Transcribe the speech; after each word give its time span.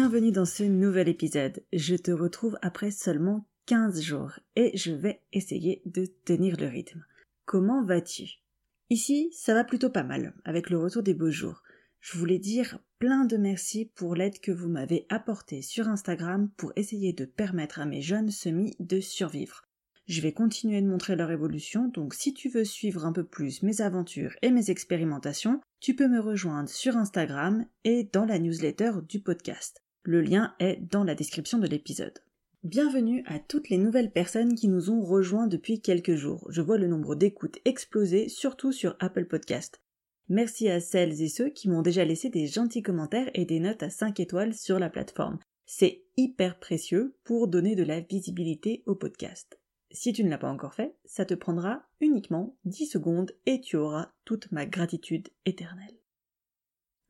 Bienvenue 0.00 0.30
dans 0.30 0.44
ce 0.44 0.62
nouvel 0.62 1.08
épisode. 1.08 1.64
Je 1.72 1.96
te 1.96 2.12
retrouve 2.12 2.56
après 2.62 2.92
seulement 2.92 3.48
15 3.66 4.00
jours 4.00 4.38
et 4.54 4.70
je 4.76 4.92
vais 4.92 5.22
essayer 5.32 5.82
de 5.86 6.06
tenir 6.24 6.56
le 6.56 6.68
rythme. 6.68 7.04
Comment 7.46 7.84
vas-tu? 7.84 8.28
Ici, 8.90 9.28
ça 9.32 9.54
va 9.54 9.64
plutôt 9.64 9.90
pas 9.90 10.04
mal, 10.04 10.34
avec 10.44 10.70
le 10.70 10.78
retour 10.78 11.02
des 11.02 11.14
beaux 11.14 11.32
jours. 11.32 11.64
Je 11.98 12.16
voulais 12.16 12.38
dire 12.38 12.78
plein 13.00 13.24
de 13.24 13.36
merci 13.36 13.90
pour 13.96 14.14
l'aide 14.14 14.38
que 14.38 14.52
vous 14.52 14.68
m'avez 14.68 15.04
apportée 15.08 15.62
sur 15.62 15.88
Instagram 15.88 16.48
pour 16.56 16.72
essayer 16.76 17.12
de 17.12 17.24
permettre 17.24 17.80
à 17.80 17.84
mes 17.84 18.00
jeunes 18.00 18.30
semis 18.30 18.76
de 18.78 19.00
survivre. 19.00 19.64
Je 20.06 20.20
vais 20.20 20.32
continuer 20.32 20.80
de 20.80 20.86
montrer 20.86 21.16
leur 21.16 21.32
évolution, 21.32 21.88
donc 21.88 22.14
si 22.14 22.32
tu 22.32 22.48
veux 22.48 22.64
suivre 22.64 23.04
un 23.04 23.12
peu 23.12 23.24
plus 23.24 23.64
mes 23.64 23.80
aventures 23.80 24.36
et 24.42 24.52
mes 24.52 24.70
expérimentations, 24.70 25.60
tu 25.80 25.96
peux 25.96 26.06
me 26.06 26.20
rejoindre 26.20 26.68
sur 26.68 26.96
Instagram 26.96 27.66
et 27.82 28.04
dans 28.04 28.26
la 28.26 28.38
newsletter 28.38 28.92
du 29.08 29.18
podcast. 29.20 29.82
Le 30.02 30.20
lien 30.22 30.54
est 30.58 30.76
dans 30.76 31.04
la 31.04 31.14
description 31.14 31.58
de 31.58 31.66
l'épisode. 31.66 32.18
Bienvenue 32.62 33.24
à 33.26 33.38
toutes 33.38 33.68
les 33.68 33.78
nouvelles 33.78 34.10
personnes 34.10 34.54
qui 34.54 34.68
nous 34.68 34.90
ont 34.90 35.02
rejoints 35.02 35.46
depuis 35.46 35.80
quelques 35.80 36.14
jours. 36.14 36.46
Je 36.50 36.62
vois 36.62 36.78
le 36.78 36.86
nombre 36.86 37.14
d'écoutes 37.14 37.58
exploser, 37.64 38.28
surtout 38.28 38.72
sur 38.72 38.96
Apple 39.00 39.26
Podcast. 39.26 39.82
Merci 40.28 40.68
à 40.68 40.80
celles 40.80 41.20
et 41.20 41.28
ceux 41.28 41.50
qui 41.50 41.68
m'ont 41.68 41.82
déjà 41.82 42.04
laissé 42.04 42.30
des 42.30 42.46
gentils 42.46 42.82
commentaires 42.82 43.30
et 43.34 43.44
des 43.44 43.60
notes 43.60 43.82
à 43.82 43.90
5 43.90 44.20
étoiles 44.20 44.54
sur 44.54 44.78
la 44.78 44.88
plateforme. 44.88 45.38
C'est 45.66 46.04
hyper 46.16 46.58
précieux 46.58 47.16
pour 47.24 47.48
donner 47.48 47.74
de 47.74 47.84
la 47.84 48.00
visibilité 48.00 48.82
au 48.86 48.94
podcast. 48.94 49.58
Si 49.90 50.12
tu 50.12 50.22
ne 50.22 50.30
l'as 50.30 50.38
pas 50.38 50.50
encore 50.50 50.74
fait, 50.74 50.94
ça 51.04 51.24
te 51.24 51.34
prendra 51.34 51.82
uniquement 52.00 52.56
10 52.64 52.86
secondes 52.86 53.32
et 53.46 53.60
tu 53.60 53.76
auras 53.76 54.12
toute 54.24 54.52
ma 54.52 54.64
gratitude 54.64 55.28
éternelle. 55.44 55.97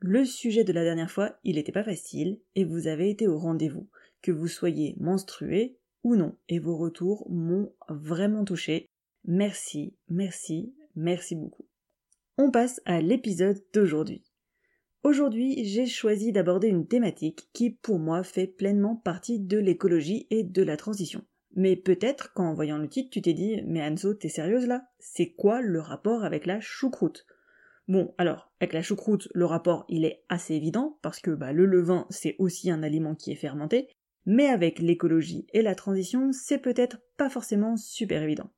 Le 0.00 0.24
sujet 0.24 0.62
de 0.62 0.72
la 0.72 0.84
dernière 0.84 1.10
fois, 1.10 1.38
il 1.42 1.56
n'était 1.56 1.72
pas 1.72 1.82
facile 1.82 2.38
et 2.54 2.64
vous 2.64 2.86
avez 2.86 3.10
été 3.10 3.26
au 3.26 3.36
rendez-vous, 3.36 3.88
que 4.22 4.30
vous 4.30 4.46
soyez 4.46 4.94
menstrué 4.98 5.76
ou 6.04 6.14
non, 6.14 6.36
et 6.48 6.60
vos 6.60 6.76
retours 6.76 7.28
m'ont 7.28 7.72
vraiment 7.88 8.44
touché. 8.44 8.86
Merci, 9.24 9.96
merci, 10.08 10.72
merci 10.94 11.34
beaucoup. 11.34 11.66
On 12.36 12.52
passe 12.52 12.80
à 12.84 13.00
l'épisode 13.00 13.60
d'aujourd'hui. 13.74 14.22
Aujourd'hui, 15.02 15.64
j'ai 15.64 15.86
choisi 15.86 16.30
d'aborder 16.30 16.68
une 16.68 16.86
thématique 16.86 17.48
qui, 17.52 17.70
pour 17.70 17.98
moi, 17.98 18.22
fait 18.22 18.46
pleinement 18.46 18.94
partie 18.94 19.40
de 19.40 19.58
l'écologie 19.58 20.28
et 20.30 20.44
de 20.44 20.62
la 20.62 20.76
transition. 20.76 21.24
Mais 21.56 21.74
peut-être 21.74 22.32
qu'en 22.34 22.54
voyant 22.54 22.78
le 22.78 22.88
titre, 22.88 23.10
tu 23.10 23.20
t'es 23.20 23.32
dit 23.32 23.62
Mais 23.66 23.82
Anso, 23.82 24.14
t'es 24.14 24.28
sérieuse 24.28 24.66
là? 24.66 24.86
C'est 25.00 25.32
quoi 25.32 25.60
le 25.60 25.80
rapport 25.80 26.24
avec 26.24 26.46
la 26.46 26.60
choucroute? 26.60 27.26
Bon, 27.88 28.14
alors, 28.18 28.52
avec 28.60 28.74
la 28.74 28.82
choucroute, 28.82 29.28
le 29.34 29.46
rapport 29.46 29.86
il 29.88 30.04
est 30.04 30.22
assez 30.28 30.54
évident, 30.54 30.98
parce 31.00 31.20
que 31.20 31.30
bah, 31.30 31.54
le 31.54 31.64
levain 31.64 32.06
c'est 32.10 32.36
aussi 32.38 32.70
un 32.70 32.82
aliment 32.82 33.14
qui 33.14 33.32
est 33.32 33.36
fermenté, 33.36 33.88
mais 34.26 34.46
avec 34.46 34.78
l'écologie 34.78 35.46
et 35.54 35.62
la 35.62 35.74
transition, 35.74 36.30
c'est 36.32 36.58
peut-être 36.58 36.98
pas 37.16 37.30
forcément 37.30 37.78
super 37.78 38.22
évident. 38.22 38.50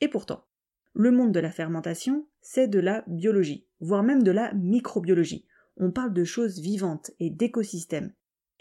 Et 0.00 0.08
pourtant, 0.08 0.46
le 0.94 1.12
monde 1.12 1.30
de 1.30 1.38
la 1.38 1.52
fermentation, 1.52 2.26
c'est 2.40 2.66
de 2.66 2.80
la 2.80 3.04
biologie, 3.06 3.68
voire 3.78 4.02
même 4.02 4.24
de 4.24 4.32
la 4.32 4.52
microbiologie. 4.52 5.46
On 5.76 5.92
parle 5.92 6.12
de 6.12 6.24
choses 6.24 6.58
vivantes 6.58 7.12
et 7.20 7.30
d'écosystèmes. 7.30 8.12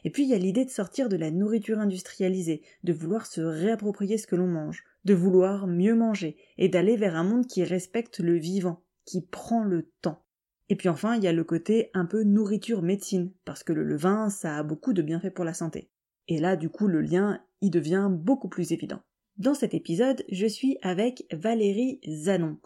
Et 0.04 0.12
puis 0.12 0.24
il 0.24 0.30
y 0.30 0.36
a 0.36 0.38
l'idée 0.38 0.66
de 0.66 0.70
sortir 0.70 1.10
de 1.10 1.18
la 1.18 1.32
nourriture 1.32 1.80
industrialisée, 1.80 2.62
de 2.84 2.94
vouloir 2.94 3.26
se 3.26 3.42
réapproprier 3.42 4.20
ce 4.20 4.28
que 4.28 4.36
l'on 4.36 4.48
mange, 4.48 4.84
de 5.04 5.16
vouloir 5.16 5.66
mieux 5.66 5.96
manger, 5.96 6.38
et 6.60 6.70
d'aller 6.70 6.96
vers 6.96 7.16
un 7.16 7.24
monde 7.24 7.48
qui 7.48 7.64
respecte 7.64 8.20
le 8.20 8.38
vivant, 8.38 8.84
qui 9.06 9.22
prend 9.22 9.64
le 9.64 9.90
temps. 10.02 10.24
Et 10.70 10.76
puis 10.76 10.90
enfin, 10.90 11.16
il 11.16 11.24
y 11.24 11.28
a 11.28 11.34
le 11.34 11.44
côté 11.44 11.90
un 11.94 12.06
peu 12.06 12.24
nourriture 12.24 12.82
médecine, 12.82 13.32
parce 13.46 13.64
que 13.64 13.74
le 13.74 13.84
levain, 13.84 14.30
ça 14.30 14.58
a 14.58 14.64
beaucoup 14.64 14.94
de 14.94 15.02
bienfaits 15.02 15.34
pour 15.34 15.46
la 15.46 15.54
santé. 15.54 15.90
Et 16.28 16.40
là, 16.40 16.56
du 16.56 16.70
coup, 16.70 16.88
le 16.88 17.02
lien, 17.02 17.42
y 17.62 17.70
devient 17.70 18.10
beaucoup 18.10 18.50
plus 18.50 18.72
évident. 18.72 19.02
Dans 19.38 19.54
cet 19.54 19.74
épisode, 19.74 20.24
je 20.30 20.48
suis 20.48 20.78
avec 20.82 21.26
Valérie 21.32 22.00
Zanon. 22.08 22.58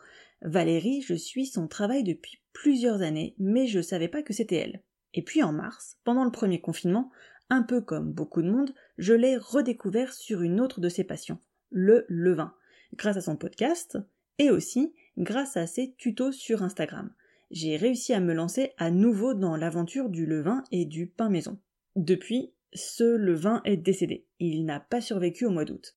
Valérie, 0.41 1.01
je 1.01 1.13
suis 1.13 1.45
son 1.45 1.67
travail 1.67 2.03
depuis 2.03 2.41
plusieurs 2.53 3.01
années, 3.01 3.35
mais 3.37 3.67
je 3.67 3.81
savais 3.81 4.07
pas 4.07 4.23
que 4.23 4.33
c'était 4.33 4.57
elle. 4.57 4.83
Et 5.13 5.21
puis 5.21 5.43
en 5.43 5.51
mars, 5.51 5.97
pendant 6.03 6.23
le 6.23 6.31
premier 6.31 6.59
confinement, 6.59 7.11
un 7.49 7.61
peu 7.61 7.81
comme 7.81 8.11
beaucoup 8.11 8.41
de 8.41 8.49
monde, 8.49 8.73
je 8.97 9.13
l'ai 9.13 9.37
redécouvert 9.37 10.13
sur 10.13 10.41
une 10.41 10.59
autre 10.59 10.81
de 10.81 10.89
ses 10.89 11.03
passions, 11.03 11.39
le 11.69 12.05
levain, 12.07 12.53
grâce 12.95 13.17
à 13.17 13.21
son 13.21 13.37
podcast 13.37 13.97
et 14.39 14.49
aussi 14.49 14.93
grâce 15.17 15.57
à 15.57 15.67
ses 15.67 15.93
tutos 15.93 16.31
sur 16.31 16.63
Instagram. 16.63 17.13
J'ai 17.51 17.77
réussi 17.77 18.13
à 18.13 18.19
me 18.19 18.33
lancer 18.33 18.71
à 18.77 18.91
nouveau 18.91 19.33
dans 19.33 19.55
l'aventure 19.55 20.09
du 20.09 20.25
levain 20.25 20.63
et 20.71 20.85
du 20.85 21.07
pain 21.07 21.29
maison. 21.29 21.59
Depuis, 21.95 22.53
ce 22.73 23.15
levain 23.15 23.61
est 23.65 23.77
décédé. 23.77 24.25
Il 24.39 24.65
n'a 24.65 24.79
pas 24.79 25.01
survécu 25.01 25.45
au 25.45 25.51
mois 25.51 25.65
d'août. 25.65 25.95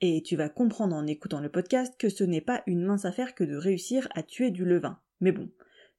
Et 0.00 0.22
tu 0.22 0.36
vas 0.36 0.48
comprendre 0.48 0.94
en 0.94 1.06
écoutant 1.06 1.40
le 1.40 1.50
podcast 1.50 1.94
que 1.98 2.08
ce 2.08 2.24
n'est 2.24 2.40
pas 2.40 2.62
une 2.66 2.84
mince 2.84 3.04
affaire 3.04 3.34
que 3.34 3.44
de 3.44 3.56
réussir 3.56 4.08
à 4.14 4.22
tuer 4.22 4.50
du 4.50 4.64
levain. 4.64 4.98
Mais 5.20 5.32
bon, 5.32 5.50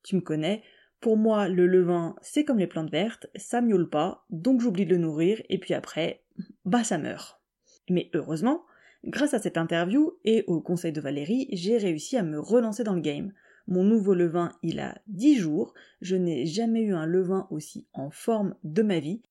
tu 0.04 0.16
me 0.16 0.22
connais, 0.22 0.64
pour 1.00 1.18
moi, 1.18 1.48
le 1.48 1.68
levain, 1.68 2.16
c'est 2.22 2.46
comme 2.46 2.60
les 2.60 2.68
plantes 2.68 2.92
vertes, 2.92 3.28
ça 3.36 3.62
miaule 3.62 3.90
pas, 3.90 4.26
donc 4.30 4.62
j'oublie 4.62 4.86
de 4.86 4.92
le 4.92 5.02
nourrir, 5.02 5.42
et 5.50 5.60
puis 5.60 5.74
après, 5.74 6.24
bah 6.66 6.84
ça 6.84 6.98
meurt. 6.98 7.42
Mais 7.90 8.10
heureusement, 8.14 8.64
grâce 9.04 9.34
à 9.34 9.40
cette 9.40 9.58
interview 9.58 10.14
et 10.24 10.44
au 10.48 10.62
conseil 10.62 10.92
de 10.92 11.02
Valérie, 11.02 11.48
j'ai 11.52 11.78
réussi 11.78 12.18
à 12.18 12.24
me 12.24 12.40
relancer 12.40 12.84
dans 12.84 12.96
le 12.96 13.02
game. 13.02 13.34
Mon 13.68 13.84
nouveau 13.84 14.14
levain, 14.14 14.52
il 14.64 14.80
a 14.80 14.98
10 15.08 15.38
jours, 15.38 15.74
je 16.02 16.16
n'ai 16.16 16.46
jamais 16.46 16.82
eu 16.82 16.94
un 16.94 17.06
levain 17.06 17.48
aussi 17.52 17.88
en 17.94 18.10
forme 18.10 18.56
de 18.64 18.82
ma 18.82 19.00
vie, 19.00 19.22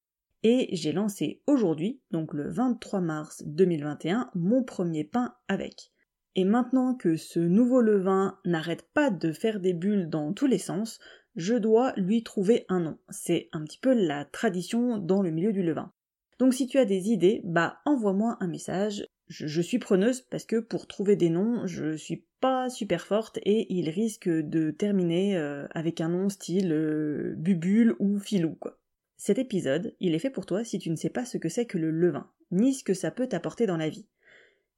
et 0.43 0.69
j'ai 0.73 0.93
lancé 0.93 1.43
aujourd'hui, 1.47 2.01
donc 2.11 2.33
le 2.33 2.49
23 2.49 3.01
mars 3.01 3.43
2021, 3.45 4.31
mon 4.35 4.63
premier 4.63 5.05
pain 5.05 5.35
avec. 5.49 5.93
Et 6.35 6.45
maintenant 6.45 6.95
que 6.95 7.17
ce 7.17 7.41
nouveau 7.41 7.83
levain 7.83 8.39
n'arrête 8.47 8.89
pas 8.95 9.11
de 9.11 9.33
faire 9.33 9.61
des 9.61 9.75
bulles 9.75 10.09
dans 10.09 10.33
tous 10.33 10.47
les 10.47 10.59
sens, 10.59 10.99
je 11.37 11.55
dois 11.55 11.93
lui 11.97 12.23
trouver 12.23 12.65
un 12.69 12.81
nom. 12.81 12.99
C'est 13.11 13.49
un 13.53 13.65
petit 13.65 13.79
peu 13.79 13.93
la 13.93 14.25
tradition 14.25 14.97
dans 14.97 15.23
le 15.23 15.31
milieu 15.31 15.53
du 15.53 15.63
levain. 15.63 15.93
Donc 16.39 16.55
si 16.55 16.67
tu 16.67 16.79
as 16.79 16.87
des 16.87 17.11
idées, 17.11 17.43
bah 17.45 17.79
envoie-moi 17.85 18.39
un 18.41 18.49
message. 18.49 19.05
Je, 19.31 19.61
suis 19.61 19.79
preneuse 19.79 20.23
parce 20.23 20.45
que 20.45 20.57
pour 20.57 20.89
trouver 20.89 21.15
des 21.15 21.31
noms, 21.31 21.65
je 21.65 21.97
suis 21.97 22.25
pas 22.41 22.69
super 22.69 23.07
forte 23.07 23.39
et 23.45 23.73
il 23.73 23.89
risque 23.89 24.29
de 24.29 24.73
terminer 24.73 25.37
euh, 25.37 25.69
avec 25.71 26.01
un 26.01 26.09
nom 26.09 26.29
style 26.29 26.73
euh, 26.73 27.35
Bubule 27.37 27.95
ou 28.01 28.19
Filou 28.19 28.57
quoi. 28.57 28.81
Cet 29.17 29.39
épisode, 29.39 29.95
il 30.01 30.17
est 30.17 30.19
fait 30.19 30.31
pour 30.31 30.47
toi 30.47 30.65
si 30.65 30.81
tu 30.81 30.91
ne 30.91 30.97
sais 30.97 31.11
pas 31.11 31.25
ce 31.25 31.39
que 31.39 31.49
c'est 31.49 31.65
que 31.65 31.79
le 31.79 31.93
levain, 31.93 32.29
ni 32.51 32.75
ce 32.75 32.83
que 32.83 32.93
ça 32.93 33.13
peut 33.13 33.29
t'apporter 33.29 33.67
dans 33.67 33.77
la 33.77 33.89
vie. 33.89 34.09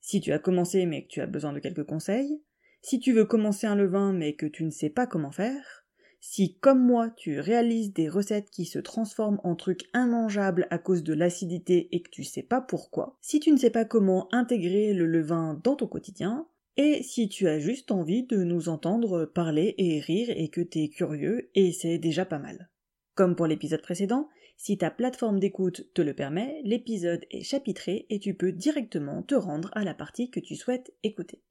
Si 0.02 0.20
tu 0.20 0.32
as 0.32 0.38
commencé 0.38 0.84
mais 0.84 1.04
que 1.04 1.08
tu 1.08 1.22
as 1.22 1.26
besoin 1.26 1.54
de 1.54 1.58
quelques 1.58 1.86
conseils, 1.86 2.42
si 2.82 3.00
tu 3.00 3.14
veux 3.14 3.24
commencer 3.24 3.66
un 3.66 3.74
levain 3.74 4.12
mais 4.12 4.34
que 4.34 4.44
tu 4.44 4.64
ne 4.64 4.70
sais 4.70 4.90
pas 4.90 5.06
comment 5.06 5.32
faire, 5.32 5.81
si, 6.24 6.56
comme 6.58 6.80
moi, 6.80 7.10
tu 7.10 7.40
réalises 7.40 7.92
des 7.92 8.08
recettes 8.08 8.48
qui 8.48 8.64
se 8.64 8.78
transforment 8.78 9.40
en 9.42 9.56
trucs 9.56 9.88
immangeables 9.92 10.68
à 10.70 10.78
cause 10.78 11.02
de 11.02 11.12
l'acidité 11.12 11.88
et 11.90 12.00
que 12.00 12.10
tu 12.10 12.22
sais 12.22 12.44
pas 12.44 12.60
pourquoi, 12.60 13.18
si 13.20 13.40
tu 13.40 13.50
ne 13.50 13.56
sais 13.56 13.70
pas 13.70 13.84
comment 13.84 14.32
intégrer 14.32 14.94
le 14.94 15.06
levain 15.06 15.60
dans 15.64 15.74
ton 15.74 15.88
quotidien, 15.88 16.46
et 16.76 17.02
si 17.02 17.28
tu 17.28 17.48
as 17.48 17.58
juste 17.58 17.90
envie 17.90 18.22
de 18.22 18.44
nous 18.44 18.68
entendre 18.68 19.24
parler 19.24 19.74
et 19.78 19.98
rire 19.98 20.30
et 20.30 20.48
que 20.48 20.60
t'es 20.60 20.88
curieux, 20.88 21.50
et 21.56 21.72
c'est 21.72 21.98
déjà 21.98 22.24
pas 22.24 22.38
mal. 22.38 22.70
Comme 23.16 23.34
pour 23.34 23.48
l'épisode 23.48 23.82
précédent, 23.82 24.28
si 24.56 24.78
ta 24.78 24.92
plateforme 24.92 25.40
d'écoute 25.40 25.92
te 25.92 26.02
le 26.02 26.14
permet, 26.14 26.62
l'épisode 26.62 27.26
est 27.32 27.42
chapitré 27.42 28.06
et 28.10 28.20
tu 28.20 28.34
peux 28.34 28.52
directement 28.52 29.24
te 29.24 29.34
rendre 29.34 29.70
à 29.72 29.82
la 29.82 29.92
partie 29.92 30.30
que 30.30 30.38
tu 30.38 30.54
souhaites 30.54 30.94
écouter. 31.02 31.42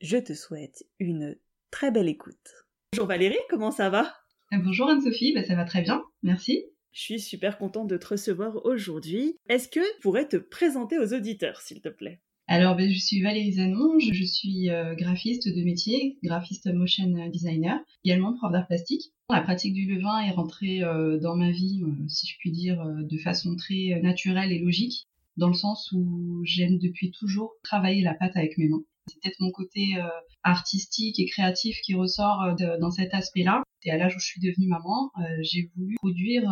Je 0.00 0.18
te 0.18 0.34
souhaite 0.34 0.86
une 1.00 1.36
très 1.72 1.90
belle 1.90 2.08
écoute. 2.08 2.63
Bonjour 2.94 3.08
Valérie, 3.08 3.34
comment 3.50 3.72
ça 3.72 3.90
va? 3.90 4.14
Euh, 4.52 4.58
Bonjour 4.62 4.88
Anne-Sophie, 4.88 5.32
bah, 5.34 5.42
ça 5.42 5.56
va 5.56 5.64
très 5.64 5.82
bien, 5.82 6.04
merci. 6.22 6.62
Je 6.92 7.00
suis 7.00 7.18
super 7.18 7.58
contente 7.58 7.88
de 7.88 7.96
te 7.96 8.06
recevoir 8.06 8.64
aujourd'hui. 8.64 9.34
Est-ce 9.48 9.66
que 9.66 9.80
tu 9.80 10.00
pourrais 10.00 10.28
te 10.28 10.36
présenter 10.36 11.00
aux 11.00 11.12
auditeurs, 11.12 11.60
s'il 11.60 11.80
te 11.80 11.88
plaît? 11.88 12.20
Alors, 12.46 12.76
ben, 12.76 12.88
je 12.88 12.96
suis 12.96 13.20
Valérie 13.20 13.54
Zanon, 13.54 13.98
je, 13.98 14.24
suis 14.24 14.70
euh, 14.70 14.94
graphiste 14.94 15.48
de 15.48 15.64
métier, 15.64 16.18
graphiste 16.22 16.72
motion 16.72 17.28
designer, 17.32 17.80
également 18.04 18.32
prof 18.36 18.52
d'art 18.52 18.68
plastique. 18.68 19.12
La 19.28 19.40
pratique 19.40 19.74
du 19.74 19.92
levain 19.92 20.20
est 20.20 20.30
rentrée 20.30 20.84
euh, 20.84 21.18
dans 21.18 21.34
ma 21.34 21.50
vie, 21.50 21.82
si 22.06 22.28
je 22.28 22.36
puis 22.38 22.52
dire, 22.52 22.80
de 22.86 23.18
façon 23.18 23.56
très 23.56 24.00
naturelle 24.04 24.52
et 24.52 24.60
logique, 24.60 25.08
dans 25.36 25.48
le 25.48 25.54
sens 25.54 25.90
où 25.90 26.42
j'aime 26.44 26.78
depuis 26.78 27.10
toujours 27.10 27.54
travailler 27.64 28.02
la 28.02 28.14
pâte 28.14 28.36
avec 28.36 28.56
mes 28.56 28.68
mains. 28.68 28.84
C'est 29.06 29.20
peut-être 29.20 29.40
mon 29.40 29.50
côté 29.50 29.96
artistique 30.42 31.20
et 31.20 31.26
créatif 31.26 31.78
qui 31.82 31.94
ressort 31.94 32.54
dans 32.80 32.90
cet 32.90 33.14
aspect-là. 33.14 33.62
Et 33.84 33.90
à 33.90 33.98
l'âge 33.98 34.16
où 34.16 34.18
je 34.18 34.26
suis 34.26 34.40
devenue 34.40 34.66
maman, 34.66 35.10
j'ai 35.42 35.70
voulu 35.76 35.96
produire 35.96 36.50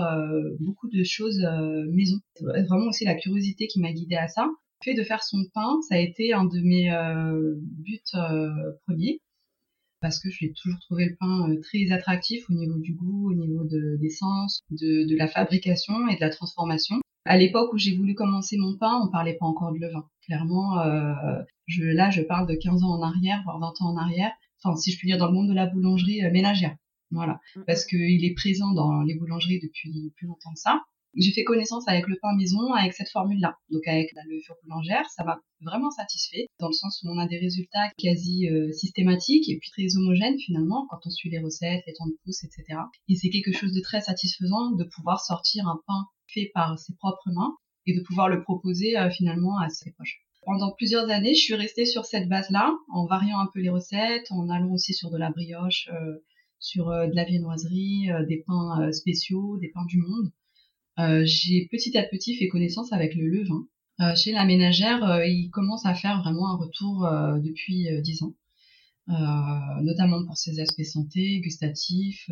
beaucoup 0.61 0.89
de 0.89 1.03
choses 1.03 1.43
maison. 1.91 2.17
C'est 2.35 2.45
vraiment 2.45 2.89
aussi 2.89 3.05
la 3.05 3.15
curiosité 3.15 3.67
qui 3.69 3.81
m'a 3.81 3.93
guidée 3.93 4.17
à 4.17 4.29
ça 4.29 4.49
fait 4.83 4.95
de 4.95 5.03
faire 5.03 5.23
son 5.23 5.45
pain, 5.55 5.81
ça 5.89 5.95
a 5.95 5.99
été 5.99 6.33
un 6.33 6.45
de 6.45 6.61
mes 6.61 6.93
euh, 6.93 7.55
buts 7.59 8.01
euh, 8.15 8.51
premiers 8.87 9.21
parce 10.01 10.19
que 10.19 10.29
j'ai 10.31 10.53
toujours 10.53 10.81
trouvé 10.81 11.07
le 11.07 11.17
pain 11.19 11.49
euh, 11.49 11.61
très 11.61 11.93
attractif 11.93 12.45
au 12.51 12.55
niveau 12.55 12.79
du 12.79 12.95
goût, 12.95 13.31
au 13.31 13.35
niveau 13.35 13.65
de 13.65 13.99
l'essence, 14.01 14.61
de, 14.71 15.09
de, 15.09 15.17
la 15.17 15.29
fabrication 15.29 16.09
et 16.09 16.17
de 16.17 16.21
la 16.21 16.31
transformation. 16.31 16.97
À 17.25 17.37
l'époque 17.37 17.73
où 17.73 17.79
j'ai 17.79 17.97
voulu 17.97 18.15
commencer 18.15 18.57
mon 18.59 18.77
pain, 18.77 19.01
on 19.05 19.11
parlait 19.11 19.37
pas 19.39 19.47
encore 19.47 19.73
de 19.73 19.79
levain. 19.79 20.05
Clairement, 20.27 20.83
je, 21.67 21.85
là, 21.85 22.11
je 22.11 22.23
parle 22.23 22.47
de 22.47 22.55
15 22.55 22.83
ans 22.85 22.99
en 22.99 23.03
arrière, 23.03 23.43
voire 23.45 23.59
20 23.59 23.73
ans 23.81 23.93
en 23.93 23.97
arrière. 23.97 24.33
Enfin, 24.63 24.77
si 24.77 24.93
je 24.93 24.99
puis 24.99 25.09
dire, 25.09 25.19
dans 25.19 25.27
le 25.27 25.33
monde 25.33 25.49
de 25.49 25.55
la 25.55 25.67
boulangerie 25.67 26.23
ménagère. 26.31 26.77
Voilà. 27.11 27.41
Mm-hmm. 27.57 27.65
Parce 27.67 27.85
qu'il 27.85 28.25
est 28.25 28.35
présent 28.35 28.73
dans 28.73 29.03
les 29.03 29.15
boulangeries 29.15 29.61
depuis 29.61 30.13
plus 30.17 30.27
longtemps 30.27 30.53
que 30.53 30.61
ça. 30.61 30.83
J'ai 31.15 31.33
fait 31.33 31.45
connaissance 31.45 31.87
avec 31.89 32.09
le 32.09 32.17
pain 32.23 32.35
maison, 32.37 32.73
avec 32.73 32.95
cette 32.95 33.11
formule-là. 33.11 33.59
Donc 33.71 33.87
avec 33.87 34.13
la 34.15 34.23
levure 34.25 34.57
boulangère, 34.63 35.09
ça 35.11 35.25
m'a 35.25 35.41
vraiment 35.61 35.91
satisfait, 35.91 36.47
dans 36.59 36.69
le 36.69 36.73
sens 36.73 37.03
où 37.03 37.11
on 37.11 37.19
a 37.19 37.27
des 37.27 37.39
résultats 37.39 37.91
quasi 37.99 38.49
euh, 38.49 38.73
systématiques 38.73 39.49
et 39.51 39.59
puis 39.59 39.71
très 39.71 39.95
homogènes 39.97 40.39
finalement, 40.39 40.87
quand 40.89 41.01
on 41.05 41.11
suit 41.11 41.29
les 41.29 41.39
recettes, 41.39 41.83
les 41.87 41.93
temps 41.93 42.07
de 42.07 42.17
pouce, 42.25 42.43
etc. 42.45 42.81
Et 43.09 43.17
c'est 43.17 43.29
quelque 43.29 43.53
chose 43.53 43.73
de 43.73 43.81
très 43.81 44.01
satisfaisant 44.01 44.71
de 44.71 44.85
pouvoir 44.85 45.21
sortir 45.21 45.69
un 45.69 45.81
pain 45.87 46.07
fait 46.29 46.51
par 46.55 46.79
ses 46.79 46.95
propres 46.95 47.31
mains 47.31 47.55
et 47.87 47.97
de 47.97 48.03
pouvoir 48.03 48.29
le 48.29 48.43
proposer 48.43 48.99
euh, 48.99 49.11
finalement 49.11 49.59
à 49.59 49.69
ses 49.69 49.93
proches. 49.93 50.21
Pendant 50.45 50.73
plusieurs 50.73 51.09
années, 51.11 51.35
je 51.35 51.41
suis 51.41 51.55
restée 51.55 51.87
sur 51.87 52.05
cette 52.05 52.29
base-là, 52.29 52.73
en 52.93 53.07
variant 53.07 53.39
un 53.39 53.49
peu 53.53 53.61
les 53.61 53.71
recettes, 53.71 54.27
en 54.31 54.49
allant 54.49 54.73
aussi 54.73 54.93
sur 54.93 55.11
de 55.11 55.17
la 55.17 55.31
brioche, 55.31 55.89
euh, 55.93 56.19
sur 56.59 56.87
de 56.87 57.15
la 57.15 57.25
viennoiserie, 57.25 58.09
des 58.29 58.45
pains 58.47 58.93
spéciaux, 58.93 59.59
des 59.59 59.69
pains 59.69 59.85
du 59.87 59.99
monde. 59.99 60.31
Euh, 60.99 61.23
j'ai 61.25 61.69
petit 61.71 61.97
à 61.97 62.03
petit 62.03 62.37
fait 62.37 62.49
connaissance 62.49 62.93
avec 62.93 63.15
le 63.15 63.27
levain. 63.27 63.67
Euh, 64.01 64.15
chez 64.15 64.33
la 64.33 64.45
ménagère, 64.45 65.05
euh, 65.05 65.27
il 65.27 65.51
commence 65.51 65.87
à 65.87 65.95
faire 65.95 66.21
vraiment 66.23 66.51
un 66.51 66.57
retour 66.57 67.09
depuis 67.43 67.89
dix 68.03 68.23
ans. 68.23 68.35
Notamment 69.09 70.25
pour 70.25 70.37
ses 70.37 70.61
aspects 70.61 70.85
santé, 70.85 71.41
gustatifs, 71.41 72.31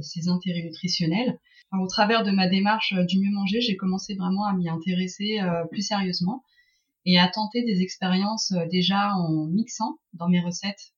ses 0.00 0.28
intérêts 0.28 0.62
nutritionnels. 0.62 1.38
au 1.72 1.86
travers 1.86 2.22
de 2.22 2.30
ma 2.30 2.48
démarche 2.48 2.94
du 3.08 3.18
mieux 3.18 3.32
manger, 3.32 3.60
j'ai 3.60 3.76
commencé 3.76 4.14
vraiment 4.14 4.44
à 4.44 4.54
m'y 4.54 4.68
intéresser 4.68 5.38
plus 5.70 5.82
sérieusement 5.82 6.44
et 7.04 7.18
à 7.18 7.28
tenter 7.28 7.64
des 7.64 7.80
expériences 7.80 8.52
déjà 8.70 9.14
en 9.16 9.46
mixant 9.46 9.98
dans 10.12 10.28
mes 10.28 10.40
recettes 10.40 10.92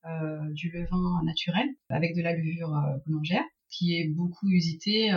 du 0.53 0.71
levain 0.71 1.23
naturel 1.25 1.69
avec 1.89 2.17
de 2.17 2.23
la 2.23 2.37
levure 2.37 2.77
boulangère, 3.07 3.45
qui 3.71 3.97
est 3.97 4.09
beaucoup 4.09 4.49
usité 4.49 5.13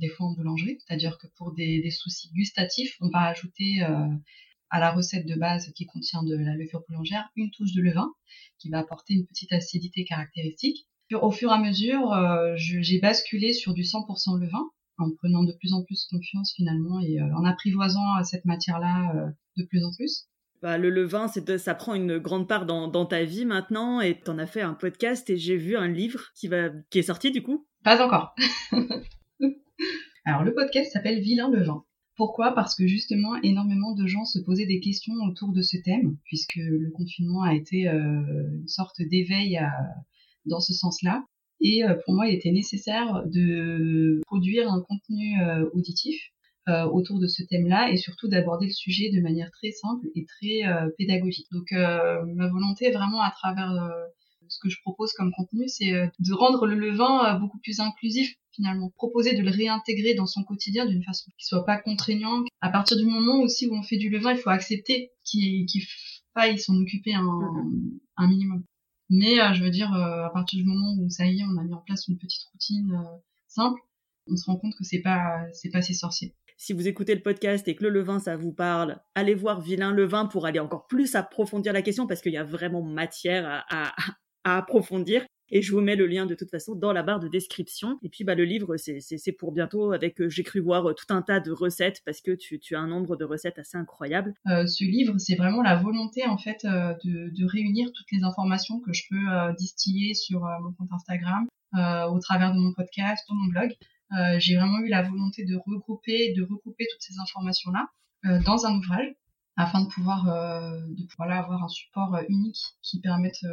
des 0.00 0.08
fois 0.08 0.26
en 0.26 0.32
boulangerie, 0.32 0.78
c'est-à-dire 0.80 1.18
que 1.18 1.26
pour 1.36 1.52
des, 1.52 1.88
soucis 1.90 2.30
gustatifs, 2.32 2.96
on 3.00 3.08
va 3.10 3.26
ajouter 3.26 3.82
euh, 3.82 4.08
à 4.70 4.80
la 4.80 4.90
recette 4.90 5.26
de 5.26 5.34
base 5.34 5.72
qui 5.74 5.86
contient 5.86 6.22
de 6.22 6.36
la 6.36 6.54
levure 6.54 6.82
boulangère 6.88 7.28
une 7.36 7.50
touche 7.50 7.72
de 7.72 7.82
levain 7.82 8.10
qui 8.58 8.70
va 8.70 8.78
apporter 8.78 9.14
une 9.14 9.26
petite 9.26 9.52
acidité 9.52 10.04
caractéristique. 10.04 10.86
Au 11.12 11.30
fur 11.30 11.50
et 11.50 11.54
à 11.54 11.58
mesure, 11.58 12.12
euh, 12.12 12.54
j'ai 12.56 13.00
basculé 13.00 13.52
sur 13.52 13.74
du 13.74 13.82
100% 13.82 14.38
levain 14.38 14.64
en 14.98 15.10
prenant 15.10 15.42
de 15.42 15.52
plus 15.52 15.72
en 15.72 15.82
plus 15.82 16.06
confiance 16.10 16.52
finalement 16.54 17.00
et 17.00 17.20
euh, 17.20 17.34
en 17.34 17.44
apprivoisant 17.44 18.22
cette 18.22 18.44
matière-là 18.44 19.32
de 19.56 19.64
plus 19.64 19.84
en 19.84 19.90
plus. 19.92 20.28
Bah, 20.62 20.76
le 20.76 20.90
levain, 20.90 21.26
ça 21.26 21.74
prend 21.74 21.94
une 21.94 22.18
grande 22.18 22.46
part 22.46 22.66
dans, 22.66 23.06
ta 23.06 23.24
vie 23.24 23.46
maintenant 23.46 24.00
et 24.00 24.20
tu 24.20 24.30
en 24.30 24.38
as 24.38 24.46
fait 24.46 24.60
un 24.60 24.74
podcast 24.74 25.30
et 25.30 25.38
j'ai 25.38 25.56
vu 25.56 25.74
un 25.76 25.88
livre 25.88 26.20
qui, 26.34 26.48
va, 26.48 26.68
qui 26.90 26.98
est 26.98 27.04
sorti 27.04 27.30
du 27.30 27.42
coup. 27.42 27.66
Pas 27.82 28.04
encore. 28.04 28.34
Alors 30.26 30.44
le 30.44 30.52
podcast 30.52 30.92
s'appelle 30.92 31.20
Vilain 31.20 31.50
le 31.50 31.64
vin. 31.64 31.82
Pourquoi? 32.20 32.52
Parce 32.52 32.74
que 32.74 32.86
justement 32.86 33.34
énormément 33.42 33.94
de 33.94 34.06
gens 34.06 34.26
se 34.26 34.38
posaient 34.38 34.66
des 34.66 34.80
questions 34.80 35.14
autour 35.26 35.54
de 35.54 35.62
ce 35.62 35.78
thème, 35.78 36.18
puisque 36.24 36.56
le 36.56 36.90
confinement 36.90 37.40
a 37.40 37.54
été 37.54 37.88
euh, 37.88 38.58
une 38.60 38.68
sorte 38.68 39.00
d'éveil 39.00 39.58
dans 40.44 40.60
ce 40.60 40.74
sens-là. 40.74 41.24
Et 41.62 41.82
euh, 41.82 41.94
pour 42.04 42.12
moi, 42.12 42.26
il 42.26 42.34
était 42.34 42.50
nécessaire 42.50 43.22
de 43.24 44.20
produire 44.26 44.70
un 44.70 44.82
contenu 44.82 45.40
euh, 45.40 45.70
auditif 45.72 46.20
autour 46.92 47.18
de 47.18 47.26
ce 47.26 47.42
thème-là 47.42 47.90
et 47.90 47.96
surtout 47.96 48.28
d'aborder 48.28 48.66
le 48.66 48.72
sujet 48.72 49.10
de 49.10 49.20
manière 49.22 49.50
très 49.50 49.70
simple 49.72 50.06
et 50.14 50.24
très 50.24 50.60
pédagogique. 50.98 51.48
Donc 51.50 51.72
ma 51.72 52.48
volonté 52.48 52.92
vraiment 52.92 53.22
à 53.22 53.32
travers 53.32 53.72
ce 54.50 54.58
que 54.58 54.68
je 54.68 54.80
propose 54.82 55.12
comme 55.12 55.32
contenu, 55.32 55.68
c'est 55.68 55.92
euh, 55.94 56.06
de 56.18 56.32
rendre 56.34 56.66
le 56.66 56.74
levain 56.74 57.24
euh, 57.24 57.38
beaucoup 57.38 57.58
plus 57.58 57.80
inclusif 57.80 58.34
finalement, 58.52 58.90
proposer 58.96 59.34
de 59.36 59.42
le 59.42 59.50
réintégrer 59.50 60.14
dans 60.14 60.26
son 60.26 60.42
quotidien 60.42 60.84
d'une 60.84 61.04
façon 61.04 61.30
qui 61.38 61.46
soit 61.46 61.64
pas 61.64 61.78
contraignant. 61.78 62.42
À 62.60 62.68
partir 62.68 62.96
du 62.96 63.04
moment 63.04 63.40
aussi 63.40 63.68
où 63.68 63.74
on 63.74 63.82
fait 63.82 63.96
du 63.96 64.10
levain, 64.10 64.32
il 64.32 64.38
faut 64.38 64.50
accepter 64.50 65.12
qu'il 65.24 65.66
faille 66.34 66.58
s'en 66.58 66.76
occuper 66.80 67.14
un, 67.14 67.22
mm-hmm. 67.22 67.98
un, 68.16 68.28
minimum. 68.28 68.64
Mais 69.08 69.40
euh, 69.40 69.54
je 69.54 69.62
veux 69.62 69.70
dire, 69.70 69.92
à 69.92 70.30
partir 70.34 70.58
du 70.58 70.64
moment 70.64 70.96
où 71.00 71.08
ça 71.08 71.26
y 71.26 71.40
est, 71.40 71.44
on 71.44 71.56
a 71.58 71.64
mis 71.64 71.72
en 71.72 71.82
place 71.86 72.08
une 72.08 72.18
petite 72.18 72.42
routine 72.52 72.92
simple, 73.46 73.80
on 74.26 74.36
se 74.36 74.44
rend 74.46 74.56
compte 74.56 74.74
que 74.76 74.84
c'est 74.84 75.00
pas 75.00 75.46
c'est 75.52 75.70
pas 75.70 75.82
si 75.82 75.94
sorcier. 75.94 76.34
Si 76.62 76.74
vous 76.74 76.86
écoutez 76.86 77.14
le 77.14 77.22
podcast 77.22 77.66
et 77.68 77.74
que 77.74 77.84
le 77.84 77.88
levain 77.88 78.18
ça 78.18 78.36
vous 78.36 78.52
parle, 78.52 79.00
allez 79.14 79.34
voir 79.34 79.62
Vilain 79.62 79.92
Levain 79.92 80.26
pour 80.26 80.44
aller 80.44 80.60
encore 80.60 80.86
plus 80.88 81.14
approfondir 81.14 81.72
la 81.72 81.80
question 81.80 82.06
parce 82.06 82.20
qu'il 82.20 82.32
y 82.32 82.36
a 82.36 82.44
vraiment 82.44 82.82
matière 82.82 83.46
à, 83.46 83.64
à 83.70 83.94
approfondir. 84.44 85.24
Et 85.52 85.62
je 85.62 85.72
vous 85.72 85.80
mets 85.80 85.96
le 85.96 86.06
lien 86.06 86.26
de 86.26 86.34
toute 86.34 86.50
façon 86.50 86.74
dans 86.76 86.92
la 86.92 87.02
barre 87.02 87.18
de 87.18 87.28
description. 87.28 87.98
Et 88.02 88.08
puis 88.08 88.24
bah, 88.24 88.34
le 88.34 88.44
livre, 88.44 88.76
c'est 88.76 89.32
pour 89.32 89.52
bientôt 89.52 89.92
avec, 89.92 90.20
euh, 90.20 90.28
j'ai 90.28 90.44
cru 90.44 90.60
voir 90.60 90.88
euh, 90.88 90.94
tout 90.94 91.12
un 91.12 91.22
tas 91.22 91.40
de 91.40 91.50
recettes 91.50 92.02
parce 92.04 92.20
que 92.20 92.32
tu, 92.32 92.74
as 92.74 92.78
un 92.78 92.86
nombre 92.86 93.16
de 93.16 93.24
recettes 93.24 93.58
assez 93.58 93.76
incroyable. 93.76 94.34
Euh, 94.46 94.66
ce 94.66 94.84
livre, 94.84 95.18
c'est 95.18 95.34
vraiment 95.34 95.62
la 95.62 95.76
volonté 95.76 96.24
en 96.26 96.38
fait 96.38 96.64
de, 96.64 97.30
de, 97.36 97.44
réunir 97.44 97.90
toutes 97.92 98.10
les 98.12 98.22
informations 98.22 98.80
que 98.80 98.92
je 98.92 99.02
peux 99.10 99.54
distiller 99.58 100.14
sur 100.14 100.40
mon 100.62 100.72
compte 100.72 100.92
Instagram, 100.92 101.46
au 101.74 102.18
travers 102.20 102.52
de 102.52 102.58
mon 102.58 102.72
podcast, 102.72 103.26
ou 103.30 103.34
mon 103.34 103.48
blog. 103.48 103.74
j'ai 104.38 104.56
vraiment 104.56 104.78
eu 104.80 104.88
la 104.88 105.02
volonté 105.02 105.44
de 105.44 105.56
regrouper, 105.56 106.32
de 106.34 106.42
recouper 106.42 106.86
toutes 106.92 107.02
ces 107.02 107.18
informations-là 107.18 107.88
dans 108.44 108.66
un 108.66 108.76
ouvrage 108.76 109.08
afin 109.56 109.82
de 109.82 109.88
pouvoir, 109.88 110.24
de 110.24 111.06
pouvoir 111.06 111.30
avoir 111.30 111.64
un 111.64 111.68
support 111.68 112.18
unique 112.28 112.62
qui 112.82 113.00
permette 113.00 113.44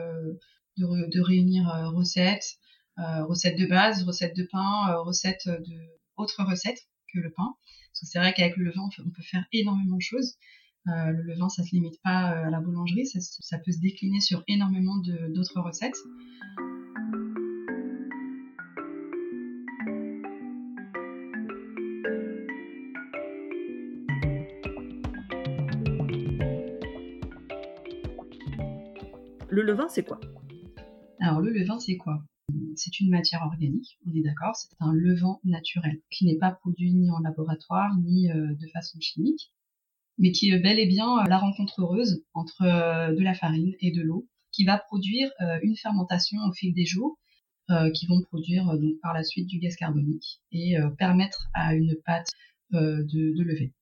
de, 0.77 1.21
réunir 1.21 1.69
euh, 1.69 1.89
recettes, 1.89 2.57
euh, 2.99 3.25
recettes 3.25 3.57
de 3.57 3.65
base, 3.65 4.03
recettes 4.03 4.35
de 4.35 4.47
pain, 4.51 4.89
euh, 4.89 5.01
recettes 5.01 5.47
de 5.47 5.77
autres 6.15 6.43
recettes 6.43 6.87
que 7.13 7.19
le 7.19 7.31
pain. 7.31 7.55
Parce 7.91 8.01
que 8.01 8.05
c'est 8.05 8.19
vrai 8.19 8.33
qu'avec 8.33 8.57
le 8.57 8.65
levain, 8.65 8.89
on 8.99 9.09
peut 9.09 9.23
faire 9.23 9.45
énormément 9.51 9.97
de 9.97 10.01
choses. 10.01 10.35
le 10.85 11.21
levain, 11.23 11.49
ça 11.49 11.63
se 11.63 11.71
limite 11.71 11.99
pas 12.03 12.29
à 12.29 12.49
la 12.49 12.59
boulangerie, 12.59 13.05
ça, 13.05 13.57
peut 13.59 13.71
se 13.71 13.79
décliner 13.79 14.19
sur 14.19 14.43
énormément 14.47 14.97
d'autres 15.29 15.59
recettes. 15.61 15.97
Le 29.49 29.63
levain, 29.63 29.87
c'est 29.87 30.03
quoi? 30.03 30.19
Alors 31.19 31.41
le 31.41 31.51
levain, 31.51 31.79
c'est 31.79 31.97
quoi? 31.97 32.23
C'est 32.75 32.99
une 32.99 33.09
matière 33.09 33.41
organique, 33.41 33.97
on 34.05 34.13
est 34.15 34.21
d'accord, 34.21 34.55
c'est 34.55 34.75
un 34.79 34.93
levain 34.93 35.37
naturel 35.43 35.99
qui 36.09 36.25
n'est 36.25 36.37
pas 36.37 36.51
produit 36.51 36.93
ni 36.93 37.11
en 37.11 37.19
laboratoire 37.19 37.91
ni 37.97 38.31
euh, 38.31 38.53
de 38.53 38.67
façon 38.67 38.97
chimique, 39.01 39.51
mais 40.17 40.31
qui 40.31 40.49
est 40.49 40.59
bel 40.59 40.79
et 40.79 40.87
bien 40.87 41.19
euh, 41.19 41.27
la 41.27 41.39
rencontre 41.39 41.81
heureuse 41.81 42.23
entre 42.33 42.61
euh, 42.61 43.13
de 43.13 43.21
la 43.21 43.33
farine 43.33 43.73
et 43.81 43.91
de 43.91 44.01
l'eau, 44.01 44.27
qui 44.53 44.63
va 44.63 44.77
produire 44.77 45.29
une 45.61 45.75
fermentation 45.75 46.39
au 46.47 46.51
fil 46.51 46.73
des 46.73 46.85
jours, 46.85 47.19
qui 47.93 48.07
vont 48.07 48.23
produire 48.23 48.65
donc 48.79 48.99
par 49.03 49.13
la 49.13 49.23
suite 49.23 49.45
du 49.45 49.59
gaz 49.59 49.75
carbonique 49.75 50.39
et 50.51 50.77
permettre 50.97 51.47
à 51.53 51.75
une 51.75 51.95
pâte 52.05 52.29
de, 52.71 53.05
de 53.07 53.43
lever 53.43 53.73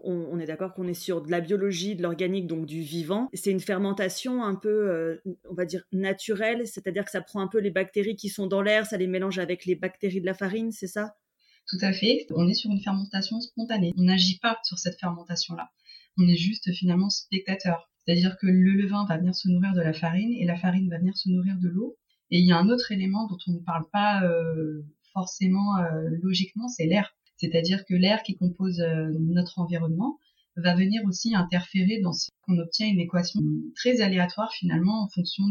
on, 0.00 0.38
est 0.38 0.46
d'accord 0.46 0.74
qu'on 0.74 0.86
est 0.86 0.94
sur 0.94 1.22
de 1.22 1.30
la 1.30 1.40
biologie, 1.40 1.96
de 1.96 2.02
l'organique, 2.02 2.46
donc 2.46 2.66
du 2.66 2.80
vivant. 2.80 3.28
C'est 3.32 3.50
une 3.50 3.60
fermentation 3.60 4.44
un 4.44 4.54
peu, 4.54 4.90
euh, 4.90 5.16
on 5.50 5.54
va 5.54 5.64
dire, 5.64 5.84
naturelle, 5.92 6.66
c'est-à-dire 6.66 7.04
que 7.04 7.10
ça 7.10 7.20
prend 7.20 7.40
un 7.40 7.48
peu 7.48 7.58
les 7.58 7.70
bactéries 7.70 8.16
qui 8.16 8.28
sont 8.28 8.46
dans 8.46 8.62
l'air, 8.62 8.86
ça 8.86 8.96
les 8.96 9.06
mélange 9.06 9.38
avec 9.38 9.66
les 9.66 9.74
bactéries 9.74 10.20
de 10.20 10.26
la 10.26 10.34
farine, 10.34 10.72
c'est 10.72 10.86
ça? 10.86 11.16
Tout 11.68 11.78
à 11.82 11.92
fait. 11.92 12.26
On 12.34 12.48
est 12.48 12.54
sur 12.54 12.70
une 12.70 12.80
fermentation 12.80 13.40
spontanée. 13.40 13.92
On 13.98 14.04
n'agit 14.04 14.38
pas 14.38 14.58
sur 14.64 14.78
cette 14.78 14.98
fermentation-là. 14.98 15.70
On 16.16 16.26
est 16.26 16.36
juste 16.36 16.72
finalement 16.72 17.10
spectateur. 17.10 17.90
C'est-à-dire 18.04 18.38
que 18.38 18.46
le 18.46 18.72
levain 18.72 19.04
va 19.06 19.18
venir 19.18 19.34
se 19.34 19.48
nourrir 19.48 19.74
de 19.74 19.82
la 19.82 19.92
farine 19.92 20.32
et 20.32 20.46
la 20.46 20.56
farine 20.56 20.88
va 20.88 20.98
venir 20.98 21.16
se 21.16 21.28
nourrir 21.28 21.56
de 21.58 21.68
l'eau. 21.68 21.96
Et 22.30 22.38
il 22.38 22.46
y 22.46 22.52
a 22.52 22.58
un 22.58 22.70
autre 22.70 22.90
élément 22.90 23.26
dont 23.26 23.38
on 23.48 23.52
ne 23.52 23.58
parle 23.58 23.84
pas 23.92 24.22
euh, 24.22 24.82
forcément 25.12 25.76
euh, 25.78 26.08
logiquement, 26.22 26.68
c'est 26.68 26.86
l'air. 26.86 27.14
C'est-à-dire 27.38 27.84
que 27.86 27.94
l'air 27.94 28.22
qui 28.22 28.36
compose 28.36 28.80
euh, 28.80 29.08
notre 29.20 29.58
environnement 29.60 30.18
va 30.62 30.74
venir 30.74 31.02
aussi 31.06 31.34
interférer 31.34 32.00
dans 32.02 32.12
ce 32.12 32.28
qu'on 32.42 32.58
obtient 32.58 32.88
une 32.88 33.00
équation 33.00 33.40
très 33.74 34.00
aléatoire 34.00 34.52
finalement 34.52 35.04
en 35.04 35.08
fonction 35.08 35.44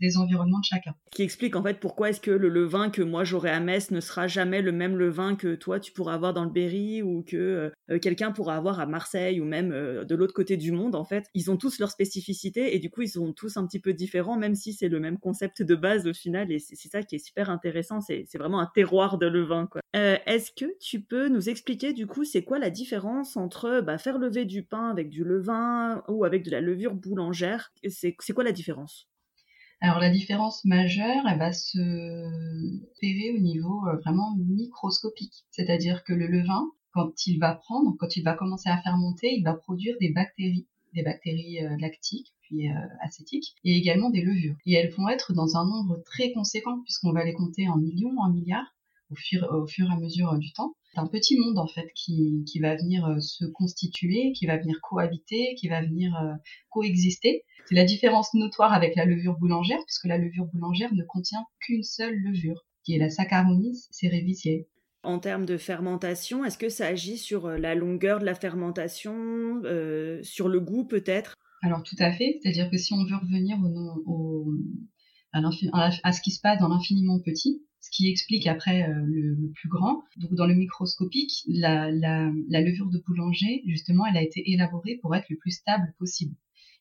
des 0.00 0.16
environnements 0.16 0.60
de 0.60 0.64
chacun. 0.64 0.94
Qui 1.12 1.22
explique 1.22 1.56
en 1.56 1.62
fait 1.62 1.80
pourquoi 1.80 2.10
est-ce 2.10 2.20
que 2.20 2.30
le 2.30 2.48
levain 2.48 2.90
que 2.90 3.02
moi 3.02 3.24
j'aurai 3.24 3.50
à 3.50 3.60
Metz 3.60 3.90
ne 3.90 4.00
sera 4.00 4.26
jamais 4.26 4.62
le 4.62 4.72
même 4.72 4.96
levain 4.96 5.36
que 5.36 5.54
toi 5.54 5.80
tu 5.80 5.92
pourras 5.92 6.14
avoir 6.14 6.32
dans 6.32 6.44
le 6.44 6.50
Berry 6.50 7.02
ou 7.02 7.22
que 7.22 7.36
euh, 7.36 7.70
euh, 7.90 7.98
quelqu'un 7.98 8.32
pourra 8.32 8.56
avoir 8.56 8.80
à 8.80 8.86
Marseille 8.86 9.40
ou 9.40 9.44
même 9.44 9.72
euh, 9.72 10.04
de 10.04 10.14
l'autre 10.14 10.34
côté 10.34 10.56
du 10.56 10.72
monde 10.72 10.94
en 10.94 11.04
fait. 11.04 11.26
Ils 11.34 11.50
ont 11.50 11.56
tous 11.56 11.78
leur 11.78 11.90
spécificité 11.90 12.74
et 12.74 12.78
du 12.78 12.90
coup 12.90 13.02
ils 13.02 13.10
sont 13.10 13.32
tous 13.32 13.56
un 13.56 13.66
petit 13.66 13.80
peu 13.80 13.92
différents 13.92 14.36
même 14.36 14.54
si 14.54 14.72
c'est 14.72 14.88
le 14.88 15.00
même 15.00 15.18
concept 15.18 15.62
de 15.62 15.74
base 15.74 16.06
au 16.06 16.14
final 16.14 16.50
et 16.50 16.58
c'est 16.58 16.76
ça 16.88 17.02
qui 17.02 17.16
est 17.16 17.24
super 17.24 17.50
intéressant. 17.50 18.00
C'est 18.00 18.26
vraiment 18.38 18.60
un 18.60 18.70
terroir 18.74 19.18
de 19.18 19.26
levain 19.26 19.66
quoi. 19.66 19.80
est-ce 19.92 20.50
que 20.52 20.66
tu 20.80 21.00
peux 21.00 21.28
nous 21.28 21.48
expliquer 21.48 21.92
du 21.92 22.06
coup 22.06 22.24
c'est 22.24 22.42
quoi 22.42 22.58
la 22.58 22.70
différence 22.70 23.36
entre 23.36 23.80
bah, 23.80 23.98
faire 23.98 24.18
lever 24.18 24.44
du 24.48 24.64
pain 24.64 24.90
avec 24.90 25.08
du 25.08 25.22
levain 25.22 26.02
ou 26.08 26.24
avec 26.24 26.44
de 26.44 26.50
la 26.50 26.60
levure 26.60 26.94
boulangère. 26.94 27.72
C'est 27.88 28.32
quoi 28.34 28.42
la 28.42 28.52
différence? 28.52 29.06
Alors 29.80 30.00
la 30.00 30.10
différence 30.10 30.64
majeure, 30.64 31.24
elle 31.30 31.38
va 31.38 31.52
se 31.52 31.78
faire 33.00 33.34
au 33.34 33.38
niveau 33.38 33.86
euh, 33.86 33.96
vraiment 33.98 34.34
microscopique. 34.36 35.44
C'est-à-dire 35.52 36.02
que 36.02 36.12
le 36.12 36.26
levain, 36.26 36.66
quand 36.92 37.26
il 37.28 37.38
va 37.38 37.54
prendre, 37.54 37.94
quand 37.96 38.16
il 38.16 38.24
va 38.24 38.34
commencer 38.34 38.68
à 38.68 38.78
fermenter, 38.78 39.32
il 39.36 39.44
va 39.44 39.54
produire 39.54 39.94
des 40.00 40.10
bactéries, 40.10 40.66
des 40.94 41.04
bactéries 41.04 41.64
euh, 41.64 41.76
lactiques, 41.78 42.34
puis 42.40 42.68
euh, 42.68 42.74
acétiques, 43.02 43.54
et 43.62 43.76
également 43.76 44.10
des 44.10 44.22
levures. 44.22 44.56
Et 44.66 44.72
elles 44.72 44.90
vont 44.90 45.08
être 45.08 45.32
dans 45.32 45.56
un 45.56 45.64
nombre 45.64 46.02
très 46.04 46.32
conséquent, 46.32 46.80
puisqu'on 46.82 47.12
va 47.12 47.24
les 47.24 47.34
compter 47.34 47.68
en 47.68 47.76
millions, 47.76 48.18
en 48.18 48.32
milliards, 48.32 48.74
au 49.10 49.14
fur 49.66 49.88
et 49.88 49.92
à 49.92 49.96
mesure 49.96 50.36
du 50.38 50.52
temps. 50.52 50.74
Un 50.98 51.06
petit 51.06 51.38
monde 51.38 51.58
en 51.58 51.66
fait 51.66 51.88
qui, 51.94 52.44
qui 52.46 52.58
va 52.58 52.74
venir 52.74 53.06
euh, 53.06 53.20
se 53.20 53.44
constituer, 53.44 54.32
qui 54.32 54.46
va 54.46 54.56
venir 54.58 54.80
cohabiter, 54.82 55.54
qui 55.56 55.68
va 55.68 55.80
venir 55.82 56.14
euh, 56.16 56.34
coexister. 56.70 57.44
C'est 57.66 57.74
la 57.74 57.84
différence 57.84 58.34
notoire 58.34 58.72
avec 58.72 58.96
la 58.96 59.04
levure 59.04 59.38
boulangère, 59.38 59.78
puisque 59.86 60.06
la 60.06 60.18
levure 60.18 60.46
boulangère 60.46 60.92
ne 60.94 61.04
contient 61.04 61.44
qu'une 61.60 61.82
seule 61.82 62.16
levure, 62.16 62.66
qui 62.84 62.94
est 62.94 62.98
la 62.98 63.10
Saccharomyces 63.10 63.88
cerevisiae. 63.92 64.66
En 65.04 65.20
termes 65.20 65.46
de 65.46 65.56
fermentation, 65.56 66.44
est-ce 66.44 66.58
que 66.58 66.68
ça 66.68 66.88
agit 66.88 67.18
sur 67.18 67.46
euh, 67.46 67.58
la 67.58 67.74
longueur 67.74 68.18
de 68.18 68.24
la 68.24 68.34
fermentation, 68.34 69.62
sur 70.22 70.48
le 70.48 70.60
goût 70.60 70.84
peut-être? 70.84 71.34
Alors 71.62 71.82
tout 71.82 71.96
à 71.98 72.12
fait, 72.12 72.38
c'est-à-dire 72.40 72.70
que 72.70 72.76
si 72.76 72.92
on 72.92 73.04
veut 73.04 73.16
revenir 73.16 73.58
au, 73.62 74.02
au, 74.06 74.52
à, 75.32 76.12
ce 76.12 76.20
qui 76.20 76.30
se 76.30 76.40
passe 76.40 76.58
dans 76.60 76.68
l'infiniment 76.68 77.20
petit, 77.20 77.62
ce 77.88 77.96
qui 77.96 78.10
explique 78.10 78.46
après 78.46 78.82
euh, 78.82 79.02
le, 79.06 79.50
plus 79.54 79.68
grand. 79.68 80.02
Donc 80.18 80.34
dans 80.34 80.46
le 80.46 80.54
microscopique, 80.54 81.44
la, 81.48 81.90
levure 81.90 82.90
de 82.90 82.98
boulanger, 82.98 83.62
justement, 83.66 84.04
elle 84.06 84.18
a 84.18 84.22
été 84.22 84.50
élaborée 84.50 84.98
pour 85.00 85.14
être 85.16 85.28
le 85.30 85.36
plus 85.36 85.52
stable 85.52 85.94
possible 85.98 86.34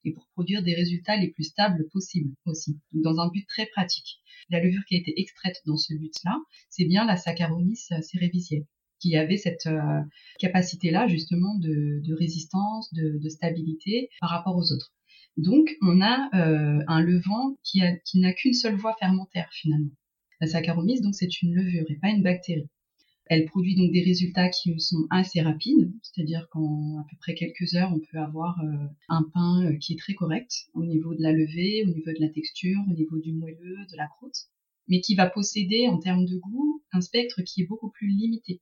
et 0.04 0.12
pour 0.12 0.28
produire 0.34 0.64
des 0.64 0.76
résultats 0.76 1.18
les 1.18 1.30
plus 1.30 1.46
stables 1.46 1.88
possibles 1.92 2.34
aussi, 2.46 2.80
donc 2.94 3.04
dans 3.04 3.20
un 3.20 3.30
but 3.30 3.46
très 3.48 3.66
pratique. 3.68 4.20
La 4.50 4.62
levure 4.62 4.84
qui 4.88 4.96
a 4.96 5.00
été 5.00 5.20
extraite 5.20 5.62
dans 5.66 5.78
ce 5.78 5.94
but-là, 5.94 6.38
c'est 6.70 6.86
bien 6.86 7.06
la 7.06 7.18
Saccharomyces 7.18 7.92
cerevisiae 8.02 8.66
qui 9.00 9.16
avait 9.16 9.38
cette 9.38 9.68
euh, 9.68 10.02
capacité-là 10.40 11.08
justement 11.08 11.56
de, 11.60 12.14
résistance, 12.16 12.92
de, 12.94 13.30
stabilité 13.30 14.10
par 14.20 14.30
rapport 14.32 14.56
aux 14.56 14.72
autres. 14.74 14.92
Donc 15.38 15.70
on 15.82 16.02
a 16.02 16.30
euh, 16.34 16.84
un 16.88 17.06
a, 17.06 17.54
qui 17.64 18.20
n'a 18.20 18.34
qu'une 18.34 18.54
seule 18.54 18.76
voie 18.76 18.96
fermentaire 19.00 19.50
finalement. 19.52 19.92
La 20.40 20.48
Saccharomyces, 20.48 21.02
donc, 21.02 21.16
c'est 21.16 21.42
une 21.42 21.56
levure 21.56 21.86
et 21.90 21.96
pas 21.96 22.10
une 22.10 22.24
bactérie. 22.24 22.70
Elle 23.30 23.46
produit 23.46 23.76
donc 23.76 23.92
des 23.92 24.04
résultats 24.04 24.50
qui 24.50 24.80
sont 24.80 25.06
assez 25.10 25.42
rapides, 25.42 25.92
c'est-à-dire 26.02 26.48
qu'en 26.50 27.00
à 27.00 27.06
peu 27.10 27.18
près 27.18 27.36
quelques 27.36 27.76
heures, 27.76 27.92
on 27.94 28.00
peut 28.00 28.20
avoir 28.20 28.58
euh, 28.62 28.86
un 29.10 29.24
pain 29.34 29.66
euh, 29.66 29.78
qui 29.78 29.94
est 29.94 29.98
très 29.98 30.14
correct 30.14 30.68
au 30.74 30.86
niveau 30.86 31.14
de 31.14 31.22
la 31.22 31.34
levée, 31.34 31.84
au 31.86 31.90
niveau 31.90 32.12
de 32.12 32.22
la 32.22 32.30
texture, 32.30 32.80
au 32.90 32.94
niveau 32.94 33.18
du 33.20 33.34
moelleux, 33.34 33.86
de 33.92 33.98
la 33.98 34.08
croûte, 34.08 34.48
mais 34.88 35.02
qui 35.02 35.16
va 35.16 35.30
posséder 35.30 35.90
en 35.90 35.98
termes 36.00 36.26
de 36.26 36.38
goût 36.38 36.82
un 36.94 37.02
spectre 37.02 37.42
qui 37.42 37.64
est 37.64 37.68
beaucoup 37.68 37.90
plus 37.90 38.08
limité. 38.08 38.62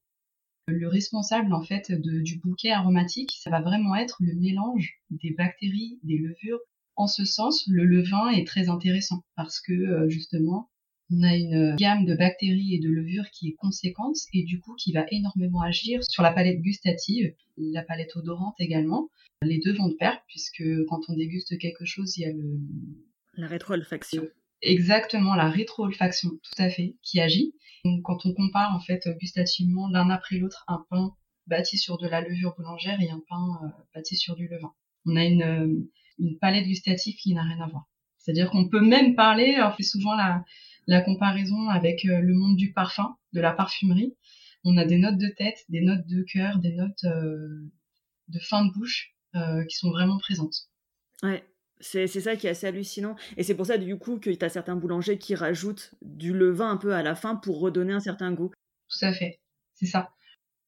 Le 0.67 0.87
responsable 0.87 1.53
en 1.53 1.61
fait 1.61 1.91
du 1.91 2.39
bouquet 2.39 2.71
aromatique, 2.71 3.33
ça 3.39 3.51
va 3.51 3.61
vraiment 3.61 3.95
être 3.95 4.17
le 4.21 4.33
mélange 4.33 4.95
des 5.11 5.31
bactéries, 5.31 5.99
des 6.01 6.17
levures. 6.17 6.59
En 6.95 7.05
ce 7.05 7.23
sens, 7.23 7.65
le 7.67 7.85
levain 7.85 8.29
est 8.29 8.47
très 8.47 8.67
intéressant 8.67 9.23
parce 9.35 9.59
que 9.59 9.73
euh, 9.73 10.09
justement, 10.09 10.71
on 11.11 11.21
a 11.23 11.35
une 11.35 11.75
gamme 11.75 12.05
de 12.05 12.15
bactéries 12.15 12.75
et 12.75 12.79
de 12.79 12.89
levures 12.89 13.29
qui 13.31 13.49
est 13.49 13.53
conséquente 13.53 14.17
et 14.33 14.43
du 14.43 14.59
coup 14.59 14.75
qui 14.75 14.91
va 14.91 15.05
énormément 15.11 15.61
agir 15.61 16.03
sur 16.03 16.23
la 16.23 16.31
palette 16.31 16.61
gustative, 16.61 17.33
la 17.57 17.83
palette 17.83 18.15
odorante 18.15 18.55
également. 18.59 19.09
Les 19.43 19.59
deux 19.59 19.73
vont 19.73 19.89
de 19.89 19.95
pair 19.95 20.19
puisque 20.27 20.63
quand 20.89 21.01
on 21.07 21.15
déguste 21.15 21.57
quelque 21.59 21.85
chose, 21.85 22.17
il 22.17 22.21
y 22.21 22.25
a 22.25 22.31
le... 22.31 22.59
La 23.37 23.47
rétro-olfaction. 23.47 24.23
Exactement, 24.61 25.35
la 25.35 25.49
rétro-olfaction, 25.49 26.29
tout 26.29 26.63
à 26.63 26.69
fait, 26.69 26.95
qui 27.03 27.19
agit. 27.19 27.53
Donc, 27.83 28.01
quand 28.03 28.25
on 28.25 28.33
compare 28.33 28.73
en 28.73 28.79
fait 28.79 29.07
gustativement 29.19 29.89
l'un 29.89 30.09
après 30.09 30.37
l'autre 30.37 30.63
un 30.67 30.83
pain 30.89 31.13
bâti 31.45 31.77
sur 31.77 31.99
de 31.99 32.07
la 32.07 32.21
levure 32.21 32.55
boulangère 32.57 32.99
et 33.01 33.09
un 33.09 33.21
pain 33.29 33.59
euh, 33.63 33.67
bâti 33.93 34.15
sur 34.15 34.35
du 34.35 34.47
levain, 34.47 34.73
on 35.05 35.15
a 35.15 35.23
une, 35.23 35.43
euh, 35.43 35.89
une 36.17 36.39
palette 36.39 36.65
gustative 36.65 37.15
qui 37.15 37.35
n'a 37.35 37.43
rien 37.43 37.61
à 37.61 37.67
voir. 37.67 37.85
C'est-à-dire 38.17 38.49
qu'on 38.49 38.69
peut 38.69 38.81
même 38.81 39.15
parler, 39.15 39.57
on 39.61 39.71
fait 39.71 39.83
souvent 39.83 40.15
la, 40.15 40.43
la 40.87 41.01
comparaison 41.01 41.69
avec 41.69 42.05
euh, 42.05 42.19
le 42.19 42.33
monde 42.33 42.55
du 42.55 42.73
parfum, 42.73 43.15
de 43.33 43.41
la 43.41 43.53
parfumerie. 43.53 44.15
On 44.63 44.77
a 44.77 44.85
des 44.85 44.97
notes 44.97 45.17
de 45.17 45.27
tête, 45.27 45.59
des 45.69 45.81
notes 45.81 46.05
de 46.07 46.23
cœur, 46.23 46.59
des 46.59 46.73
notes 46.73 47.03
euh, 47.03 47.71
de 48.29 48.39
fin 48.39 48.65
de 48.65 48.71
bouche 48.71 49.15
euh, 49.35 49.63
qui 49.65 49.75
sont 49.75 49.91
vraiment 49.91 50.17
présentes. 50.17 50.69
Ouais, 51.23 51.43
c'est 51.79 52.07
ça 52.07 52.35
qui 52.35 52.47
est 52.47 52.51
assez 52.51 52.67
hallucinant. 52.67 53.15
Et 53.37 53.43
c'est 53.43 53.55
pour 53.55 53.65
ça, 53.65 53.77
du 53.77 53.97
coup, 53.97 54.19
que 54.19 54.29
tu 54.29 54.45
as 54.45 54.49
certains 54.49 54.75
boulangers 54.75 55.17
qui 55.17 55.35
rajoutent 55.35 55.93
du 56.01 56.33
levain 56.33 56.71
un 56.71 56.77
peu 56.77 56.93
à 56.93 57.03
la 57.03 57.15
fin 57.15 57.35
pour 57.35 57.59
redonner 57.59 57.93
un 57.93 57.99
certain 57.99 58.31
goût. 58.31 58.51
Tout 58.89 59.05
à 59.05 59.13
fait, 59.13 59.39
c'est 59.73 59.85
ça. 59.85 60.11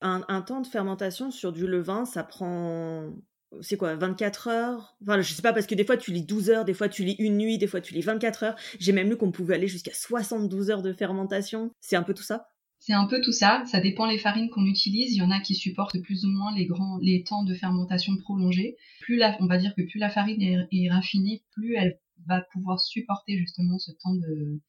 Un, 0.02 0.24
un, 0.28 0.42
temps 0.42 0.62
de 0.62 0.68
fermentation 0.68 1.32
sur 1.32 1.52
du 1.52 1.66
levain, 1.66 2.06
ça 2.06 2.24
prend 2.24 3.12
c'est 3.62 3.77
quoi 3.77 3.96
24 3.96 4.48
heures? 4.50 4.98
Enfin 5.01 5.22
je 5.22 5.34
sais 5.34 5.42
pas 5.42 5.54
parce 5.54 5.68
que 5.68 5.75
des 5.75 5.86
fois 5.86 5.98
tu 5.98 6.12
lis 6.12 6.24
12 6.24 6.50
heures 6.50 6.66
des 6.66 6.74
fois 6.74 6.89
tu 6.89 7.04
lis 7.04 7.16
une 7.20 7.38
nuit 7.38 7.58
des 7.58 7.68
fois 7.68 7.82
tu 7.82 7.94
lis 7.94 8.01
24 8.01 8.44
heures. 8.44 8.56
J'ai 8.80 8.92
même 8.92 9.10
lu 9.10 9.18
qu'on 9.18 9.32
pouvait 9.32 9.56
aller 9.56 9.68
jusqu'à 9.68 9.94
72 9.94 10.70
heures 10.70 10.82
de 10.82 10.94
fermentation. 10.94 11.72
C'est 11.80 11.96
un 11.96 12.04
peu 12.04 12.13
tout 12.13 12.24
ça? 12.24 12.48
C'est 12.80 12.94
un 12.94 13.08
peu 13.08 13.22
tout 13.22 13.32
ça. 13.32 13.63
Ça 13.66 13.80
dépend 13.80 14.06
les 14.06 14.20
farines 14.20 14.50
qu'on 14.50 14.66
utilise. 14.66 15.13
Il 15.13 15.18
y 15.18 15.22
en 15.22 15.32
a 15.32 15.39
qui 15.39 15.56
supportent 15.56 16.00
plus 16.01 16.25
ou 16.25 16.30
moins 16.30 16.54
les 16.56 16.66
grands 16.66 16.98
les 17.01 17.24
temps 17.24 17.44
de 17.44 17.56
fermentation 17.56 18.16
prolongés. 18.18 18.75
Plus 19.01 19.16
la 19.16 19.38
on 19.39 19.48
va 19.48 19.58
dire 19.58 19.74
que 19.75 19.82
plus 19.82 20.00
la 20.00 20.10
farine 20.10 20.42
est, 20.42 20.89
raffinée 20.89 21.44
plus 21.54 21.75
elle 21.75 22.00
va 22.27 22.42
pouvoir 22.51 22.80
supporter 22.80 23.38
justement 23.38 23.77
ce 23.80 23.92
temps 23.92 24.16
de, 24.16 24.60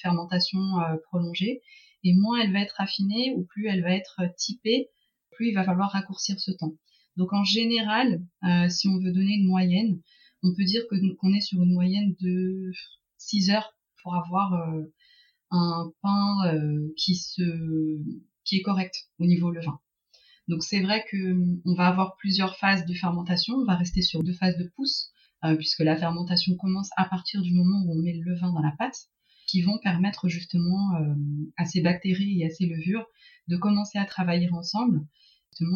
fermentation 0.00 0.58
euh, 0.58 0.96
prolongée 1.08 1.60
et 2.02 2.14
moins 2.14 2.40
elle 2.40 2.52
va 2.52 2.60
être 2.60 2.76
raffinée 2.78 3.34
ou 3.36 3.44
plus 3.44 3.66
elle 3.68 3.82
va 3.82 3.94
être 3.94 4.22
typée 4.38 4.88
plus 5.32 5.48
il 5.48 5.54
va 5.54 5.64
falloir 5.64 5.90
raccourcir 5.90 6.40
ce 6.40 6.50
temps 6.50 6.72
donc 7.16 7.32
en 7.32 7.44
général, 7.44 8.22
euh, 8.44 8.68
si 8.68 8.88
on 8.88 8.98
veut 8.98 9.12
donner 9.12 9.34
une 9.34 9.46
moyenne, 9.46 10.00
on 10.42 10.54
peut 10.54 10.64
dire 10.64 10.82
qu'on 10.88 11.32
est 11.32 11.40
sur 11.40 11.62
une 11.62 11.72
moyenne 11.72 12.14
de 12.20 12.70
6 13.18 13.50
heures 13.50 13.74
pour 14.02 14.14
avoir 14.14 14.52
euh, 14.54 14.82
un 15.50 15.92
pain 16.02 16.54
euh, 16.54 16.92
qui 16.96 18.56
est 18.56 18.62
correct 18.62 18.94
au 19.18 19.26
niveau 19.26 19.50
levain. 19.50 19.80
Donc 20.48 20.62
c'est 20.62 20.80
vrai 20.80 21.04
que 21.10 21.34
on 21.64 21.74
va 21.74 21.88
avoir 21.88 22.16
plusieurs 22.16 22.56
phases 22.56 22.86
de 22.86 22.94
fermentation, 22.94 23.54
on 23.54 23.64
va 23.64 23.76
rester 23.76 24.02
sur 24.02 24.22
deux 24.22 24.34
phases 24.34 24.56
de 24.58 24.70
pousse 24.76 25.10
puisque 25.58 25.80
la 25.80 25.96
fermentation 25.96 26.56
commence 26.56 26.90
à 26.96 27.04
partir 27.04 27.40
du 27.40 27.54
moment 27.54 27.84
où 27.84 27.92
on 27.92 28.02
met 28.02 28.14
le 28.14 28.32
levain 28.32 28.52
dans 28.52 28.62
la 28.62 28.72
pâte 28.78 29.06
qui 29.46 29.62
vont 29.62 29.78
permettre 29.78 30.28
justement 30.28 30.90
à 31.56 31.66
ces 31.66 31.82
bactéries 31.82 32.40
et 32.40 32.46
à 32.46 32.50
ces 32.50 32.66
levures 32.66 33.06
de 33.46 33.56
commencer 33.56 33.98
à 33.98 34.04
travailler 34.06 34.50
ensemble 34.50 35.06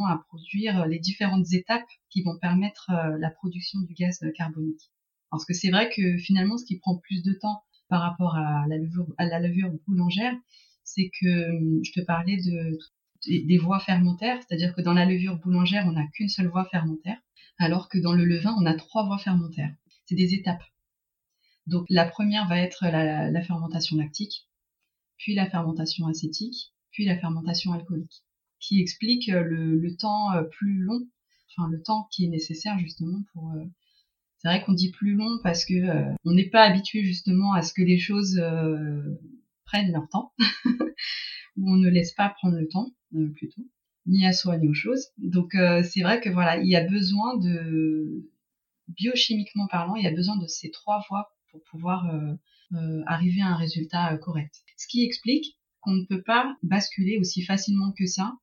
à 0.08 0.18
produire 0.28 0.86
les 0.86 0.98
différentes 0.98 1.52
étapes 1.52 1.88
qui 2.10 2.22
vont 2.22 2.38
permettre 2.38 2.90
euh, 2.90 3.18
la 3.18 3.30
production 3.30 3.80
du 3.80 3.94
gaz 3.94 4.20
carbonique. 4.36 4.90
Parce 5.30 5.44
que 5.44 5.54
c'est 5.54 5.70
vrai 5.70 5.90
que 5.90 6.16
finalement, 6.18 6.58
ce 6.58 6.64
qui 6.64 6.78
prend 6.78 6.96
plus 6.98 7.22
de 7.22 7.32
temps 7.32 7.62
par 7.88 8.02
rapport 8.02 8.36
à 8.36 8.66
la 8.68 8.76
levure, 8.76 9.06
à 9.18 9.26
la 9.26 9.40
levure 9.40 9.72
boulangère, 9.86 10.34
c'est 10.84 11.10
que 11.20 11.50
hum, 11.50 11.80
je 11.84 11.92
te 11.92 12.04
parlais 12.04 12.36
de, 12.36 12.78
des 13.46 13.58
voies 13.58 13.80
fermentaires, 13.80 14.40
c'est-à-dire 14.42 14.74
que 14.74 14.80
dans 14.80 14.94
la 14.94 15.06
levure 15.06 15.38
boulangère, 15.38 15.86
on 15.86 15.92
n'a 15.92 16.06
qu'une 16.08 16.28
seule 16.28 16.48
voie 16.48 16.66
fermentaire, 16.66 17.18
alors 17.58 17.88
que 17.88 17.98
dans 17.98 18.12
le 18.12 18.24
levain, 18.24 18.54
on 18.58 18.66
a 18.66 18.74
trois 18.74 19.06
voies 19.06 19.18
fermentaires. 19.18 19.74
C'est 20.06 20.14
des 20.14 20.34
étapes. 20.34 20.62
Donc 21.66 21.86
la 21.88 22.06
première 22.06 22.48
va 22.48 22.58
être 22.58 22.86
la 22.86 23.42
fermentation 23.42 23.96
lactique, 23.96 24.48
puis 25.18 25.34
la 25.34 25.48
fermentation 25.48 26.06
acétique, 26.06 26.72
puis 26.90 27.04
la 27.04 27.18
fermentation 27.18 27.72
alcoolique 27.72 28.24
qui 28.60 28.80
explique 28.80 29.28
euh, 29.30 29.42
le, 29.42 29.78
le, 29.78 29.96
temps 29.96 30.32
euh, 30.34 30.42
plus 30.42 30.78
long, 30.78 31.00
enfin 31.50 31.68
le 31.70 31.82
temps 31.82 32.08
qui 32.12 32.26
est 32.26 32.28
nécessaire 32.28 32.78
justement 32.78 33.22
pour 33.32 33.50
euh, 33.52 33.64
C'est 34.38 34.48
vrai 34.48 34.62
qu'on 34.62 34.74
dit 34.74 34.90
plus 34.90 35.14
long 35.14 35.38
parce 35.42 35.64
que 35.64 35.74
on 36.24 36.32
n'est 36.32 36.50
pas 36.50 36.62
habitué 36.62 37.02
justement 37.02 37.52
à 37.54 37.62
ce 37.62 37.72
que 37.72 37.82
les 37.82 37.98
choses 37.98 38.40
prennent 39.64 39.92
leur 39.92 40.08
temps, 40.08 40.32
ou 41.56 41.70
on 41.70 41.76
ne 41.76 41.88
laisse 41.88 42.12
pas 42.12 42.28
prendre 42.28 42.56
le 42.56 42.68
temps 42.68 42.90
plutôt, 43.34 43.66
ni 44.06 44.26
à 44.26 44.32
soi 44.32 44.56
ni 44.58 44.68
aux 44.68 44.74
choses. 44.74 45.08
Donc 45.18 45.52
c'est 45.52 46.02
vrai 46.02 46.20
que 46.20 46.30
voilà, 46.30 46.58
il 46.58 46.68
y 46.68 46.76
a 46.76 46.84
besoin 46.84 47.36
de 47.36 48.26
biochimiquement 48.88 49.66
parlant, 49.66 49.96
il 49.96 50.04
y 50.04 50.08
a 50.08 50.14
besoin 50.14 50.36
de 50.36 50.46
ces 50.46 50.70
trois 50.70 51.04
voies 51.08 51.30
pour 51.50 51.62
pouvoir 51.64 52.10
arriver 53.06 53.42
à 53.42 53.48
un 53.48 53.56
résultat 53.56 54.16
correct. 54.18 54.54
Ce 54.78 54.86
qui 54.86 55.04
explique 55.04 55.58
qu'on 55.80 55.92
ne 55.92 56.04
peut 56.04 56.22
pas 56.22 56.56
basculer 56.62 57.18
aussi 57.18 57.42
facilement 57.42 57.92
que 57.92 58.06
ça 58.06 58.38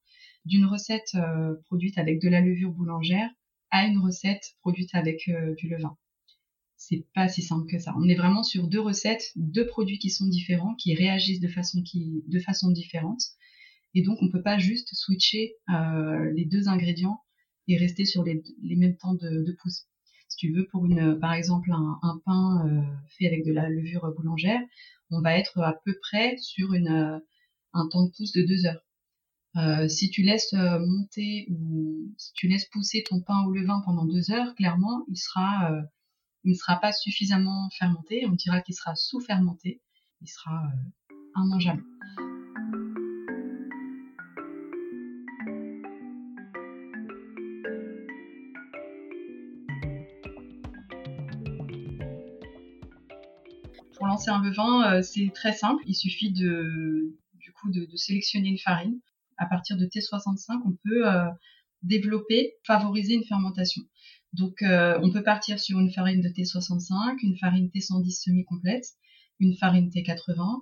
d'une 0.47 0.65
recette 0.65 1.15
euh, 1.15 1.55
produite 1.65 1.97
avec 1.97 2.21
de 2.21 2.29
la 2.29 2.41
levure 2.41 2.71
boulangère 2.71 3.29
à 3.69 3.85
une 3.85 3.99
recette 3.99 4.55
produite 4.61 4.95
avec 4.95 5.27
euh, 5.27 5.53
du 5.55 5.67
levain. 5.67 5.97
C'est 6.77 7.05
pas 7.13 7.27
si 7.27 7.41
simple 7.41 7.69
que 7.69 7.79
ça. 7.79 7.93
On 7.97 8.07
est 8.07 8.15
vraiment 8.15 8.43
sur 8.43 8.67
deux 8.67 8.79
recettes, 8.79 9.31
deux 9.35 9.67
produits 9.67 9.99
qui 9.99 10.09
sont 10.09 10.27
différents, 10.27 10.75
qui 10.75 10.93
réagissent 10.95 11.41
de 11.41 11.47
façon, 11.47 11.81
qui, 11.81 12.23
de 12.27 12.39
façon 12.39 12.71
différente. 12.71 13.21
Et 13.93 14.03
donc, 14.03 14.19
on 14.21 14.29
peut 14.29 14.43
pas 14.43 14.57
juste 14.57 14.89
switcher 14.93 15.55
euh, 15.69 16.31
les 16.33 16.45
deux 16.45 16.67
ingrédients 16.67 17.19
et 17.67 17.77
rester 17.77 18.05
sur 18.05 18.23
les, 18.23 18.41
mêmes 18.61 18.95
temps 18.95 19.15
de, 19.15 19.43
de 19.43 19.57
pouce. 19.61 19.87
Si 20.29 20.37
tu 20.37 20.53
veux, 20.53 20.67
pour 20.71 20.85
une, 20.85 21.19
par 21.19 21.33
exemple, 21.33 21.71
un, 21.71 21.99
un 22.03 22.21
pain 22.25 22.87
fait 23.17 23.27
avec 23.27 23.43
de 23.45 23.51
la 23.51 23.69
levure 23.69 24.13
boulangère, 24.15 24.59
on 25.09 25.21
va 25.21 25.37
être 25.37 25.59
à 25.59 25.73
peu 25.83 25.95
près 26.01 26.37
sur 26.37 26.73
une, 26.73 27.21
un 27.73 27.87
temps 27.89 28.05
de 28.05 28.11
pouce 28.11 28.33
de 28.33 28.43
deux 28.43 28.65
heures. 28.65 28.86
Euh, 29.55 29.87
si 29.87 30.11
tu 30.11 30.21
laisses 30.21 30.53
euh, 30.53 30.77
monter 30.79 31.47
ou 31.49 32.13
si 32.17 32.31
tu 32.33 32.47
laisses 32.47 32.65
pousser 32.65 33.03
ton 33.03 33.21
pain 33.21 33.43
au 33.45 33.51
levain 33.51 33.81
pendant 33.85 34.05
deux 34.05 34.31
heures, 34.31 34.53
clairement, 34.55 35.03
il 35.07 35.17
sera, 35.17 35.71
euh, 35.71 35.81
il 36.43 36.51
ne 36.51 36.55
sera 36.55 36.79
pas 36.79 36.91
suffisamment 36.91 37.69
fermenté. 37.77 38.25
On 38.27 38.33
dira 38.33 38.61
qu'il 38.61 38.75
sera 38.75 38.95
sous-fermenté. 38.95 39.81
Il 40.21 40.27
sera 40.27 40.63
immangeable. 41.35 41.83
Pour 53.95 54.05
lancer 54.05 54.29
un 54.29 54.43
levain, 54.43 55.01
c'est 55.01 55.31
très 55.33 55.53
simple. 55.53 55.83
Il 55.87 55.95
suffit 55.95 56.31
de 56.31 57.15
sélectionner 57.95 58.49
une 58.49 58.59
farine 58.59 58.99
à 59.37 59.45
partir 59.45 59.77
de 59.77 59.85
T65, 59.85 60.61
on 60.65 60.77
peut 60.83 61.07
euh, 61.07 61.29
développer, 61.83 62.53
favoriser 62.65 63.13
une 63.13 63.23
fermentation. 63.23 63.83
Donc, 64.33 64.61
euh, 64.61 64.99
on 65.01 65.11
peut 65.11 65.23
partir 65.23 65.59
sur 65.59 65.79
une 65.79 65.91
farine 65.91 66.21
de 66.21 66.29
T65, 66.29 67.17
une 67.23 67.37
farine 67.37 67.69
T110 67.73 68.23
semi-complète, 68.23 68.85
une 69.39 69.55
farine 69.55 69.89
T80. 69.89 70.61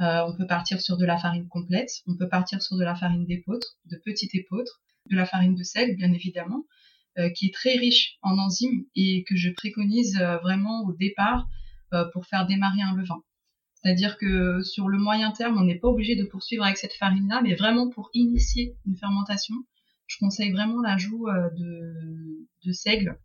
Euh, 0.00 0.24
on 0.26 0.36
peut 0.36 0.46
partir 0.46 0.80
sur 0.80 0.96
de 0.96 1.04
la 1.04 1.18
farine 1.18 1.48
complète. 1.48 1.90
On 2.06 2.16
peut 2.16 2.28
partir 2.28 2.60
sur 2.60 2.76
de 2.76 2.84
la 2.84 2.94
farine 2.94 3.26
d'épeautre, 3.26 3.76
de 3.86 3.96
petite 4.04 4.34
épeautre, 4.34 4.82
de 5.10 5.16
la 5.16 5.26
farine 5.26 5.54
de 5.54 5.62
sel, 5.62 5.94
bien 5.96 6.12
évidemment, 6.12 6.64
qui 7.36 7.46
est 7.46 7.54
très 7.54 7.76
riche 7.76 8.16
en 8.22 8.38
enzymes 8.38 8.86
et 8.96 9.22
que 9.28 9.36
je 9.36 9.50
préconise 9.50 10.18
vraiment 10.42 10.82
au 10.84 10.92
départ 10.94 11.46
pour 12.12 12.26
faire 12.26 12.44
démarrer 12.46 12.80
un 12.80 12.96
levain. 12.96 13.22
C'est-à-dire 13.84 14.16
que 14.16 14.62
sur 14.62 14.88
le 14.88 14.98
moyen 14.98 15.30
terme, 15.30 15.58
on 15.58 15.64
n'est 15.64 15.78
pas 15.78 15.88
obligé 15.88 16.16
de 16.16 16.24
poursuivre 16.24 16.64
avec 16.64 16.78
cette 16.78 16.94
farine-là, 16.94 17.42
mais 17.42 17.54
vraiment 17.54 17.90
pour 17.90 18.08
initier 18.14 18.76
une 18.86 18.96
fermentation, 18.96 19.54
je 20.06 20.16
conseille 20.18 20.52
vraiment 20.52 20.80
l'ajout 20.80 21.28
euh, 21.28 21.50
de, 21.50 22.46
de 22.64 22.72
seigle 22.72 23.18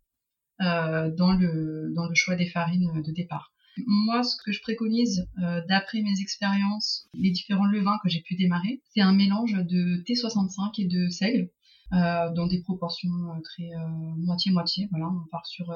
euh, 0.59 1.09
dans, 1.15 1.33
le, 1.33 2.13
choix 2.13 2.35
des 2.35 2.47
farines 2.47 3.01
de 3.01 3.11
départ. 3.13 3.53
Moi, 3.87 4.23
ce 4.23 4.35
que 4.43 4.51
je 4.51 4.61
préconise, 4.61 5.29
euh, 5.41 5.61
d'après 5.69 6.01
mes 6.01 6.19
expériences, 6.19 7.07
les 7.13 7.31
différents 7.31 7.67
levains 7.67 7.97
que 8.03 8.09
j'ai 8.09 8.21
pu 8.21 8.35
démarrer, 8.35 8.81
c'est 8.93 8.99
un 8.99 9.13
mélange 9.13 9.53
de 9.53 10.03
T65 10.03 10.73
et 10.79 10.87
de 10.87 11.07
seigle. 11.07 11.49
Euh, 11.91 12.29
dans 12.33 12.45
des 12.45 12.61
proportions 12.61 13.09
euh, 13.09 13.41
très 13.41 13.63
euh, 13.63 13.87
moitié-moitié. 14.17 14.87
voilà, 14.91 15.07
on 15.07 15.27
part 15.31 15.45
sur, 15.47 15.73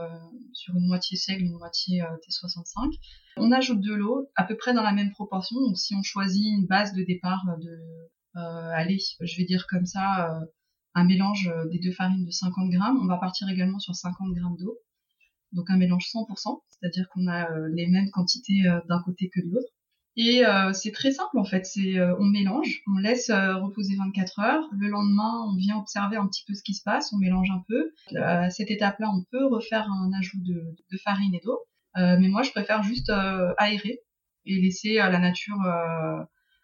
sur 0.53 0.75
une 0.75 0.85
moitié 0.85 1.17
seigle, 1.17 1.45
une 1.45 1.57
moitié 1.57 2.03
T65. 2.03 2.93
On 3.37 3.51
ajoute 3.51 3.81
de 3.81 3.93
l'eau 3.93 4.29
à 4.35 4.43
peu 4.43 4.55
près 4.55 4.73
dans 4.73 4.83
la 4.83 4.93
même 4.93 5.11
proportion. 5.11 5.59
Donc 5.59 5.77
si 5.77 5.95
on 5.95 6.03
choisit 6.03 6.45
une 6.45 6.67
base 6.67 6.93
de 6.93 7.03
départ 7.03 7.43
de, 7.59 8.39
allez, 8.75 8.99
je 9.21 9.37
vais 9.37 9.45
dire 9.45 9.65
comme 9.67 9.87
ça, 9.87 10.39
un 10.93 11.03
mélange 11.03 11.51
des 11.71 11.79
deux 11.79 11.91
farines 11.91 12.25
de 12.25 12.31
50 12.31 12.69
grammes, 12.69 12.99
on 13.01 13.07
va 13.07 13.17
partir 13.17 13.49
également 13.49 13.79
sur 13.79 13.95
50 13.95 14.33
grammes 14.33 14.57
d'eau. 14.57 14.77
Donc 15.51 15.69
un 15.69 15.77
mélange 15.77 16.05
100%, 16.13 16.61
c'est-à-dire 16.69 17.07
qu'on 17.09 17.27
a 17.27 17.47
les 17.69 17.87
mêmes 17.87 18.11
quantités 18.11 18.61
d'un 18.87 19.01
côté 19.01 19.29
que 19.33 19.41
de 19.41 19.49
l'autre. 19.51 19.73
Et 20.15 20.45
euh, 20.45 20.73
c'est 20.73 20.91
très 20.91 21.11
simple 21.11 21.39
en 21.39 21.43
fait, 21.43 21.65
c'est 21.65 21.97
euh, 21.97 22.15
on 22.19 22.25
mélange, 22.25 22.83
on 22.87 22.99
laisse 22.99 23.31
euh, 23.31 23.55
reposer 23.55 23.95
24 23.95 24.39
heures, 24.41 24.69
le 24.71 24.87
lendemain 24.87 25.43
on 25.47 25.55
vient 25.55 25.79
observer 25.79 26.17
un 26.17 26.27
petit 26.27 26.43
peu 26.47 26.53
ce 26.53 26.61
qui 26.61 26.75
se 26.75 26.83
passe, 26.83 27.11
on 27.13 27.17
mélange 27.17 27.49
un 27.49 27.63
peu. 27.67 27.91
à 28.21 28.51
cette 28.51 28.69
étape-là, 28.69 29.09
on 29.09 29.23
peut 29.31 29.47
refaire 29.47 29.89
un 29.89 30.11
ajout 30.19 30.37
de, 30.41 30.75
de 30.91 30.97
farine 30.97 31.33
et 31.33 31.41
d'eau, 31.43 31.59
mais 31.95 32.27
moi 32.27 32.43
je 32.43 32.51
préfère 32.51 32.83
juste 32.83 33.11
aérer 33.57 34.01
et 34.45 34.61
laisser 34.61 34.95
la 34.95 35.17
nature 35.17 35.57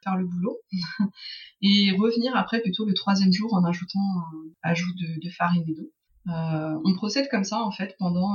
faire 0.04 0.16
le 0.16 0.26
boulot 0.26 0.60
et 1.62 1.92
revenir 1.98 2.36
après 2.36 2.62
plutôt 2.62 2.86
le 2.86 2.94
troisième 2.94 3.34
jour 3.34 3.54
en 3.56 3.66
ajoutant 3.66 4.00
un 4.00 4.70
ajout 4.70 4.94
de, 4.94 5.26
de 5.26 5.30
farine 5.32 5.66
et 5.68 5.74
d'eau. 5.74 5.92
on 6.28 6.94
procède 6.94 7.28
comme 7.30 7.44
ça 7.44 7.64
en 7.64 7.72
fait 7.72 7.96
pendant 7.98 8.32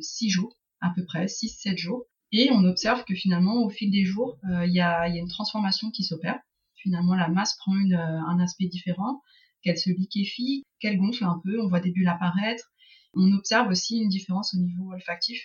6 0.00 0.30
jours 0.30 0.56
à 0.80 0.92
peu 0.94 1.04
près, 1.04 1.26
6-7 1.26 1.76
jours. 1.76 2.06
Et 2.32 2.50
on 2.52 2.64
observe 2.64 3.04
que 3.04 3.14
finalement, 3.14 3.62
au 3.64 3.70
fil 3.70 3.90
des 3.90 4.04
jours, 4.04 4.38
euh, 4.50 4.66
il 4.66 4.72
y, 4.72 4.80
a, 4.80 5.08
y, 5.08 5.18
a, 5.18 5.20
une 5.20 5.28
transformation 5.28 5.90
qui 5.90 6.04
s'opère. 6.04 6.38
Finalement, 6.76 7.14
la 7.14 7.28
masse 7.28 7.56
prend 7.56 7.76
une, 7.76 7.94
euh, 7.94 8.20
un 8.26 8.38
aspect 8.40 8.66
différent, 8.66 9.22
qu'elle 9.62 9.78
se 9.78 9.90
liquéfie, 9.90 10.64
qu'elle 10.78 10.98
gonfle 10.98 11.24
un 11.24 11.40
peu, 11.44 11.60
on 11.60 11.68
voit 11.68 11.80
des 11.80 11.90
bulles 11.90 12.08
apparaître. 12.08 12.72
On 13.14 13.32
observe 13.32 13.68
aussi 13.68 13.98
une 13.98 14.08
différence 14.08 14.54
au 14.54 14.58
niveau 14.58 14.92
olfactif. 14.92 15.42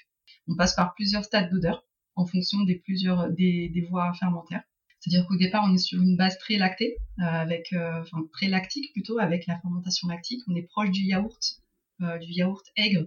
On 0.48 0.56
passe 0.56 0.76
par 0.76 0.94
plusieurs 0.94 1.26
stades 1.26 1.50
d'odeur 1.52 1.84
en 2.16 2.26
fonction 2.26 2.64
des 2.64 2.76
plusieurs 2.76 3.32
des, 3.32 3.70
des 3.70 3.82
voies 3.82 4.14
fermentaires. 4.14 4.64
C'est-à-dire 5.06 5.28
qu'au 5.28 5.36
départ, 5.36 5.64
on 5.70 5.74
est 5.74 5.78
sur 5.78 6.02
une 6.02 6.18
base 6.18 6.38
très 6.40 6.58
lactée, 6.58 6.98
euh, 7.20 7.24
avec, 7.24 7.72
euh, 7.74 8.02
enfin 8.02 8.26
très 8.34 8.48
lactique 8.48 8.92
plutôt, 8.94 9.20
avec 9.20 9.46
la 9.46 9.60
fermentation 9.60 10.08
lactique. 10.08 10.42
On 10.48 10.56
est 10.56 10.64
proche 10.64 10.90
du 10.90 11.02
yaourt, 11.02 11.62
euh, 12.02 12.18
du 12.18 12.32
yaourt 12.32 12.66
aigre 12.76 13.06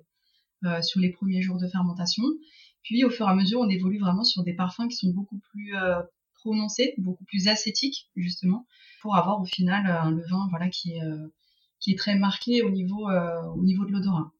sur 0.83 0.99
les 0.99 1.11
premiers 1.11 1.41
jours 1.41 1.57
de 1.61 1.69
fermentation. 1.69 2.25
Puis 2.83 3.05
au 3.05 3.11
fur 3.11 3.27
et 3.27 3.31
à 3.31 3.35
mesure, 3.35 3.61
on 3.61 3.69
évolue 3.69 3.99
vraiment 3.99 4.25
sur 4.25 4.43
des 4.43 4.55
parfums 4.55 4.88
qui 4.88 4.97
sont 4.97 5.11
beaucoup 5.11 5.41
plus 5.53 5.77
euh, 5.77 6.01
prononcés, 6.35 6.95
beaucoup 6.99 7.25
plus 7.25 7.49
acétiques 7.49 8.09
justement, 8.17 8.67
pour 9.03 9.17
avoir 9.17 9.41
au 9.41 9.45
final 9.45 9.87
euh, 9.87 10.01
un 10.01 10.11
levain 10.11 10.47
voilà 10.51 10.69
qui 10.69 10.93
est 10.93 11.03
euh, 11.03 11.29
qui 11.81 11.93
est 11.93 11.99
très 11.99 12.17
marqué 12.17 12.62
au 12.62 12.71
niveau 12.71 13.09
au 13.09 13.62
niveau 13.62 13.85
de 13.85 13.93
l'odorat. 13.93 14.33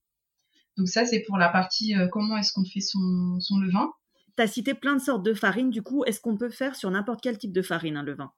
Donc 0.77 0.88
ça 0.88 1.07
c'est 1.07 1.20
pour 1.20 1.38
la 1.38 1.48
partie 1.48 1.94
comment 2.11 2.37
est-ce 2.37 2.53
qu'on 2.53 2.64
fait 2.64 2.81
son, 2.81 3.38
son 3.38 3.59
levain. 3.59 3.92
Tu 4.37 4.42
as 4.42 4.48
cité 4.48 4.74
plein 4.74 4.96
de 4.96 5.01
sortes 5.01 5.24
de 5.24 5.35
farines, 5.35 5.70
du 5.70 5.83
coup, 5.83 6.05
est-ce 6.05 6.20
qu'on 6.20 6.37
peut 6.37 6.51
faire 6.51 6.74
sur 6.74 6.90
n'importe 6.90 7.20
quel 7.22 7.38
type 7.38 7.53
de 7.53 7.62
farine 7.62 7.96
un 7.96 8.03
levain? 8.03 8.33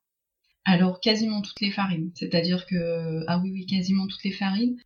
Alors 0.67 1.01
quasiment 1.01 1.41
toutes 1.41 1.61
les 1.63 1.71
farines, 1.71 2.13
c'est-à-dire 2.15 2.67
que 2.67 3.25
ah 3.27 3.39
oui 3.39 3.53
oui 3.53 3.65
quasiment 3.65 4.07
toutes 4.07 4.25
les 4.25 4.33
farines, 4.33 4.77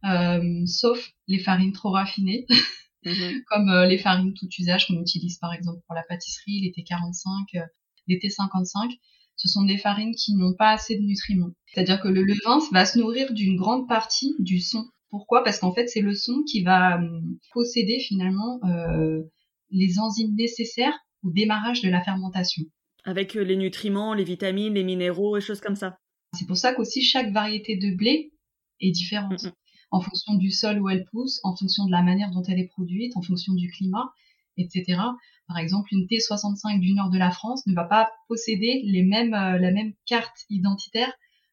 sauf 0.66 1.11
les 1.27 1.40
farines 1.40 1.72
trop 1.72 1.90
raffinées. 1.90 2.46
Mhm. 3.04 3.42
comme 3.48 3.68
euh, 3.68 3.86
les 3.86 3.98
farines 3.98 4.34
tout 4.34 4.48
usage 4.58 4.86
qu'on 4.86 5.00
utilise 5.00 5.38
par 5.38 5.52
exemple 5.52 5.80
pour 5.86 5.94
la 5.94 6.02
pâtisserie, 6.08 6.60
les 6.60 6.72
T45, 6.72 7.56
euh, 7.56 7.60
les 8.08 8.18
T55. 8.18 8.98
Ce 9.36 9.48
sont 9.48 9.64
des 9.64 9.78
farines 9.78 10.14
qui 10.14 10.34
n'ont 10.36 10.54
pas 10.54 10.70
assez 10.70 10.96
de 10.96 11.02
nutriments. 11.02 11.50
C'est-à-dire 11.66 12.00
que 12.00 12.08
le 12.08 12.22
levain 12.22 12.60
va 12.72 12.84
se 12.84 12.98
nourrir 12.98 13.32
d'une 13.32 13.56
grande 13.56 13.88
partie 13.88 14.34
du 14.38 14.60
son. 14.60 14.86
Pourquoi? 15.10 15.42
Parce 15.42 15.58
qu'en 15.58 15.74
fait, 15.74 15.88
c'est 15.88 16.00
le 16.00 16.14
son 16.14 16.42
qui 16.48 16.62
va 16.62 16.98
hum, 16.98 17.38
posséder 17.52 17.98
finalement 17.98 18.60
euh, 18.64 19.22
les 19.70 19.98
enzymes 19.98 20.34
nécessaires 20.36 20.96
au 21.24 21.30
démarrage 21.30 21.82
de 21.82 21.88
la 21.90 22.02
fermentation. 22.02 22.62
Avec 23.04 23.34
les 23.34 23.56
nutriments, 23.56 24.14
les 24.14 24.24
vitamines, 24.24 24.74
les 24.74 24.84
minéraux 24.84 25.36
et 25.36 25.40
choses 25.40 25.60
comme 25.60 25.76
ça. 25.76 25.98
C'est 26.32 26.46
pour 26.46 26.56
ça 26.56 26.72
qu'aussi 26.72 27.02
chaque 27.02 27.32
variété 27.32 27.76
de 27.76 27.94
blé 27.94 28.32
est 28.80 28.92
différente. 28.92 29.42
Mm, 29.42 29.48
mm 29.48 29.52
en 29.94 30.00
fonction 30.00 30.35
du 30.35 30.50
sol 30.50 30.80
où 30.80 30.88
elle 30.88 31.04
pousse, 31.04 31.40
en 31.44 31.54
fonction 31.54 31.87
de 31.87 31.92
la 31.92 32.02
manière 32.02 32.30
dont 32.33 32.42
elle 32.42 32.59
est 32.59 32.66
produite, 32.66 33.16
en 33.16 33.22
fonction 33.22 33.54
du 33.54 33.70
climat, 33.70 34.12
etc. 34.59 35.00
Par 35.46 35.59
exemple, 35.59 35.88
une 35.92 36.07
T65 36.07 36.80
du 36.80 36.94
nord 36.94 37.11
de 37.11 37.18
la 37.18 37.30
France 37.30 37.64
ne 37.68 37.74
va 37.74 37.85
pas 37.85 38.11
posséder 38.28 38.83
les 38.85 39.04
mêmes, 39.04 39.35
euh, 39.35 39.57
la 39.59 39.70
même 39.70 39.92
carte 40.04 40.37
identitaire 40.50 41.12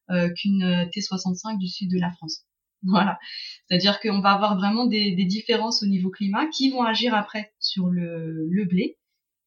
euh, 0.09 0.29
qu'une 0.33 0.63
euh, 0.63 0.85
T65 0.85 1.59
du 1.59 1.67
sud 1.67 1.91
de 1.91 1.99
la 1.99 2.11
France. 2.11 2.41
Voilà. 2.83 3.19
C'est-à-dire 3.67 3.99
qu'on 3.99 4.21
va 4.21 4.31
avoir 4.31 4.57
vraiment 4.57 4.87
des, 4.87 5.13
différences 5.25 5.83
au 5.83 5.85
niveau 5.85 6.09
climat 6.09 6.47
qui 6.47 6.71
vont 6.71 6.81
agir 6.81 7.13
après 7.13 7.53
sur 7.59 7.89
le, 7.89 8.47
le, 8.49 8.65
blé 8.65 8.97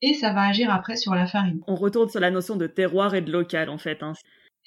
et 0.02 0.14
ça 0.14 0.33
va 0.33 0.42
agir 0.42 0.72
après 0.72 0.94
sur 0.94 1.16
la 1.16 1.26
farine. 1.26 1.61
On 1.66 1.74
retourne 1.74 2.09
sur 2.09 2.20
la 2.20 2.30
notion 2.30 2.54
de 2.54 2.68
terroir 2.68 3.16
et 3.16 3.22
de 3.22 3.33
local 3.33 3.70
en 3.70 3.78
fait. 3.78 4.04
Hein. 4.04 4.12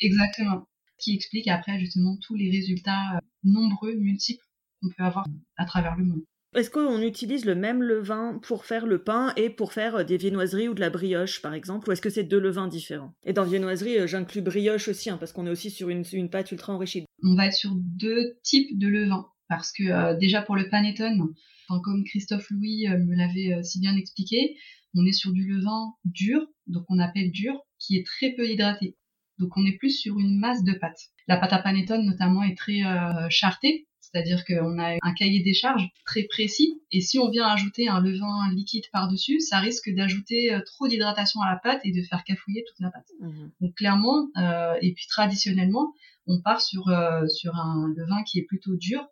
Exactement 0.01 0.67
qui 0.97 1.15
explique 1.15 1.47
après 1.47 1.79
justement 1.79 2.17
tous 2.21 2.35
les 2.35 2.49
résultats 2.49 3.15
euh, 3.15 3.19
nombreux, 3.43 3.95
multiples 3.95 4.43
qu'on 4.81 4.89
peut 4.89 5.03
avoir 5.03 5.25
à 5.57 5.65
travers 5.65 5.95
le 5.95 6.05
monde. 6.05 6.21
Est-ce 6.55 6.71
qu'on 6.71 7.01
utilise 7.01 7.45
le 7.45 7.55
même 7.55 7.83
levain 7.83 8.39
pour 8.41 8.65
faire 8.65 8.85
le 8.85 9.03
pain 9.03 9.33
et 9.35 9.49
pour 9.49 9.73
faire 9.73 10.05
des 10.05 10.17
viennoiseries 10.17 10.69
ou 10.69 10.73
de 10.73 10.79
la 10.79 10.89
brioche, 10.89 11.41
par 11.41 11.53
exemple 11.53 11.89
Ou 11.89 11.91
est-ce 11.91 12.01
que 12.01 12.09
c'est 12.09 12.23
deux 12.23 12.39
levains 12.39 12.67
différents? 12.67 13.13
Et 13.25 13.33
dans 13.33 13.43
viennoiserie, 13.43 14.07
j'inclus 14.07 14.41
brioche 14.41 14.87
aussi, 14.87 15.09
hein, 15.09 15.17
parce 15.17 15.33
qu'on 15.33 15.45
est 15.45 15.51
aussi 15.51 15.69
sur 15.69 15.89
une, 15.89 16.03
une, 16.13 16.29
pâte 16.29 16.51
ultra 16.51 16.73
enrichie. 16.73 17.05
On 17.21 17.35
va 17.35 17.47
être 17.47 17.53
sur 17.53 17.73
deux 17.75 18.37
types 18.43 18.79
de 18.79 18.87
levains. 18.87 19.27
Parce 19.49 19.71
que 19.71 20.17
déjà 20.19 20.41
pour 20.41 20.55
le 20.55 20.69
panettone, 20.69 21.33
comme 21.67 22.03
Christophe 22.05 22.49
Louis 22.49 22.87
me 22.87 23.15
l'avait 23.15 23.63
si 23.63 23.79
bien 23.79 23.95
expliqué, 23.95 24.57
on 24.95 25.05
est 25.05 25.13
sur 25.13 25.31
du 25.31 25.47
levain 25.47 25.93
dur, 26.05 26.47
donc 26.65 26.85
on 26.89 26.99
appelle 26.99 27.31
dur, 27.31 27.59
qui 27.79 27.97
est 27.97 28.05
très 28.05 28.31
peu 28.31 28.47
hydraté. 28.49 28.95
Donc 29.39 29.55
on 29.55 29.65
est 29.65 29.77
plus 29.77 29.91
sur 29.91 30.19
une 30.19 30.39
masse 30.39 30.63
de 30.63 30.73
pâte. 30.73 30.99
La 31.27 31.37
pâte 31.37 31.53
à 31.53 31.59
panettone 31.59 32.05
notamment 32.05 32.43
est 32.43 32.57
très 32.57 32.83
euh, 32.83 33.27
chartée, 33.29 33.87
c'est-à-dire 33.99 34.45
qu'on 34.45 34.79
a 34.79 34.97
un 35.01 35.13
cahier 35.13 35.41
des 35.43 35.53
charges 35.53 35.89
très 36.05 36.23
précis, 36.23 36.81
et 36.91 37.01
si 37.01 37.19
on 37.19 37.29
vient 37.29 37.47
ajouter 37.47 37.89
un 37.89 37.99
levain 37.99 38.51
liquide 38.53 38.85
par-dessus, 38.91 39.39
ça 39.41 39.59
risque 39.59 39.89
d'ajouter 39.93 40.53
euh, 40.53 40.61
trop 40.65 40.87
d'hydratation 40.87 41.41
à 41.41 41.49
la 41.51 41.57
pâte 41.57 41.81
et 41.83 41.91
de 41.91 42.01
faire 42.03 42.23
cafouiller 42.23 42.63
toute 42.67 42.79
la 42.79 42.91
pâte. 42.91 43.09
Mmh. 43.19 43.47
Donc 43.61 43.75
clairement, 43.75 44.29
euh, 44.37 44.75
et 44.81 44.93
puis 44.93 45.07
traditionnellement, 45.07 45.93
on 46.25 46.41
part 46.41 46.59
sur, 46.59 46.91
sur 47.29 47.55
un 47.55 47.93
levain 47.95 48.21
qui 48.23 48.39
est 48.39 48.43
plutôt 48.43 48.75
dur 48.75 49.07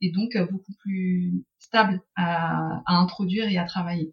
et 0.00 0.10
donc 0.10 0.36
beaucoup 0.50 0.72
plus 0.80 1.44
stable 1.60 2.02
à 2.16 2.82
introduire 2.88 3.48
et 3.48 3.56
à 3.56 3.64
travailler 3.64 4.12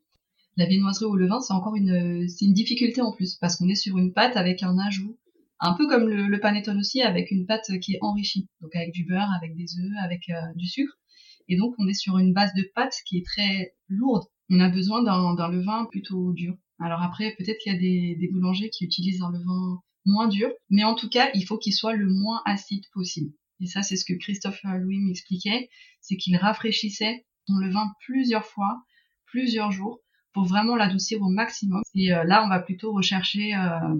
la 0.57 0.65
viennoiserie 0.65 1.05
au 1.05 1.15
levain, 1.15 1.41
c'est 1.41 1.53
encore 1.53 1.75
une, 1.75 2.27
c'est 2.27 2.45
une 2.45 2.53
difficulté 2.53 3.01
en 3.01 3.11
plus 3.11 3.35
parce 3.35 3.55
qu'on 3.55 3.67
est 3.69 3.75
sur 3.75 3.97
une 3.97 4.13
pâte 4.13 4.37
avec 4.37 4.63
un 4.63 4.77
ajout, 4.77 5.17
un 5.59 5.73
peu 5.73 5.87
comme 5.87 6.09
le, 6.09 6.39
panettone 6.39 6.79
aussi, 6.79 7.01
avec 7.01 7.31
une 7.31 7.45
pâte 7.45 7.71
qui 7.81 7.93
est 7.93 7.99
enrichie, 8.01 8.47
donc 8.61 8.75
avec 8.75 8.91
du 8.91 9.05
beurre, 9.05 9.29
avec 9.37 9.55
des 9.55 9.79
œufs, 9.79 10.03
avec 10.03 10.29
euh, 10.29 10.41
du 10.55 10.67
sucre, 10.67 10.93
et 11.47 11.57
donc 11.57 11.73
on 11.77 11.87
est 11.87 11.93
sur 11.93 12.17
une 12.17 12.33
base 12.33 12.53
de 12.53 12.69
pâte 12.75 12.95
qui 13.05 13.17
est 13.17 13.25
très 13.25 13.73
lourde. 13.87 14.23
On 14.49 14.59
a 14.59 14.69
besoin 14.69 15.03
d'un 15.03 15.49
levain 15.49 15.85
plutôt 15.91 16.33
dur. 16.33 16.55
Alors 16.79 17.01
après, 17.01 17.33
peut-être 17.37 17.57
qu'il 17.59 17.73
y 17.73 17.75
a 17.75 17.79
des, 17.79 18.29
boulangers 18.31 18.69
qui 18.69 18.85
utilisent 18.85 19.21
un 19.21 19.31
levain 19.31 19.81
moins 20.05 20.27
dur, 20.27 20.49
mais 20.69 20.83
en 20.83 20.95
tout 20.95 21.09
cas, 21.09 21.29
il 21.33 21.45
faut 21.45 21.57
qu'il 21.57 21.73
soit 21.73 21.95
le 21.95 22.07
moins 22.09 22.41
acide 22.45 22.83
possible. 22.93 23.31
Et 23.61 23.67
ça, 23.67 23.83
c'est 23.83 23.95
ce 23.95 24.05
que 24.05 24.13
Christophe 24.13 24.59
Louis 24.63 24.99
m'expliquait, 24.99 25.69
c'est 26.01 26.17
qu'il 26.17 26.35
rafraîchissait 26.35 27.25
son 27.47 27.57
levain 27.57 27.87
plusieurs 28.05 28.45
fois, 28.45 28.83
plusieurs 29.25 29.71
jours, 29.71 29.99
pour 30.33 30.45
vraiment 30.45 30.75
l'adoucir 30.75 31.21
au 31.21 31.29
maximum. 31.29 31.81
Et 31.95 32.13
euh, 32.13 32.23
là, 32.25 32.43
on 32.43 32.49
va 32.49 32.59
plutôt 32.59 32.91
rechercher 32.91 33.55
euh, 33.55 33.95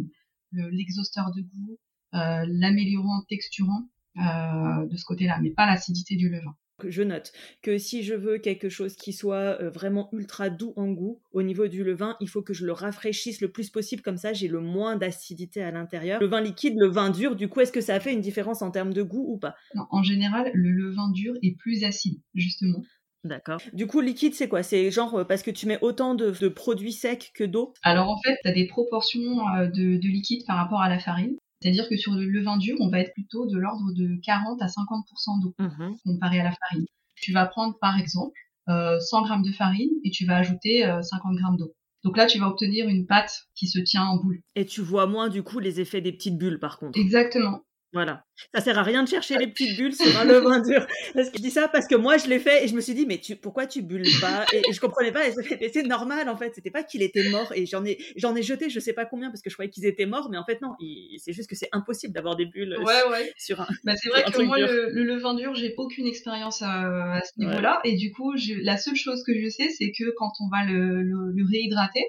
l'exhausteur 0.53 1.31
de 1.35 1.41
goût, 1.41 1.77
euh, 2.13 2.45
l'améliorant, 2.47 3.23
texturant 3.29 3.89
de 4.15 4.95
ce 4.95 5.05
côté-là, 5.05 5.39
mais 5.41 5.49
pas 5.49 5.65
l'acidité 5.65 6.15
du 6.15 6.29
levain 6.29 6.55
je 6.89 7.03
note 7.03 7.31
que 7.61 7.77
si 7.77 8.03
je 8.03 8.13
veux 8.13 8.37
quelque 8.37 8.69
chose 8.69 8.95
qui 8.95 9.13
soit 9.13 9.57
vraiment 9.69 10.09
ultra 10.11 10.49
doux 10.49 10.73
en 10.75 10.91
goût 10.91 11.21
au 11.31 11.43
niveau 11.43 11.67
du 11.67 11.83
levain, 11.83 12.15
il 12.19 12.27
faut 12.27 12.41
que 12.41 12.53
je 12.53 12.65
le 12.65 12.71
rafraîchisse 12.71 13.41
le 13.41 13.51
plus 13.51 13.69
possible, 13.69 14.01
comme 14.01 14.17
ça 14.17 14.33
j'ai 14.33 14.47
le 14.47 14.59
moins 14.59 14.95
d'acidité 14.95 15.63
à 15.63 15.71
l'intérieur. 15.71 16.19
Le 16.19 16.27
vin 16.27 16.41
liquide, 16.41 16.75
le 16.77 16.89
vin 16.89 17.09
dur, 17.09 17.35
du 17.35 17.47
coup, 17.47 17.61
est-ce 17.61 17.71
que 17.71 17.81
ça 17.81 17.95
a 17.95 17.99
fait 17.99 18.13
une 18.13 18.21
différence 18.21 18.61
en 18.61 18.71
termes 18.71 18.93
de 18.93 19.03
goût 19.03 19.25
ou 19.27 19.37
pas? 19.37 19.55
Non, 19.75 19.85
En 19.91 20.03
général, 20.03 20.51
le 20.53 20.71
levain 20.71 21.11
dur 21.11 21.33
est 21.41 21.57
plus 21.57 21.83
acide, 21.83 22.19
justement. 22.33 22.81
D'accord. 23.23 23.61
Du 23.71 23.87
coup, 23.87 24.01
liquide, 24.01 24.33
c'est 24.33 24.49
quoi? 24.49 24.63
C'est 24.63 24.91
genre 24.91 25.15
euh, 25.15 25.23
parce 25.23 25.43
que 25.43 25.51
tu 25.51 25.65
mets 25.65 25.79
autant 25.81 26.13
de, 26.13 26.47
produits 26.49 26.91
secs 26.91 27.31
que 27.33 27.43
d'eau? 27.43 27.73
Alors 27.83 28.09
en 28.09 28.19
fait, 28.21 28.35
tu 28.43 28.49
as 28.49 28.53
des 28.53 28.67
proportions 28.67 29.47
euh, 29.55 29.67
de, 29.67 30.07
liquide 30.07 30.45
par 30.45 30.57
rapport 30.57 30.81
à 30.81 30.89
la 30.89 30.99
farine. 30.99 31.35
C'est-à-dire 31.61 31.87
que 31.87 31.95
sur 31.95 32.13
le 32.13 32.25
levain 32.25 32.57
dur, 32.57 32.75
on 32.81 32.89
va 32.89 32.99
être 32.99 33.13
plutôt 33.13 33.45
de 33.45 33.57
l'ordre 33.57 33.93
de 33.95 34.19
40 34.25 34.61
à 34.61 34.67
50% 34.67 35.41
d'eau 35.41 35.55
mmh 35.57 35.91
comparé 36.05 36.41
à 36.41 36.43
la 36.43 36.51
farine. 36.51 36.85
Tu 37.15 37.31
vas 37.31 37.45
prendre 37.45 37.77
par 37.79 37.97
exemple 37.97 38.37
100 38.67 38.73
euh, 38.73 38.99
g 38.99 39.49
de 39.49 39.53
farine 39.53 39.91
et 40.03 40.11
tu 40.11 40.25
vas 40.25 40.35
ajouter 40.35 40.81
50 41.01 41.37
g 41.37 41.43
d'eau. 41.57 41.73
Donc 42.03 42.17
là, 42.17 42.25
tu 42.25 42.37
vas 42.37 42.49
obtenir 42.49 42.89
une 42.89 43.05
pâte 43.05 43.45
qui 43.55 43.67
se 43.67 43.79
tient 43.79 44.03
en 44.03 44.17
boule. 44.17 44.41
Et 44.55 44.65
tu 44.65 44.81
vois 44.81 45.07
moins 45.07 45.29
du 45.29 45.41
coup 45.41 45.59
les 45.59 45.79
effets 45.79 46.01
des 46.01 46.11
petites 46.11 46.37
bulles 46.37 46.59
par 46.59 46.77
contre. 46.77 46.99
Exactement. 46.99 47.61
Voilà. 47.93 48.25
Ça 48.53 48.61
sert 48.61 48.79
à 48.79 48.83
rien 48.83 49.03
de 49.03 49.07
chercher 49.07 49.37
les 49.37 49.47
petites 49.47 49.77
bulles 49.77 49.95
sur 49.95 50.17
un 50.19 50.25
levain 50.25 50.59
dur. 50.61 50.85
Parce 51.13 51.29
que 51.29 51.37
je 51.37 51.43
dis 51.43 51.51
ça 51.51 51.67
parce 51.67 51.87
que 51.87 51.95
moi 51.95 52.17
je 52.17 52.27
l'ai 52.27 52.39
fait 52.39 52.65
et 52.65 52.67
je 52.67 52.75
me 52.75 52.81
suis 52.81 52.95
dit 52.95 53.05
mais 53.05 53.19
tu 53.19 53.35
pourquoi 53.35 53.67
tu 53.67 53.83
bulles 53.83 54.07
pas? 54.19 54.45
Et, 54.51 54.73
je 54.73 54.79
comprenais 54.79 55.11
pas. 55.11 55.27
Et 55.27 55.69
c'est 55.71 55.83
normal 55.83 56.27
en 56.27 56.35
fait, 56.35 56.55
c'était 56.55 56.71
pas 56.71 56.83
qu'il 56.83 57.03
était 57.03 57.29
mort 57.29 57.51
et 57.53 57.67
j'en 57.67 57.85
ai 57.85 57.99
j'en 58.17 58.35
ai 58.35 58.41
jeté 58.41 58.69
je 58.71 58.79
sais 58.79 58.93
pas 58.93 59.05
combien 59.05 59.29
parce 59.29 59.41
que 59.41 59.49
je 59.51 59.55
croyais 59.55 59.69
qu'ils 59.69 59.85
étaient 59.85 60.07
morts 60.07 60.29
mais 60.31 60.37
en 60.37 60.45
fait 60.45 60.59
non, 60.61 60.73
c'est 61.17 61.33
juste 61.33 61.49
que 61.49 61.55
c'est 61.55 61.69
impossible 61.71 62.13
d'avoir 62.13 62.35
des 62.35 62.47
bulles 62.47 62.75
ouais, 62.79 63.09
ouais. 63.11 63.31
sur 63.37 63.61
un 63.61 63.67
bah, 63.83 63.93
c'est 63.95 64.09
vrai 64.09 64.23
que 64.23 64.41
moi 64.41 64.57
le, 64.57 64.89
levain 65.03 65.35
dur, 65.35 65.53
j'ai 65.53 65.75
aucune 65.77 66.07
expérience 66.07 66.61
à, 66.61 67.21
ce 67.23 67.39
niveau-là. 67.39 67.79
Et 67.83 67.95
du 67.95 68.11
coup, 68.11 68.33
la 68.63 68.77
seule 68.77 68.95
chose 68.95 69.23
que 69.25 69.33
je 69.39 69.49
sais 69.49 69.69
c'est 69.69 69.91
que 69.91 70.05
quand 70.17 70.31
on 70.39 70.49
va 70.49 70.65
le, 70.65 71.03
le, 71.03 71.45
réhydrater 71.51 72.03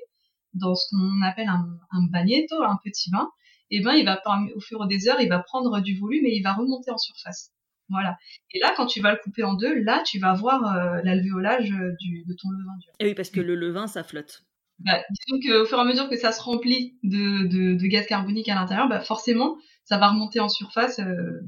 dans 0.54 0.74
ce 0.74 0.86
qu'on 0.90 1.22
appelle 1.26 1.48
un, 1.48 1.66
un 1.90 2.06
bagnetto, 2.10 2.62
un 2.62 2.78
petit 2.84 3.10
vin, 3.10 3.28
et 3.70 3.78
eh 3.78 3.80
ben 3.80 3.94
il 3.94 4.04
va 4.04 4.20
au 4.54 4.60
fur 4.60 4.84
et 4.84 4.88
des 4.88 5.08
heures, 5.08 5.20
il 5.20 5.28
va 5.28 5.38
prendre 5.40 5.80
du 5.80 5.98
volume 5.98 6.26
et 6.26 6.34
il 6.34 6.42
va 6.42 6.52
remonter 6.52 6.90
en 6.90 6.98
surface. 6.98 7.50
Voilà. 7.88 8.16
Et 8.52 8.60
là, 8.60 8.72
quand 8.76 8.86
tu 8.86 9.00
vas 9.00 9.12
le 9.12 9.18
couper 9.22 9.42
en 9.42 9.54
deux, 9.54 9.74
là, 9.82 10.02
tu 10.06 10.18
vas 10.18 10.32
voir 10.34 10.64
euh, 10.64 11.00
l'alvéolage 11.02 11.70
euh, 11.70 11.92
de 11.92 12.34
ton 12.34 12.50
levain 12.50 12.76
dur. 12.80 12.92
Et 13.00 13.06
oui, 13.06 13.14
parce 13.14 13.30
que 13.30 13.40
le 13.40 13.54
levain, 13.54 13.86
ça 13.86 14.02
flotte. 14.02 14.44
Bah, 14.80 15.00
disons 15.10 15.40
qu'au 15.40 15.66
fur 15.66 15.78
et 15.78 15.80
à 15.80 15.84
mesure 15.84 16.08
que 16.08 16.16
ça 16.16 16.32
se 16.32 16.42
remplit 16.42 16.98
de, 17.02 17.86
gaz 17.86 18.06
carbonique 18.06 18.48
à 18.48 18.54
l'intérieur, 18.54 18.88
bah, 18.88 19.00
forcément, 19.00 19.56
ça 19.84 19.98
va 19.98 20.08
remonter 20.08 20.40
en 20.40 20.48
surface. 20.48 20.98
Euh, 20.98 21.40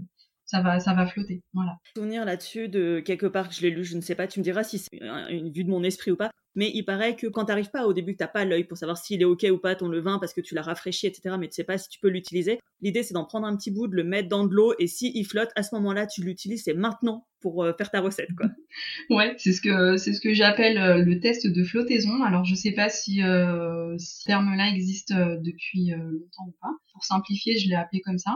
ça 0.46 0.60
va, 0.62 0.80
ça 0.80 0.94
va 0.94 1.06
flotter. 1.06 1.42
Voilà. 1.52 1.76
Souvenir 1.96 2.24
là-dessus 2.24 2.68
de 2.68 3.00
quelque 3.00 3.26
part 3.26 3.48
que 3.48 3.54
je 3.54 3.62
l'ai 3.62 3.70
lu, 3.70 3.84
je 3.84 3.96
ne 3.96 4.00
sais 4.00 4.14
pas, 4.14 4.26
tu 4.26 4.38
me 4.38 4.44
diras 4.44 4.62
si 4.62 4.78
c'est 4.78 4.98
une 5.30 5.50
vue 5.50 5.64
de 5.64 5.70
mon 5.70 5.82
esprit 5.82 6.12
ou 6.12 6.16
pas. 6.16 6.30
Mais 6.54 6.70
il 6.72 6.84
paraît 6.84 7.16
que 7.16 7.26
quand 7.26 7.44
t'arrives 7.44 7.70
pas 7.70 7.86
au 7.86 7.92
début, 7.92 8.16
t'as 8.16 8.28
pas 8.28 8.46
l'œil 8.46 8.64
pour 8.64 8.78
savoir 8.78 8.96
s'il 8.96 9.20
est 9.20 9.26
ok 9.26 9.46
ou 9.52 9.58
pas 9.58 9.74
ton 9.74 9.88
levain 9.88 10.18
parce 10.18 10.32
que 10.32 10.40
tu 10.40 10.54
l'as 10.54 10.62
rafraîchi, 10.62 11.06
etc. 11.06 11.36
Mais 11.38 11.48
tu 11.48 11.54
sais 11.54 11.64
pas 11.64 11.76
si 11.76 11.90
tu 11.90 12.00
peux 12.00 12.08
l'utiliser. 12.08 12.60
L'idée 12.80 13.02
c'est 13.02 13.12
d'en 13.12 13.26
prendre 13.26 13.46
un 13.46 13.54
petit 13.56 13.70
bout, 13.70 13.88
de 13.88 13.94
le 13.94 14.04
mettre 14.04 14.30
dans 14.30 14.46
de 14.46 14.54
l'eau 14.54 14.72
et 14.78 14.86
si 14.86 15.12
il 15.14 15.24
flotte, 15.24 15.50
à 15.54 15.62
ce 15.62 15.74
moment-là, 15.74 16.06
tu 16.06 16.22
l'utilises. 16.22 16.62
C'est 16.64 16.72
maintenant 16.72 17.26
pour 17.40 17.62
euh, 17.62 17.74
faire 17.76 17.90
ta 17.90 18.00
recette, 18.00 18.30
quoi. 18.34 18.48
ouais, 19.10 19.34
c'est 19.36 19.52
ce 19.52 19.60
que 19.60 19.98
c'est 19.98 20.14
ce 20.14 20.20
que 20.20 20.32
j'appelle 20.32 20.78
euh, 20.78 21.04
le 21.04 21.20
test 21.20 21.46
de 21.46 21.62
flottaison. 21.62 22.22
Alors 22.22 22.46
je 22.46 22.54
sais 22.54 22.72
pas 22.72 22.88
si, 22.88 23.22
euh, 23.22 23.94
ce 23.98 24.24
terme-là 24.24 24.70
existe 24.70 25.12
depuis 25.12 25.90
longtemps 25.90 26.46
ou 26.46 26.54
pas. 26.62 26.72
Pour 26.94 27.04
simplifier, 27.04 27.58
je 27.58 27.68
l'ai 27.68 27.74
appelé 27.74 28.00
comme 28.00 28.18
ça. 28.18 28.34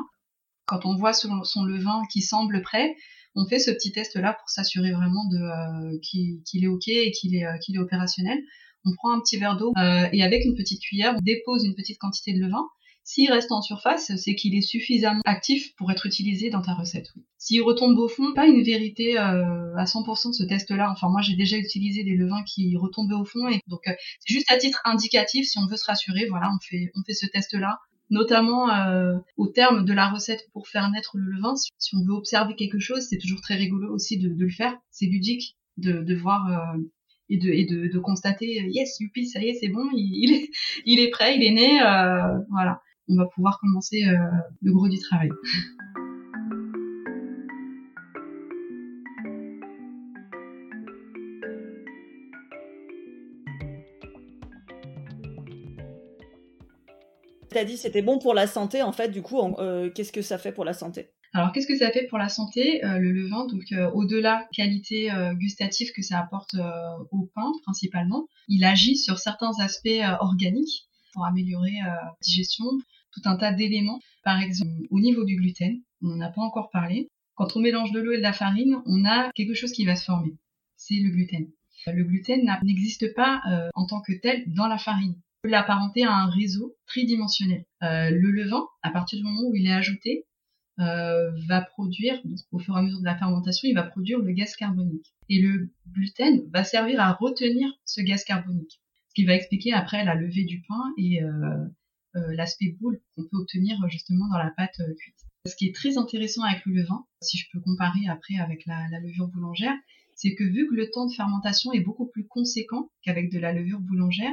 Quand 0.70 0.86
on 0.86 0.94
voit 0.94 1.12
son, 1.12 1.42
son 1.42 1.64
levain 1.64 2.02
qui 2.12 2.22
semble 2.22 2.62
prêt, 2.62 2.94
on 3.34 3.44
fait 3.44 3.58
ce 3.58 3.72
petit 3.72 3.90
test 3.90 4.14
là 4.14 4.34
pour 4.34 4.48
s'assurer 4.48 4.92
vraiment 4.92 5.24
de 5.24 5.36
euh, 5.36 5.98
qu'il 6.00 6.64
est 6.64 6.68
ok 6.68 6.86
et 6.86 7.10
qu'il 7.10 7.34
est, 7.34 7.44
euh, 7.44 7.58
qu'il 7.58 7.74
est 7.74 7.80
opérationnel. 7.80 8.38
On 8.84 8.94
prend 8.94 9.10
un 9.10 9.18
petit 9.18 9.36
verre 9.36 9.56
d'eau 9.56 9.72
euh, 9.76 10.06
et 10.12 10.22
avec 10.22 10.44
une 10.44 10.54
petite 10.54 10.80
cuillère, 10.80 11.16
on 11.18 11.22
dépose 11.22 11.64
une 11.64 11.74
petite 11.74 11.98
quantité 11.98 12.32
de 12.34 12.38
levain. 12.38 12.64
S'il 13.02 13.32
reste 13.32 13.50
en 13.50 13.62
surface, 13.62 14.14
c'est 14.14 14.36
qu'il 14.36 14.54
est 14.54 14.60
suffisamment 14.60 15.22
actif 15.24 15.74
pour 15.74 15.90
être 15.90 16.06
utilisé 16.06 16.50
dans 16.50 16.62
ta 16.62 16.74
recette. 16.74 17.08
S'il 17.36 17.62
retombe 17.62 17.98
au 17.98 18.06
fond, 18.06 18.32
pas 18.34 18.46
une 18.46 18.62
vérité 18.62 19.16
à 19.16 19.84
100% 19.84 20.28
de 20.28 20.34
ce 20.34 20.44
test-là. 20.44 20.88
Enfin, 20.92 21.08
moi, 21.08 21.20
j'ai 21.20 21.34
déjà 21.34 21.56
utilisé 21.56 22.04
des 22.04 22.14
levains 22.14 22.44
qui 22.44 22.76
retombaient 22.76 23.16
au 23.16 23.24
fond, 23.24 23.48
et 23.48 23.58
donc 23.66 23.80
c'est 23.86 24.32
juste 24.32 24.52
à 24.52 24.58
titre 24.58 24.80
indicatif. 24.84 25.48
Si 25.48 25.58
on 25.58 25.66
veut 25.66 25.76
se 25.76 25.86
rassurer, 25.86 26.26
voilà, 26.28 26.50
on 26.52 26.58
fait 26.60 27.14
ce 27.14 27.26
test-là 27.26 27.80
notamment 28.10 28.70
euh, 28.70 29.16
au 29.36 29.46
terme 29.46 29.84
de 29.84 29.92
la 29.92 30.08
recette 30.08 30.48
pour 30.52 30.68
faire 30.68 30.90
naître 30.90 31.16
le 31.16 31.30
levain. 31.30 31.54
Si 31.56 31.94
on 31.94 32.04
veut 32.04 32.14
observer 32.14 32.54
quelque 32.54 32.78
chose, 32.78 33.06
c'est 33.08 33.18
toujours 33.18 33.40
très 33.40 33.54
rigolo 33.54 33.92
aussi 33.92 34.18
de, 34.18 34.28
le 34.28 34.50
faire. 34.50 34.76
C'est 34.90 35.06
ludique 35.06 35.56
de, 35.76 36.02
de 36.02 36.14
voir 36.14 36.46
euh, 36.48 36.78
et, 37.28 37.38
de, 37.38 37.98
constater, 37.98 38.60
euh, 38.60 38.68
yes, 38.68 38.98
youpi, 39.00 39.26
ça 39.26 39.40
y 39.40 39.50
est, 39.50 39.54
c'est 39.54 39.68
bon, 39.68 39.88
il 39.94 40.48
est 40.86 41.10
prêt, 41.10 41.36
il 41.36 41.44
est 41.44 41.52
né. 41.52 41.78
voilà, 42.50 42.82
on 43.08 43.16
va 43.16 43.26
pouvoir 43.26 43.58
commencer 43.60 44.02
le 44.62 44.72
gros 44.72 44.88
du 44.88 44.98
travail. 44.98 45.30
T'as 57.50 57.64
dit 57.64 57.76
c'était 57.76 58.02
bon 58.02 58.18
pour 58.18 58.32
la 58.32 58.46
santé, 58.46 58.82
en 58.82 58.92
fait, 58.92 59.08
du 59.08 59.22
coup, 59.22 59.40
euh, 59.40 59.90
qu'est-ce 59.90 60.12
que 60.12 60.22
ça 60.22 60.38
fait 60.38 60.52
pour 60.52 60.64
la 60.64 60.72
santé? 60.72 61.10
Alors, 61.32 61.52
qu'est-ce 61.52 61.66
que 61.66 61.76
ça 61.76 61.90
fait 61.90 62.06
pour 62.06 62.18
la 62.18 62.28
santé? 62.28 62.84
Euh, 62.84 62.98
Le 62.98 63.10
levain, 63.10 63.46
donc 63.46 63.64
euh, 63.72 63.90
au-delà 63.90 64.48
qualité 64.52 65.10
gustative 65.34 65.90
que 65.92 66.02
ça 66.02 66.20
apporte 66.20 66.54
au 67.10 67.28
pain 67.34 67.50
principalement, 67.64 68.26
il 68.48 68.64
agit 68.64 68.96
sur 68.96 69.18
certains 69.18 69.52
aspects 69.60 69.88
organiques 70.20 70.88
pour 71.12 71.24
améliorer 71.24 71.78
la 71.84 72.14
digestion, 72.22 72.66
tout 73.12 73.22
un 73.24 73.36
tas 73.36 73.52
d'éléments. 73.52 74.00
Par 74.22 74.40
exemple, 74.40 74.70
au 74.90 75.00
niveau 75.00 75.24
du 75.24 75.36
gluten, 75.36 75.80
on 76.02 76.08
n'en 76.08 76.20
a 76.20 76.30
pas 76.30 76.42
encore 76.42 76.70
parlé. 76.70 77.08
Quand 77.34 77.56
on 77.56 77.60
mélange 77.60 77.90
de 77.90 78.00
l'eau 78.00 78.12
et 78.12 78.18
de 78.18 78.22
la 78.22 78.32
farine, 78.32 78.76
on 78.86 79.04
a 79.04 79.30
quelque 79.32 79.54
chose 79.54 79.72
qui 79.72 79.84
va 79.84 79.96
se 79.96 80.04
former. 80.04 80.36
C'est 80.76 80.94
le 80.94 81.10
gluten. 81.10 81.48
Le 81.86 82.04
gluten 82.04 82.48
n'existe 82.62 83.12
pas 83.14 83.40
en 83.74 83.86
tant 83.86 84.02
que 84.02 84.12
tel 84.12 84.44
dans 84.52 84.68
la 84.68 84.78
farine 84.78 85.16
peut 85.42 85.48
l'apparenter 85.48 86.04
à 86.04 86.12
un 86.12 86.30
réseau 86.30 86.76
tridimensionnel. 86.86 87.64
Euh, 87.82 88.10
le 88.10 88.30
levain, 88.30 88.64
à 88.82 88.90
partir 88.90 89.18
du 89.18 89.24
moment 89.24 89.48
où 89.48 89.54
il 89.54 89.66
est 89.66 89.72
ajouté, 89.72 90.26
euh, 90.80 91.30
va 91.46 91.60
produire, 91.60 92.22
au 92.52 92.58
fur 92.58 92.74
et 92.74 92.78
à 92.78 92.82
mesure 92.82 93.00
de 93.00 93.04
la 93.04 93.16
fermentation, 93.16 93.68
il 93.68 93.74
va 93.74 93.82
produire 93.82 94.18
le 94.18 94.32
gaz 94.32 94.56
carbonique. 94.56 95.14
Et 95.28 95.40
le 95.40 95.70
gluten 95.92 96.48
va 96.52 96.64
servir 96.64 97.00
à 97.00 97.12
retenir 97.12 97.68
ce 97.84 98.00
gaz 98.00 98.24
carbonique. 98.24 98.80
Ce 99.08 99.14
qui 99.14 99.24
va 99.24 99.34
expliquer 99.34 99.72
après 99.74 100.04
la 100.04 100.14
levée 100.14 100.44
du 100.44 100.62
pain 100.62 100.94
et 100.96 101.22
euh, 101.22 101.28
euh, 102.16 102.34
l'aspect 102.34 102.76
boule 102.80 103.00
qu'on 103.14 103.24
peut 103.24 103.36
obtenir 103.36 103.76
justement 103.88 104.28
dans 104.30 104.38
la 104.38 104.50
pâte 104.56 104.80
cuite. 104.98 105.16
Ce 105.46 105.56
qui 105.56 105.66
est 105.66 105.74
très 105.74 105.98
intéressant 105.98 106.44
avec 106.44 106.64
le 106.64 106.72
levain, 106.72 107.04
si 107.20 107.36
je 107.36 107.48
peux 107.52 107.60
comparer 107.60 108.08
après 108.08 108.36
avec 108.36 108.64
la, 108.66 108.88
la 108.90 109.00
levure 109.00 109.28
boulangère, 109.28 109.74
c'est 110.14 110.34
que 110.34 110.44
vu 110.44 110.66
que 110.66 110.74
le 110.74 110.90
temps 110.90 111.06
de 111.06 111.12
fermentation 111.12 111.72
est 111.72 111.80
beaucoup 111.80 112.06
plus 112.06 112.26
conséquent 112.26 112.90
qu'avec 113.02 113.30
de 113.30 113.38
la 113.38 113.52
levure 113.52 113.80
boulangère, 113.80 114.32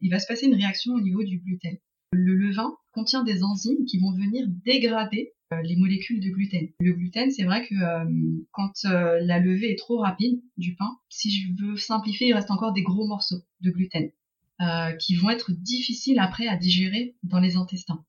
il 0.00 0.10
va 0.10 0.18
se 0.18 0.26
passer 0.26 0.46
une 0.46 0.54
réaction 0.54 0.94
au 0.94 1.00
niveau 1.00 1.22
du 1.22 1.38
gluten. 1.38 1.76
Le 2.12 2.34
levain 2.34 2.72
contient 2.92 3.22
des 3.22 3.42
enzymes 3.42 3.84
qui 3.84 3.98
vont 3.98 4.12
venir 4.12 4.46
dégrader 4.64 5.32
euh, 5.52 5.62
les 5.62 5.76
molécules 5.76 6.20
de 6.20 6.30
gluten. 6.30 6.68
Le 6.78 6.92
gluten, 6.92 7.30
c'est 7.30 7.42
vrai 7.42 7.66
que 7.66 7.74
euh, 7.74 8.44
quand 8.52 8.72
euh, 8.84 9.18
la 9.22 9.40
levée 9.40 9.72
est 9.72 9.78
trop 9.78 9.98
rapide 9.98 10.40
du 10.56 10.76
pain, 10.76 10.96
si 11.08 11.30
je 11.30 11.48
veux 11.60 11.76
simplifier, 11.76 12.28
il 12.28 12.34
reste 12.34 12.52
encore 12.52 12.72
des 12.72 12.82
gros 12.82 13.06
morceaux 13.06 13.42
de 13.60 13.70
gluten 13.70 14.10
qui 14.98 15.14
vont 15.14 15.30
être 15.30 15.52
difficiles 15.52 16.18
après 16.18 16.46
à 16.46 16.54
digérer 16.54 17.16
dans 17.22 17.40
les 17.40 17.56
intestins. 17.56 18.04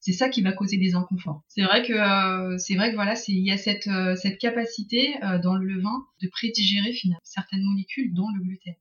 C'est 0.00 0.12
ça 0.12 0.28
qui 0.28 0.42
va 0.42 0.50
causer 0.50 0.76
des 0.76 0.96
inconforts. 0.96 1.44
C'est 1.46 1.62
vrai 1.62 1.86
que 1.86 2.58
c'est 2.58 2.74
vrai 2.74 2.90
que 2.90 2.96
voilà, 2.96 3.14
il 3.28 3.46
y 3.46 3.52
a 3.52 3.56
cette 3.56 3.88
cette 4.16 4.38
capacité 4.38 5.14
dans 5.44 5.54
le 5.54 5.64
levain 5.64 6.04
de 6.20 6.26
prédigérer 6.26 6.92
finalement 6.92 7.20
certaines 7.22 7.62
molécules 7.62 8.12
dont 8.14 8.26
le 8.36 8.42
gluten. 8.42 8.74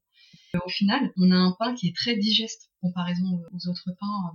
Au 0.66 0.70
final, 0.70 1.12
on 1.18 1.32
a 1.32 1.36
un 1.36 1.56
pain 1.58 1.74
qui 1.74 1.88
est 1.88 1.96
très 1.96 2.16
digeste 2.16 2.72
en 2.82 2.90
comparaison 2.90 3.42
aux 3.54 3.70
autres 3.70 3.92
pains 4.00 4.32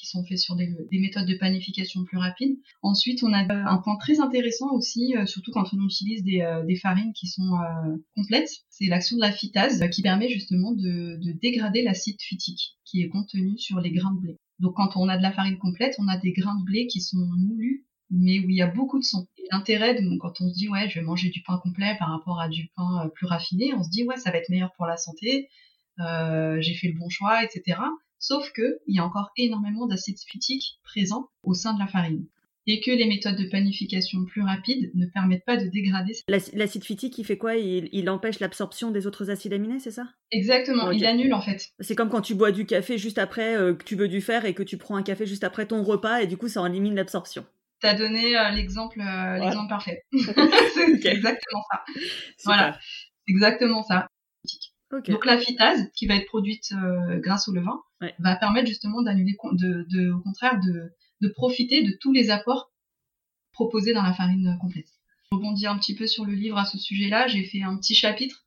qui 0.00 0.06
sont 0.06 0.24
faits 0.24 0.38
sur 0.38 0.56
des, 0.56 0.68
méthodes 0.92 1.26
de 1.26 1.34
panification 1.34 2.04
plus 2.04 2.16
rapides. 2.16 2.58
Ensuite, 2.82 3.22
on 3.22 3.32
a 3.32 3.40
un 3.40 3.78
point 3.78 3.96
très 3.96 4.20
intéressant 4.20 4.72
aussi, 4.72 5.14
euh, 5.16 5.26
surtout 5.26 5.50
quand 5.52 5.72
on 5.74 5.84
utilise 5.84 6.24
des, 6.24 6.40
euh, 6.40 6.64
farines 6.80 7.12
qui 7.12 7.26
sont 7.26 7.54
euh, 7.54 7.96
complètes, 8.16 8.50
c'est 8.70 8.86
l'action 8.86 9.16
de 9.16 9.20
la 9.20 9.32
phytase 9.32 9.84
qui 9.90 10.00
permet 10.02 10.30
justement 10.30 10.72
de, 10.72 11.18
dégrader 11.40 11.82
l'acide 11.82 12.20
phytique 12.20 12.78
qui 12.84 13.02
est 13.02 13.08
contenu 13.08 13.58
sur 13.58 13.80
les 13.80 13.92
grains 13.92 14.14
de 14.14 14.20
blé. 14.20 14.36
Donc 14.58 14.76
quand 14.76 14.96
on 14.96 15.08
a 15.08 15.18
de 15.18 15.22
la 15.22 15.32
farine 15.32 15.58
complète, 15.58 15.96
on 15.98 16.08
a 16.08 16.16
des 16.16 16.32
grains 16.32 16.58
de 16.58 16.64
blé 16.64 16.86
qui 16.86 17.00
sont 17.00 17.18
moulus 17.18 17.84
mais 18.10 18.38
où 18.40 18.50
il 18.50 18.56
y 18.56 18.62
a 18.62 18.66
beaucoup 18.66 18.98
de 18.98 19.04
son. 19.04 19.26
L'intérêt, 19.50 19.98
quand 20.20 20.40
on 20.40 20.48
se 20.48 20.54
dit 20.54 20.68
ouais, 20.68 20.88
je 20.88 21.00
vais 21.00 21.04
manger 21.04 21.30
du 21.30 21.42
pain 21.42 21.58
complet 21.62 21.96
par 21.98 22.10
rapport 22.10 22.40
à 22.40 22.48
du 22.48 22.70
pain 22.76 23.10
plus 23.14 23.26
raffiné, 23.26 23.74
on 23.74 23.82
se 23.82 23.90
dit 23.90 24.04
ouais, 24.04 24.16
ça 24.16 24.30
va 24.30 24.38
être 24.38 24.48
meilleur 24.48 24.72
pour 24.76 24.86
la 24.86 24.96
santé, 24.96 25.48
j'ai 25.98 26.74
fait 26.74 26.88
le 26.88 26.98
bon 26.98 27.08
choix, 27.08 27.42
etc. 27.44 27.78
Sauf 28.18 28.52
qu'il 28.52 28.76
y 28.86 28.98
a 28.98 29.04
encore 29.04 29.30
énormément 29.36 29.86
d'acide 29.86 30.18
phytique 30.18 30.78
présent 30.84 31.28
au 31.42 31.54
sein 31.54 31.74
de 31.74 31.78
la 31.78 31.86
farine 31.86 32.26
et 32.66 32.80
que 32.80 32.90
les 32.90 33.06
méthodes 33.06 33.36
de 33.36 33.48
panification 33.48 34.24
plus 34.24 34.42
rapides 34.42 34.90
ne 34.94 35.06
permettent 35.06 35.44
pas 35.44 35.56
de 35.56 35.66
dégrader. 35.66 36.12
L'acide 36.28 36.84
phytique, 36.84 37.18
il 37.18 37.24
fait 37.24 37.38
quoi? 37.38 37.56
Il, 37.56 38.10
empêche 38.10 38.40
l'absorption 38.40 38.90
des 38.90 39.06
autres 39.06 39.30
acides 39.30 39.52
aminés, 39.52 39.78
c'est 39.78 39.90
ça? 39.90 40.06
Exactement, 40.30 40.90
il 40.90 41.04
annule 41.06 41.34
en 41.34 41.40
fait. 41.40 41.70
C'est 41.80 41.94
comme 41.94 42.10
quand 42.10 42.20
tu 42.20 42.34
bois 42.34 42.52
du 42.52 42.66
café 42.66 42.98
juste 42.98 43.18
après 43.18 43.56
euh, 43.56 43.74
que 43.74 43.84
tu 43.84 43.96
veux 43.96 44.08
du 44.08 44.20
fer 44.20 44.44
et 44.44 44.54
que 44.54 44.62
tu 44.62 44.76
prends 44.76 44.96
un 44.96 45.02
café 45.02 45.26
juste 45.26 45.44
après 45.44 45.66
ton 45.66 45.82
repas 45.82 46.20
et 46.20 46.26
du 46.26 46.36
coup 46.36 46.48
ça 46.48 46.66
élimine 46.66 46.94
l'absorption. 46.94 47.44
T'as 47.80 47.94
donné 47.94 48.36
euh, 48.36 48.50
l'exemple 48.50 49.00
euh, 49.00 49.38
l'exemple 49.38 49.68
parfait. 49.68 50.02
c'est 50.12 51.06
exactement 51.06 51.62
ça. 51.70 51.84
Voilà, 52.44 52.78
exactement 53.26 53.82
ça. 53.82 54.06
Donc 55.08 55.24
la 55.24 55.38
phytase, 55.38 55.88
qui 55.94 56.06
va 56.06 56.16
être 56.16 56.26
produite 56.26 56.72
euh, 56.72 57.18
grâce 57.20 57.48
au 57.48 57.52
levain, 57.52 57.80
va 58.18 58.36
permettre 58.36 58.66
justement 58.66 59.02
d'annuler, 59.02 59.36
de, 59.52 60.10
au 60.10 60.20
contraire, 60.20 60.58
de, 60.60 60.90
de 61.20 61.28
profiter 61.28 61.82
de 61.82 61.96
tous 62.00 62.12
les 62.12 62.30
apports 62.30 62.72
proposés 63.52 63.92
dans 63.92 64.02
la 64.02 64.12
farine 64.12 64.58
complète. 64.60 64.88
Je 65.30 65.36
rebondis 65.36 65.66
un 65.66 65.78
petit 65.78 65.94
peu 65.94 66.08
sur 66.08 66.24
le 66.24 66.32
livre 66.32 66.58
à 66.58 66.64
ce 66.64 66.76
sujet-là. 66.76 67.28
J'ai 67.28 67.44
fait 67.44 67.62
un 67.62 67.76
petit 67.76 67.94
chapitre 67.94 68.44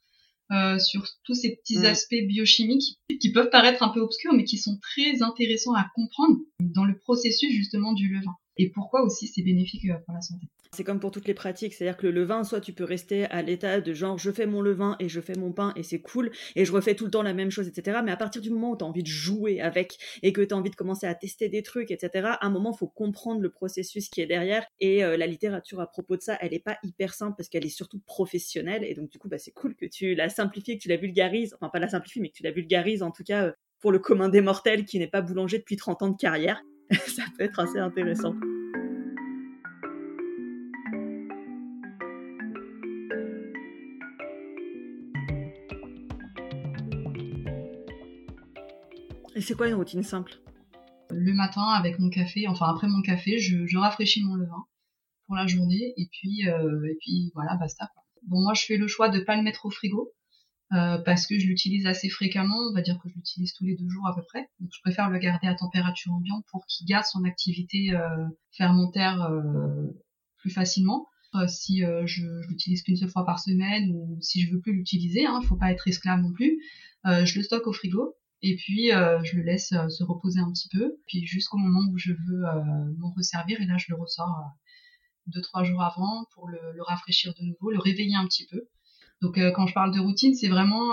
euh, 0.51 0.77
sur 0.77 1.07
tous 1.23 1.33
ces 1.33 1.55
petits 1.55 1.79
mm. 1.79 1.85
aspects 1.85 2.27
biochimiques 2.27 2.99
qui 3.21 3.31
peuvent 3.31 3.49
paraître 3.49 3.81
un 3.81 3.89
peu 3.89 4.01
obscurs, 4.01 4.33
mais 4.33 4.43
qui 4.43 4.57
sont 4.57 4.77
très 4.79 5.21
intéressants 5.23 5.73
à 5.73 5.89
comprendre 5.95 6.37
dans 6.59 6.83
le 6.83 6.97
processus 6.97 7.53
justement 7.53 7.93
du 7.93 8.13
levain. 8.13 8.35
Et 8.57 8.69
pourquoi 8.71 9.03
aussi 9.03 9.27
c'est 9.27 9.43
bénéfique 9.43 9.85
euh, 9.89 9.97
pour 10.05 10.13
la 10.13 10.21
santé? 10.21 10.47
C'est 10.73 10.83
comme 10.83 10.99
pour 10.99 11.11
toutes 11.11 11.27
les 11.27 11.35
pratiques, 11.35 11.73
c'est-à-dire 11.73 11.97
que 11.97 12.07
le 12.07 12.11
levain, 12.11 12.43
soit 12.43 12.59
tu 12.59 12.73
peux 12.73 12.83
rester 12.83 13.25
à 13.25 13.43
l'état 13.43 13.79
de 13.79 13.93
genre 13.93 14.17
je 14.17 14.31
fais 14.31 14.47
mon 14.47 14.61
levain 14.61 14.95
et 14.99 15.07
je 15.07 15.21
fais 15.21 15.35
mon 15.35 15.51
pain 15.51 15.71
et 15.75 15.83
c'est 15.83 16.01
cool 16.01 16.31
et 16.55 16.65
je 16.65 16.71
refais 16.71 16.95
tout 16.95 17.05
le 17.05 17.11
temps 17.11 17.21
la 17.21 17.35
même 17.35 17.51
chose, 17.51 17.67
etc. 17.67 17.99
Mais 18.03 18.11
à 18.11 18.17
partir 18.17 18.41
du 18.41 18.49
moment 18.49 18.71
où 18.71 18.77
tu 18.77 18.83
as 18.83 18.87
envie 18.87 19.03
de 19.03 19.07
jouer 19.07 19.61
avec 19.61 19.99
et 20.23 20.33
que 20.33 20.41
tu 20.41 20.51
as 20.51 20.57
envie 20.57 20.71
de 20.71 20.75
commencer 20.75 21.05
à 21.05 21.13
tester 21.13 21.47
des 21.47 21.61
trucs, 21.61 21.91
etc., 21.91 22.27
à 22.39 22.47
un 22.47 22.49
moment, 22.49 22.73
faut 22.73 22.87
comprendre 22.87 23.41
le 23.41 23.51
processus 23.51 24.09
qui 24.09 24.21
est 24.21 24.25
derrière 24.25 24.65
et 24.79 25.03
euh, 25.03 25.15
la 25.15 25.27
littérature 25.27 25.79
à 25.79 25.85
propos 25.85 26.17
de 26.17 26.21
ça, 26.21 26.37
elle 26.41 26.55
est 26.55 26.63
pas 26.63 26.79
hyper 26.81 27.13
simple 27.13 27.35
parce 27.37 27.49
qu'elle 27.49 27.65
est 27.65 27.69
surtout 27.69 27.99
professionnelle 27.99 28.83
et 28.83 28.95
donc 28.95 29.11
du 29.11 29.19
coup, 29.19 29.29
bah, 29.29 29.37
c'est 29.37 29.51
cool 29.51 29.75
que 29.75 29.85
tu 29.85 30.15
la 30.15 30.29
simplifies, 30.29 30.77
que 30.77 30.83
tu 30.83 30.89
la 30.89 30.97
vulgarises, 30.97 31.55
enfin 31.55 31.69
pas 31.69 31.79
la 31.79 31.89
simplifies, 31.89 32.19
mais 32.19 32.29
que 32.29 32.37
tu 32.37 32.43
la 32.43 32.51
vulgarises 32.51 33.03
en 33.03 33.11
tout 33.11 33.23
cas 33.23 33.45
euh, 33.45 33.51
pour 33.79 33.91
le 33.91 33.99
commun 33.99 34.29
des 34.29 34.41
mortels 34.41 34.85
qui 34.85 34.97
n'est 34.97 35.07
pas 35.07 35.21
boulanger 35.21 35.59
depuis 35.59 35.75
30 35.75 36.01
ans 36.01 36.09
de 36.09 36.17
carrière. 36.17 36.63
ça 37.07 37.23
peut 37.37 37.43
être 37.43 37.59
assez 37.59 37.79
intéressant. 37.79 38.35
Et 49.35 49.41
c'est 49.41 49.55
quoi 49.55 49.67
une 49.67 49.73
routine 49.73 50.03
simple? 50.03 50.33
Le 51.09 51.33
matin, 51.33 51.63
avec 51.63 51.99
mon 51.99 52.09
café, 52.09 52.47
enfin 52.47 52.67
après 52.67 52.87
mon 52.87 53.01
café, 53.01 53.39
je, 53.39 53.77
rafraîchis 53.77 54.23
mon 54.23 54.35
levain 54.35 54.65
pour 55.25 55.35
la 55.35 55.47
journée 55.47 55.93
et 55.97 56.07
puis 56.11 56.47
euh, 56.47 56.85
et 56.89 56.97
puis 56.99 57.31
voilà, 57.33 57.55
basta. 57.59 57.89
Bon, 58.23 58.41
moi 58.41 58.53
je 58.53 58.63
fais 58.65 58.77
le 58.77 58.87
choix 58.87 59.09
de 59.09 59.19
pas 59.19 59.35
le 59.35 59.43
mettre 59.43 59.65
au 59.65 59.69
frigo 59.69 60.13
euh, 60.73 60.97
parce 60.99 61.27
que 61.27 61.39
je 61.39 61.47
l'utilise 61.47 61.85
assez 61.85 62.09
fréquemment. 62.09 62.57
On 62.69 62.73
va 62.73 62.81
dire 62.81 62.99
que 63.01 63.09
je 63.09 63.15
l'utilise 63.15 63.53
tous 63.53 63.65
les 63.65 63.75
deux 63.75 63.89
jours 63.89 64.07
à 64.07 64.15
peu 64.15 64.23
près. 64.23 64.49
Donc 64.59 64.69
je 64.73 64.81
préfère 64.81 65.09
le 65.09 65.19
garder 65.19 65.47
à 65.47 65.55
température 65.55 66.13
ambiante 66.13 66.45
pour 66.51 66.65
qu'il 66.67 66.85
garde 66.87 67.05
son 67.05 67.23
activité 67.23 67.91
euh, 67.93 68.25
fermentaire 68.51 69.29
plus 70.37 70.51
facilement. 70.51 71.07
si 71.47 71.79
je, 71.79 72.47
l'utilise 72.49 72.83
qu'une 72.83 72.97
seule 72.97 73.09
fois 73.09 73.25
par 73.25 73.39
semaine 73.39 73.91
ou 73.91 74.17
si 74.21 74.41
je 74.41 74.51
veux 74.51 74.59
plus 74.59 74.73
l'utiliser, 74.73 75.25
hein, 75.25 75.41
faut 75.41 75.55
pas 75.55 75.71
être 75.71 75.87
esclave 75.87 76.21
non 76.21 76.31
plus. 76.31 76.59
je 77.05 77.37
le 77.37 77.43
stocke 77.43 77.67
au 77.67 77.73
frigo 77.73 78.15
et 78.43 78.57
puis 78.57 78.91
euh, 78.91 79.23
je 79.23 79.37
le 79.37 79.43
laisse 79.43 79.71
euh, 79.71 79.87
se 79.87 80.03
reposer 80.03 80.39
un 80.41 80.51
petit 80.51 80.67
peu, 80.67 80.97
puis 81.07 81.25
jusqu'au 81.25 81.57
moment 81.57 81.89
où 81.89 81.97
je 81.97 82.11
veux 82.11 82.45
euh, 82.45 82.93
m'en 82.97 83.13
resservir, 83.13 83.59
et 83.61 83.65
là 83.65 83.77
je 83.77 83.85
le 83.87 83.95
ressors 83.95 84.51
deux 85.27 85.41
trois 85.41 85.63
jours 85.63 85.81
avant 85.81 86.25
pour 86.33 86.49
le, 86.49 86.59
rafraîchir 86.79 87.33
de 87.39 87.45
nouveau, 87.45 87.71
le 87.71 87.79
réveiller 87.79 88.15
un 88.15 88.27
petit 88.27 88.45
peu. 88.45 88.67
Donc 89.23 89.39
quand 89.55 89.65
je 89.65 89.73
parle 89.73 89.93
de 89.93 89.99
routine, 89.99 90.35
c'est 90.35 90.49
vraiment 90.49 90.91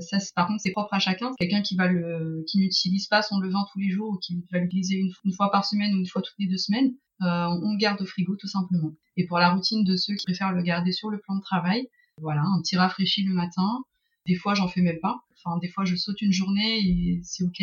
ça. 0.00 0.18
Par 0.36 0.46
contre, 0.46 0.60
c'est 0.62 0.70
propre 0.72 0.92
à 0.92 0.98
chacun. 0.98 1.32
Quelqu'un 1.40 1.62
qui 1.62 1.74
va 1.74 1.88
le, 1.88 2.44
qui 2.46 2.58
n'utilise 2.58 3.06
pas 3.08 3.22
son 3.22 3.40
levain 3.40 3.64
tous 3.72 3.78
les 3.78 3.88
jours 3.88 4.10
ou 4.10 4.18
qui 4.18 4.44
va 4.52 4.58
l'utiliser 4.58 4.96
une, 4.96 5.32
fois 5.32 5.50
par 5.50 5.64
semaine 5.64 5.94
ou 5.94 5.98
une 5.98 6.06
fois 6.06 6.22
toutes 6.22 6.38
les 6.38 6.46
deux 6.46 6.58
semaines, 6.58 6.92
on 7.20 7.72
le 7.72 7.78
garde 7.78 8.00
au 8.02 8.06
frigo 8.06 8.36
tout 8.36 8.46
simplement. 8.46 8.92
Et 9.16 9.26
pour 9.26 9.38
la 9.38 9.50
routine 9.50 9.84
de 9.84 9.96
ceux 9.96 10.14
qui 10.14 10.26
préfèrent 10.26 10.52
le 10.52 10.62
garder 10.62 10.92
sur 10.92 11.08
le 11.08 11.18
plan 11.18 11.34
de 11.34 11.40
travail, 11.40 11.88
voilà, 12.20 12.42
un 12.42 12.60
petit 12.60 12.76
rafraîchi 12.76 13.24
le 13.24 13.34
matin, 13.34 13.84
des 14.26 14.34
fois, 14.34 14.54
j'en 14.54 14.68
fais 14.68 14.82
même 14.82 15.00
pas. 15.00 15.20
Enfin, 15.36 15.58
des 15.58 15.68
fois, 15.68 15.84
je 15.84 15.96
saute 15.96 16.20
une 16.20 16.32
journée 16.32 16.78
et 16.78 17.20
c'est 17.24 17.44
ok. 17.44 17.62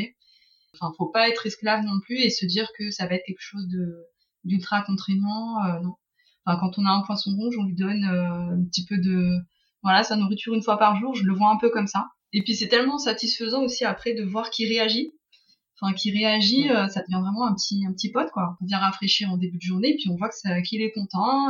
Enfin, 0.74 0.94
faut 0.98 1.08
pas 1.08 1.30
être 1.30 1.46
esclave 1.46 1.84
non 1.84 2.00
plus 2.00 2.18
et 2.18 2.30
se 2.30 2.46
dire 2.46 2.68
que 2.78 2.92
ça 2.92 3.08
va 3.08 3.16
être 3.16 3.26
quelque 3.26 3.42
chose 3.42 3.68
de 3.68 4.06
d'ultra 4.46 4.82
contraignant. 4.84 5.64
Euh, 5.66 5.80
non. 5.82 5.96
Quand 6.46 6.80
on 6.80 6.86
a 6.86 6.90
un 6.90 7.02
poisson 7.02 7.36
rouge, 7.36 7.56
on 7.60 7.66
lui 7.66 7.76
donne 7.76 8.04
euh, 8.06 8.56
un 8.56 8.66
petit 8.66 8.86
peu 8.86 8.98
de 8.98 9.38
voilà 9.84 10.04
sa 10.04 10.16
nourriture 10.16 10.54
une 10.54 10.64
fois 10.64 10.78
par 10.78 10.96
jour. 11.00 11.16
Je 11.16 11.24
le 11.24 11.34
vois 11.34 11.50
un 11.50 11.58
peu 11.58 11.70
comme 11.70 11.88
ça. 11.88 12.08
Et 12.34 12.44
puis 12.44 12.56
c'est 12.56 12.68
tellement 12.68 12.98
satisfaisant 12.98 13.64
aussi 13.64 13.86
après 13.86 14.14
de 14.14 14.24
voir 14.24 14.50
qu'il 14.50 14.68
réagit. 14.68 15.14
Enfin, 15.82 15.94
qu'il 15.94 16.14
réagit, 16.14 16.70
euh, 16.70 16.88
ça 16.88 17.02
devient 17.02 17.22
vraiment 17.22 17.48
un 17.48 17.54
petit 17.54 17.86
un 17.88 17.94
petit 17.94 18.12
pote 18.12 18.30
quoi. 18.32 18.58
On 18.62 18.66
vient 18.66 18.80
rafraîchir 18.80 19.30
en 19.32 19.38
début 19.38 19.58
de 19.58 19.62
journée, 19.62 19.96
puis 19.96 20.10
on 20.10 20.18
voit 20.18 20.30
que 20.30 20.62
qu'il 20.68 20.82
est 20.82 20.92
content. 20.92 21.50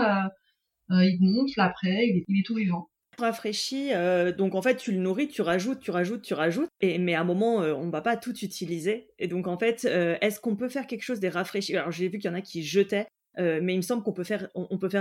il 0.92 1.20
gonfle 1.20 1.62
après, 1.62 2.08
il 2.28 2.40
est 2.40 2.46
tout 2.46 2.56
vivant 2.56 2.90
rafraîchi. 3.20 3.90
Euh, 3.94 4.32
donc 4.32 4.56
en 4.56 4.62
fait, 4.62 4.78
tu 4.78 4.92
le 4.92 4.98
nourris, 4.98 5.28
tu 5.28 5.42
rajoutes, 5.42 5.80
tu 5.80 5.92
rajoutes, 5.92 6.22
tu 6.22 6.34
rajoutes. 6.34 6.70
Et, 6.82 6.98
mais 6.98 7.14
à 7.14 7.22
un 7.22 7.26
moment, 7.26 7.62
euh, 7.62 7.74
on 7.74 7.90
va 7.90 8.02
pas 8.02 8.18
tout 8.18 8.36
utiliser. 8.40 9.10
Et 9.20 9.28
donc 9.28 9.48
en 9.48 9.58
fait, 9.58 9.86
euh, 9.86 10.18
est-ce 10.22 10.40
qu'on 10.40 10.56
peut 10.56 10.70
faire 10.70 10.88
quelque 10.88 11.04
chose 11.04 11.20
des 11.20 11.30
rafraîchis? 11.30 11.76
Alors 11.76 11.92
j'ai 11.92 12.08
vu 12.08 12.18
qu'il 12.18 12.30
y 12.30 12.34
en 12.34 12.38
a 12.38 12.42
qui 12.42 12.64
jetaient. 12.64 13.08
Mais 13.40 13.74
il 13.74 13.78
me 13.78 13.82
semble 13.82 14.04
qu'on 14.04 14.14
peut 14.14 14.24
faire, 14.24 14.50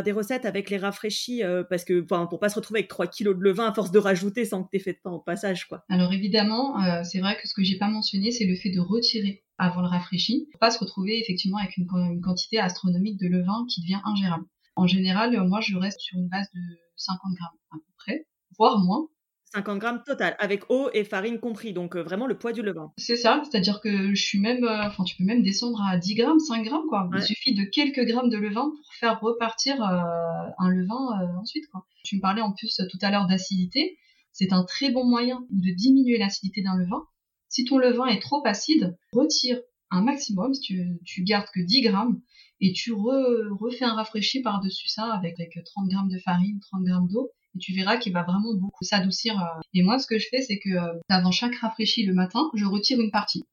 des 0.02 0.12
recettes 0.12 0.44
avec 0.44 0.70
les 0.70 0.78
rafraîchis 0.78 1.42
parce 1.68 1.84
que, 1.84 2.00
pour 2.00 2.38
pas 2.38 2.48
se 2.48 2.54
retrouver 2.54 2.80
avec 2.80 2.88
3 2.88 3.06
kilos 3.08 3.36
de 3.36 3.42
levain 3.42 3.66
à 3.66 3.74
force 3.74 3.90
de 3.90 3.98
rajouter 3.98 4.44
sans 4.44 4.62
que 4.64 4.68
tu 4.72 4.82
fait 4.82 4.92
de 4.92 4.98
pain 5.02 5.10
au 5.10 5.18
passage, 5.18 5.66
quoi. 5.66 5.84
Alors 5.88 6.12
évidemment, 6.12 6.76
c'est 7.04 7.20
vrai 7.20 7.36
que 7.40 7.48
ce 7.48 7.54
que 7.54 7.62
j'ai 7.62 7.78
pas 7.78 7.88
mentionné, 7.88 8.30
c'est 8.30 8.46
le 8.46 8.54
fait 8.54 8.70
de 8.70 8.80
retirer 8.80 9.42
avant 9.58 9.80
le 9.80 9.88
rafraîchi, 9.88 10.46
pour 10.52 10.60
pas 10.60 10.70
se 10.70 10.78
retrouver 10.78 11.18
effectivement 11.20 11.58
avec 11.58 11.76
une, 11.76 11.88
une 11.92 12.20
quantité 12.20 12.58
astronomique 12.58 13.18
de 13.20 13.26
levain 13.26 13.66
qui 13.68 13.80
devient 13.80 14.00
ingérable. 14.04 14.44
En 14.76 14.86
général, 14.86 15.36
moi, 15.48 15.60
je 15.60 15.76
reste 15.76 16.00
sur 16.00 16.16
une 16.18 16.28
base 16.28 16.46
de 16.54 16.60
50 16.96 17.20
grammes 17.34 17.58
à 17.72 17.76
peu 17.76 17.92
près, 17.96 18.26
voire 18.56 18.78
moins. 18.78 19.08
50 19.54 19.78
grammes 19.78 20.02
total, 20.04 20.36
avec 20.38 20.70
eau 20.70 20.90
et 20.92 21.04
farine 21.04 21.38
compris, 21.38 21.72
donc 21.72 21.96
euh, 21.96 22.02
vraiment 22.02 22.26
le 22.26 22.36
poids 22.36 22.52
du 22.52 22.62
levain. 22.62 22.92
C'est 22.98 23.16
ça, 23.16 23.42
c'est-à-dire 23.44 23.80
que 23.80 24.14
je 24.14 24.22
suis 24.22 24.38
même, 24.38 24.64
euh, 24.64 24.86
enfin 24.86 25.04
tu 25.04 25.16
peux 25.16 25.24
même 25.24 25.42
descendre 25.42 25.80
à 25.82 25.96
10 25.96 26.14
grammes, 26.16 26.38
5 26.38 26.64
grammes 26.64 26.86
quoi. 26.88 27.08
Il 27.14 27.22
suffit 27.22 27.54
de 27.54 27.64
quelques 27.64 28.04
grammes 28.04 28.28
de 28.28 28.36
levain 28.36 28.70
pour 28.70 28.94
faire 29.00 29.20
repartir 29.20 29.82
euh, 29.82 30.50
un 30.58 30.70
levain 30.70 31.36
ensuite 31.40 31.66
quoi. 31.70 31.86
Tu 32.04 32.16
me 32.16 32.20
parlais 32.20 32.42
en 32.42 32.52
plus 32.52 32.80
tout 32.90 32.98
à 33.00 33.10
l'heure 33.10 33.26
d'acidité, 33.26 33.98
c'est 34.32 34.52
un 34.52 34.64
très 34.64 34.90
bon 34.90 35.04
moyen 35.04 35.46
de 35.50 35.70
diminuer 35.74 36.18
l'acidité 36.18 36.62
d'un 36.62 36.76
levain. 36.76 37.04
Si 37.48 37.64
ton 37.64 37.78
levain 37.78 38.06
est 38.06 38.20
trop 38.20 38.46
acide, 38.46 38.96
retire 39.12 39.58
un 39.90 40.02
maximum, 40.02 40.52
si 40.52 40.60
tu, 40.60 40.98
tu 41.04 41.22
gardes 41.22 41.48
que 41.54 41.60
10 41.60 41.80
grammes, 41.80 42.20
et 42.60 42.72
tu 42.72 42.92
refais 42.92 43.84
un 43.84 43.94
rafraîchi 43.94 44.42
par-dessus 44.42 44.88
ça 44.88 45.12
avec, 45.12 45.40
avec 45.40 45.58
30 45.64 45.88
grammes 45.88 46.08
de 46.08 46.18
farine, 46.18 46.60
30 46.60 46.84
grammes 46.84 47.08
d'eau, 47.08 47.30
tu 47.58 47.72
verras 47.74 47.96
qu'il 47.96 48.12
va 48.12 48.22
vraiment 48.22 48.54
beaucoup 48.54 48.84
s'adoucir. 48.84 49.38
Euh. 49.40 49.60
Et 49.74 49.82
moi, 49.82 49.98
ce 49.98 50.06
que 50.06 50.18
je 50.18 50.26
fais, 50.30 50.42
c'est 50.42 50.58
que 50.58 50.70
euh, 50.70 50.98
avant 51.08 51.30
chaque 51.30 51.54
rafraîchi 51.56 52.04
le 52.04 52.14
matin, 52.14 52.50
je 52.54 52.64
retire 52.64 53.00
une 53.00 53.10
partie 53.10 53.44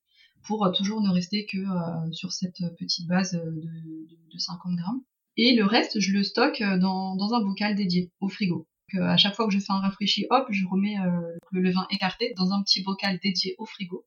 pour 0.48 0.66
euh, 0.66 0.72
toujours 0.72 1.02
ne 1.02 1.10
rester 1.10 1.46
que 1.46 1.58
sur 2.12 2.32
cette 2.32 2.62
petite 2.78 3.08
base 3.08 3.34
de, 3.34 4.38
50 4.38 4.76
grammes. 4.76 5.02
Et 5.38 5.56
le 5.56 5.66
reste, 5.66 6.00
je 6.00 6.12
le 6.12 6.24
stocke 6.24 6.62
dans, 6.62 7.34
un 7.34 7.42
bocal 7.42 7.76
dédié 7.76 8.12
au 8.20 8.30
frigo. 8.30 8.68
Donc, 8.94 9.02
à 9.02 9.18
chaque 9.18 9.34
fois 9.34 9.48
que 9.48 9.54
je 9.54 9.60
fais 9.60 9.72
un 9.72 9.80
rafraîchi, 9.80 10.28
hop, 10.30 10.46
je 10.50 10.66
remets 10.66 10.98
le 11.52 11.62
levain 11.62 11.88
écarté 11.90 12.34
dans 12.38 12.52
un 12.52 12.62
petit 12.62 12.84
bocal 12.84 13.20
dédié 13.24 13.56
au 13.58 13.66
frigo. 13.66 14.06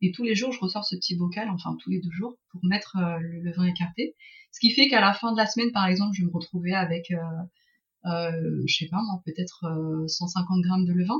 Et 0.00 0.12
tous 0.12 0.22
les 0.22 0.34
jours, 0.34 0.52
je 0.52 0.60
ressors 0.60 0.84
ce 0.84 0.96
petit 0.96 1.16
bocal, 1.16 1.50
enfin 1.50 1.76
tous 1.80 1.90
les 1.90 2.00
deux 2.00 2.10
jours, 2.10 2.36
pour 2.50 2.64
mettre 2.64 2.96
le 3.20 3.42
levain 3.42 3.64
écarté. 3.64 4.14
Ce 4.52 4.60
qui 4.60 4.70
fait 4.70 4.88
qu'à 4.88 5.00
la 5.00 5.12
fin 5.12 5.32
de 5.32 5.36
la 5.36 5.46
semaine, 5.46 5.72
par 5.72 5.86
exemple, 5.86 6.14
je 6.16 6.22
vais 6.22 6.28
me 6.28 6.32
retrouver 6.32 6.72
avec 6.72 7.12
je 8.04 8.74
sais 8.74 8.88
pas 8.90 9.00
moi, 9.02 9.22
peut-être 9.24 9.64
150 10.06 10.58
euh, 10.58 10.62
grammes 10.62 10.84
de 10.84 10.92
levain 10.92 11.18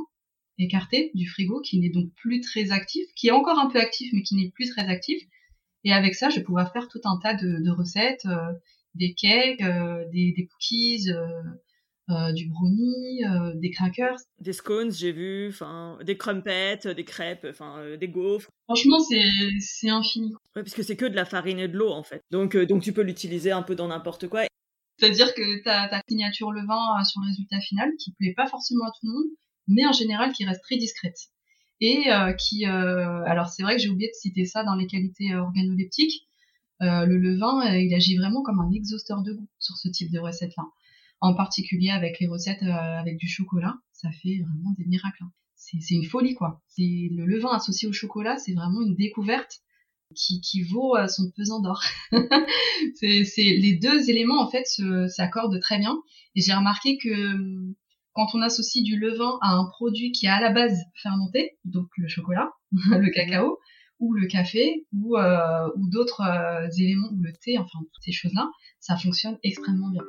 écarté 0.58 1.10
du 1.14 1.28
frigo, 1.28 1.60
qui 1.62 1.80
n'est 1.80 1.90
donc 1.90 2.12
plus 2.14 2.40
très 2.40 2.70
actif, 2.70 3.06
qui 3.16 3.28
est 3.28 3.32
encore 3.32 3.58
un 3.58 3.68
peu 3.68 3.80
actif, 3.80 4.12
mais 4.12 4.22
qui 4.22 4.36
n'est 4.36 4.50
plus 4.50 4.68
très 4.68 4.86
actif. 4.86 5.20
Et 5.82 5.92
avec 5.92 6.14
ça, 6.14 6.30
je 6.30 6.36
vais 6.36 6.44
pouvoir 6.44 6.72
faire 6.72 6.88
tout 6.88 7.00
un 7.04 7.18
tas 7.18 7.34
de, 7.34 7.70
recettes, 7.70 8.24
euh, 8.26 8.52
des 8.94 9.14
cakes, 9.14 9.62
des, 10.12 10.48
cookies, 10.48 11.08
du 12.34 12.48
brownie, 12.48 13.22
des 13.56 13.70
crackers. 13.70 14.16
Des 14.38 14.52
scones, 14.52 14.92
j'ai 14.92 15.10
vu, 15.10 15.48
enfin, 15.48 15.98
des 16.04 16.16
crumpets, 16.16 16.94
des 16.94 17.04
crêpes, 17.04 17.46
enfin, 17.50 17.96
des 17.98 18.08
gaufres. 18.08 18.48
Franchement, 18.66 19.00
c'est 19.00 19.90
infini. 19.90 20.32
Ouais, 20.54 20.62
parce 20.62 20.74
que 20.74 20.84
c'est 20.84 20.96
que 20.96 21.06
de 21.06 21.16
la 21.16 21.24
farine 21.24 21.58
et 21.58 21.68
de 21.68 21.76
l'eau, 21.76 21.90
en 21.90 22.04
fait. 22.04 22.22
Donc, 22.30 22.56
donc 22.56 22.82
tu 22.82 22.92
peux 22.92 23.02
l'utiliser 23.02 23.50
un 23.50 23.62
peu 23.62 23.74
dans 23.74 23.88
n'importe 23.88 24.28
quoi. 24.28 24.46
C'est-à-dire 24.98 25.34
que 25.34 25.62
ta, 25.62 25.88
ta 25.88 26.00
signature 26.08 26.52
levain 26.52 27.00
euh, 27.00 27.04
sur 27.04 27.20
le 27.20 27.28
résultat 27.28 27.60
final, 27.60 27.90
qui 27.98 28.12
plaît 28.12 28.34
pas 28.34 28.46
forcément 28.46 28.84
à 28.84 28.90
tout 28.90 29.06
le 29.06 29.12
monde, 29.12 29.30
mais 29.68 29.86
en 29.86 29.92
général 29.92 30.32
qui 30.32 30.44
reste 30.44 30.62
très 30.62 30.76
discrète. 30.76 31.18
Et 31.80 32.12
euh, 32.12 32.32
qui, 32.32 32.66
euh, 32.66 33.24
alors 33.24 33.48
c'est 33.48 33.62
vrai 33.62 33.76
que 33.76 33.82
j'ai 33.82 33.88
oublié 33.88 34.08
de 34.08 34.14
citer 34.14 34.44
ça 34.44 34.62
dans 34.62 34.74
les 34.74 34.86
qualités 34.86 35.34
organoleptiques, 35.34 36.26
le 36.80 37.16
levain, 37.16 37.64
il 37.78 37.94
agit 37.94 38.14
vraiment 38.18 38.42
comme 38.42 38.60
un 38.60 38.70
exhausteur 38.70 39.22
de 39.22 39.32
goût 39.32 39.48
sur 39.58 39.74
ce 39.78 39.88
type 39.88 40.10
de 40.12 40.18
recette-là. 40.18 40.64
En 41.22 41.34
particulier 41.34 41.88
avec 41.88 42.20
les 42.20 42.26
recettes 42.26 42.62
avec 42.62 43.16
du 43.16 43.26
chocolat, 43.26 43.76
ça 43.92 44.10
fait 44.10 44.42
vraiment 44.42 44.74
des 44.76 44.84
miracles. 44.84 45.22
Hein. 45.22 45.32
C'est 45.54 45.94
une 45.94 46.04
folie 46.04 46.34
quoi. 46.34 46.62
Le 46.76 47.24
levain 47.24 47.52
associé 47.54 47.88
au 47.88 47.92
chocolat, 47.92 48.36
c'est 48.36 48.52
vraiment 48.52 48.82
une 48.82 48.94
découverte 48.96 49.62
qui, 50.14 50.62
vaut 50.62 50.96
euh, 50.96 51.08
son 51.08 51.30
pesant 51.36 51.60
d'or. 51.60 51.82
c'est, 52.94 53.24
les 53.36 53.78
deux 53.80 54.08
éléments 54.10 54.40
en 54.40 54.50
fait 54.50 54.64
s'accordent 55.08 55.60
très 55.60 55.78
bien. 55.78 55.96
Et 56.34 56.40
j'ai 56.40 56.54
remarqué 56.54 56.98
que 56.98 57.34
hum, 57.34 57.74
quand 58.12 58.28
on 58.34 58.42
associe 58.42 58.84
du 58.84 58.98
levain 58.98 59.38
à 59.42 59.50
un 59.50 59.64
produit 59.66 60.12
qui 60.12 60.26
est 60.26 60.30
à 60.30 60.40
la 60.40 60.50
base 60.50 60.78
fermenté, 61.02 61.58
donc 61.64 61.88
le 61.96 62.08
chocolat, 62.08 62.52
le 62.72 63.10
cacao, 63.10 63.58
ou 64.00 64.12
le 64.12 64.26
café, 64.26 64.86
ou, 64.92 65.16
euh, 65.16 65.68
ou 65.76 65.88
d'autres 65.90 66.22
euh, 66.22 66.68
éléments, 66.78 67.08
ou 67.12 67.22
le 67.22 67.32
thé, 67.32 67.58
enfin 67.58 67.78
toutes 67.80 68.02
ces 68.02 68.12
choses-là, 68.12 68.50
ça 68.80 68.96
fonctionne 68.96 69.38
extrêmement 69.42 69.90
bien. 69.90 70.02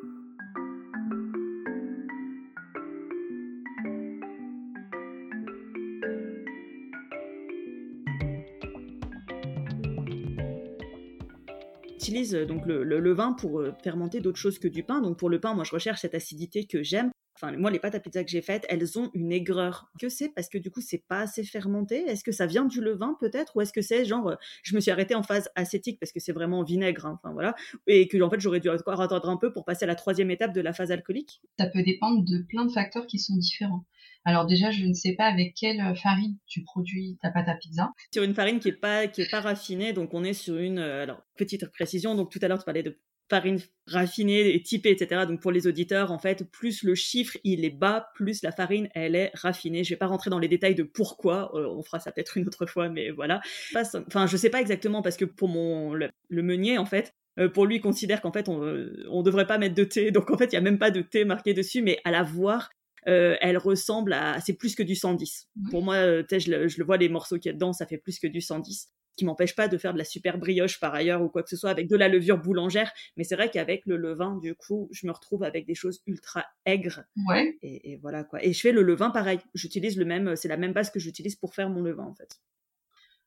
Utilise 11.95 12.35
euh, 12.35 12.45
donc 12.45 12.65
le, 12.65 12.83
levain 12.83 13.33
pour 13.33 13.59
euh, 13.59 13.73
fermenter 13.83 14.19
d'autres 14.19 14.37
choses 14.37 14.59
que 14.59 14.67
du 14.67 14.83
pain. 14.83 15.01
Donc 15.01 15.17
pour 15.17 15.29
le 15.29 15.39
pain, 15.39 15.53
moi 15.53 15.63
je 15.63 15.71
recherche 15.71 16.01
cette 16.01 16.15
acidité 16.15 16.65
que 16.65 16.83
j'aime. 16.83 17.09
Enfin, 17.37 17.51
moi, 17.57 17.69
les 17.69 17.79
pâtes 17.79 17.95
à 17.95 17.99
pizza 17.99 18.23
que 18.23 18.29
j'ai 18.29 18.41
faites, 18.41 18.65
elles 18.69 18.97
ont 18.97 19.11
une 19.13 19.33
aigreur. 19.33 19.91
Que 19.99 20.07
c'est? 20.07 20.29
Parce 20.29 20.47
que 20.47 20.57
du 20.57 20.71
coup, 20.71 20.79
c'est 20.79 21.03
pas 21.05 21.19
assez 21.19 21.43
fermenté. 21.43 21.97
Est-ce 22.07 22.23
que 22.23 22.31
ça 22.31 22.45
vient 22.45 22.63
du 22.63 22.79
levain 22.79 23.17
peut-être? 23.19 23.57
Ou 23.57 23.61
est-ce 23.61 23.73
que 23.73 23.81
c'est 23.81 24.05
genre, 24.05 24.29
euh, 24.29 24.35
je 24.63 24.73
me 24.73 24.79
suis 24.79 24.89
arrêtée 24.89 25.15
en 25.15 25.23
phase 25.23 25.49
acétique 25.55 25.99
parce 25.99 26.13
que 26.13 26.21
c'est 26.21 26.31
vraiment 26.31 26.63
vinaigre, 26.63 27.05
hein, 27.05 27.19
enfin 27.21 27.33
voilà, 27.33 27.53
et 27.87 28.07
que 28.07 28.21
en 28.21 28.29
fait 28.29 28.39
j'aurais 28.39 28.61
dû 28.61 28.69
attendre 28.69 29.29
un 29.29 29.35
peu 29.35 29.51
pour 29.51 29.65
passer 29.65 29.83
à 29.83 29.87
la 29.87 29.95
troisième 29.95 30.31
étape 30.31 30.53
de 30.53 30.61
la 30.61 30.71
phase 30.71 30.91
alcoolique 30.91 31.41
Ça 31.59 31.67
peut 31.67 31.83
dépendre 31.83 32.23
de 32.23 32.45
plein 32.47 32.65
de 32.65 32.71
facteurs 32.71 33.05
qui 33.05 33.19
sont 33.19 33.35
différents. 33.35 33.83
Alors 34.25 34.47
déjà, 34.47 34.71
je 34.71 34.83
ne 34.83 34.93
sais 34.93 35.13
pas 35.13 35.25
avec 35.25 35.53
quelle 35.53 35.79
euh, 35.79 35.93
farine 35.93 36.35
tu 36.47 36.63
produis 36.63 37.17
ta 37.21 37.29
pâte 37.29 37.47
à 37.47 37.53
pizza. 37.53 37.91
Sur 38.11 38.23
une 38.23 38.33
farine 38.33 38.59
qui 38.59 38.69
est 38.69 38.73
pas 38.73 39.07
qui 39.07 39.21
est 39.21 39.29
pas 39.29 39.39
raffinée, 39.39 39.93
donc 39.93 40.13
on 40.13 40.23
est 40.23 40.33
sur 40.33 40.57
une 40.57 40.79
euh, 40.79 41.03
alors 41.03 41.21
petite 41.37 41.67
précision. 41.71 42.15
Donc 42.15 42.31
tout 42.31 42.39
à 42.41 42.47
l'heure 42.47 42.57
tu 42.57 42.65
parlais 42.65 42.81
de 42.81 42.99
farine 43.29 43.59
raffinée 43.87 44.55
et 44.55 44.61
typée, 44.63 44.89
etc. 44.89 45.25
Donc 45.27 45.41
pour 45.41 45.51
les 45.51 45.67
auditeurs, 45.67 46.11
en 46.11 46.17
fait, 46.17 46.49
plus 46.51 46.81
le 46.81 46.95
chiffre 46.95 47.37
il 47.43 47.65
est 47.65 47.69
bas, 47.69 48.07
plus 48.15 48.41
la 48.41 48.51
farine 48.51 48.89
elle 48.95 49.15
est 49.15 49.31
raffinée. 49.35 49.83
Je 49.83 49.91
vais 49.91 49.95
pas 49.95 50.07
rentrer 50.07 50.31
dans 50.31 50.39
les 50.39 50.47
détails 50.47 50.75
de 50.75 50.83
pourquoi, 50.83 51.51
euh, 51.55 51.67
on 51.69 51.83
fera 51.83 51.99
ça 51.99 52.11
peut-être 52.11 52.35
une 52.35 52.47
autre 52.47 52.65
fois, 52.65 52.89
mais 52.89 53.11
voilà. 53.11 53.41
Enfin, 53.75 54.25
je 54.25 54.37
sais 54.37 54.49
pas 54.49 54.59
exactement 54.59 55.03
parce 55.03 55.17
que 55.17 55.25
pour 55.25 55.49
mon 55.49 55.93
le, 55.93 56.09
meunier 56.29 56.79
en 56.79 56.85
fait, 56.85 57.13
pour 57.53 57.65
lui, 57.65 57.75
il 57.75 57.81
considère 57.81 58.21
qu'en 58.21 58.31
fait, 58.31 58.47
on, 58.49 58.61
on 59.09 59.21
devrait 59.21 59.45
pas 59.45 59.57
mettre 59.57 59.75
de 59.75 59.83
thé. 59.83 60.09
Donc, 60.11 60.31
en 60.31 60.37
fait, 60.37 60.45
il 60.45 60.53
y 60.53 60.57
a 60.57 60.61
même 60.61 60.79
pas 60.79 60.89
de 60.89 61.01
thé 61.01 61.25
marqué 61.25 61.53
dessus, 61.53 61.81
mais 61.81 61.99
à 62.05 62.11
la 62.11 62.23
voir, 62.23 62.69
euh, 63.07 63.35
elle 63.41 63.57
ressemble 63.57 64.13
à, 64.13 64.39
c'est 64.41 64.53
plus 64.53 64.75
que 64.75 64.83
du 64.83 64.95
110. 64.95 65.49
Pour 65.69 65.83
moi, 65.83 65.95
euh, 65.95 66.23
je 66.31 66.51
le, 66.51 66.67
je 66.67 66.77
le 66.79 66.85
vois 66.85 66.97
les 66.97 67.09
morceaux 67.09 67.37
qu'il 67.37 67.49
y 67.49 67.49
a 67.49 67.53
dedans, 67.53 67.73
ça 67.73 67.85
fait 67.85 67.97
plus 67.97 68.19
que 68.19 68.27
du 68.27 68.41
110 68.41 68.89
qui 69.15 69.23
m'empêche 69.23 69.55
pas 69.55 69.67
de 69.67 69.77
faire 69.77 69.93
de 69.93 69.97
la 69.97 70.03
super 70.03 70.37
brioche 70.37 70.79
par 70.79 70.93
ailleurs 70.93 71.21
ou 71.21 71.29
quoi 71.29 71.41
que 71.41 71.49
ce 71.49 71.55
soit 71.55 71.69
avec 71.69 71.87
de 71.87 71.95
la 71.95 72.09
levure 72.09 72.37
boulangère. 72.37 72.91
Mais 73.15 73.23
c'est 73.23 73.35
vrai 73.35 73.49
qu'avec 73.49 73.85
le 73.85 73.95
levain, 73.95 74.37
du 74.41 74.55
coup, 74.55 74.89
je 74.91 75.07
me 75.07 75.11
retrouve 75.11 75.43
avec 75.43 75.65
des 75.65 75.75
choses 75.75 76.01
ultra 76.05 76.45
aigres. 76.65 77.03
Ouais. 77.27 77.57
Et, 77.61 77.97
voilà 78.01 78.23
quoi. 78.23 78.43
Et 78.43 78.51
je 78.51 78.59
fais 78.59 78.73
le 78.73 78.81
levain 78.81 79.11
pareil. 79.11 79.39
J'utilise 79.53 79.97
le 79.97 80.03
même, 80.05 80.35
c'est 80.35 80.49
la 80.49 80.57
même 80.57 80.73
base 80.73 80.89
que 80.89 80.99
j'utilise 80.99 81.35
pour 81.35 81.55
faire 81.55 81.69
mon 81.69 81.81
levain 81.81 82.03
en 82.03 82.15
fait. 82.15 82.41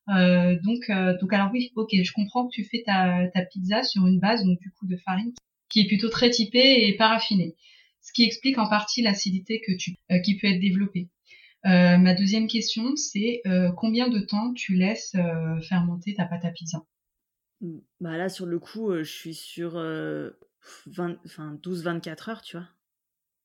Euh, 0.09 0.57
donc, 0.63 0.91
donc 1.19 1.33
alors 1.33 1.49
oui, 1.51 1.71
ok, 1.75 1.89
je 1.91 2.11
comprends 2.13 2.47
que 2.47 2.53
tu 2.53 2.65
fais 2.65 2.83
ta, 2.85 3.27
ta 3.33 3.43
pizza 3.45 3.83
sur 3.83 4.05
une 4.07 4.19
base 4.19 4.43
donc 4.43 4.59
du 4.59 4.71
coup 4.71 4.87
de 4.87 4.97
farine 4.97 5.33
qui 5.69 5.81
est 5.81 5.87
plutôt 5.87 6.09
très 6.09 6.29
typée 6.31 6.87
et 6.87 6.97
paraffinée 6.97 7.55
ce 8.09 8.13
qui 8.13 8.23
explique 8.23 8.57
en 8.57 8.67
partie 8.67 9.03
l'acidité 9.03 9.61
que 9.61 9.71
tu, 9.77 9.95
euh, 10.11 10.17
qui 10.19 10.35
peut 10.37 10.47
être 10.47 10.59
développée. 10.59 11.09
Euh, 11.67 11.97
ma 11.97 12.15
deuxième 12.15 12.47
question, 12.47 12.95
c'est 12.95 13.41
euh, 13.45 13.71
combien 13.77 14.09
de 14.09 14.19
temps 14.19 14.51
tu 14.53 14.73
laisses 14.73 15.15
fermenter 15.67 16.15
ta 16.15 16.25
pâte 16.25 16.43
à 16.43 16.49
pizza? 16.49 16.79
Mmh, 17.61 17.77
Bah 18.01 18.17
là, 18.17 18.29
sur 18.29 18.47
le 18.47 18.57
coup, 18.59 18.91
je 18.95 19.03
suis 19.03 19.35
sur 19.35 19.73
12-24 20.87 22.29
heures, 22.31 22.41
tu 22.41 22.57
vois. 22.57 22.67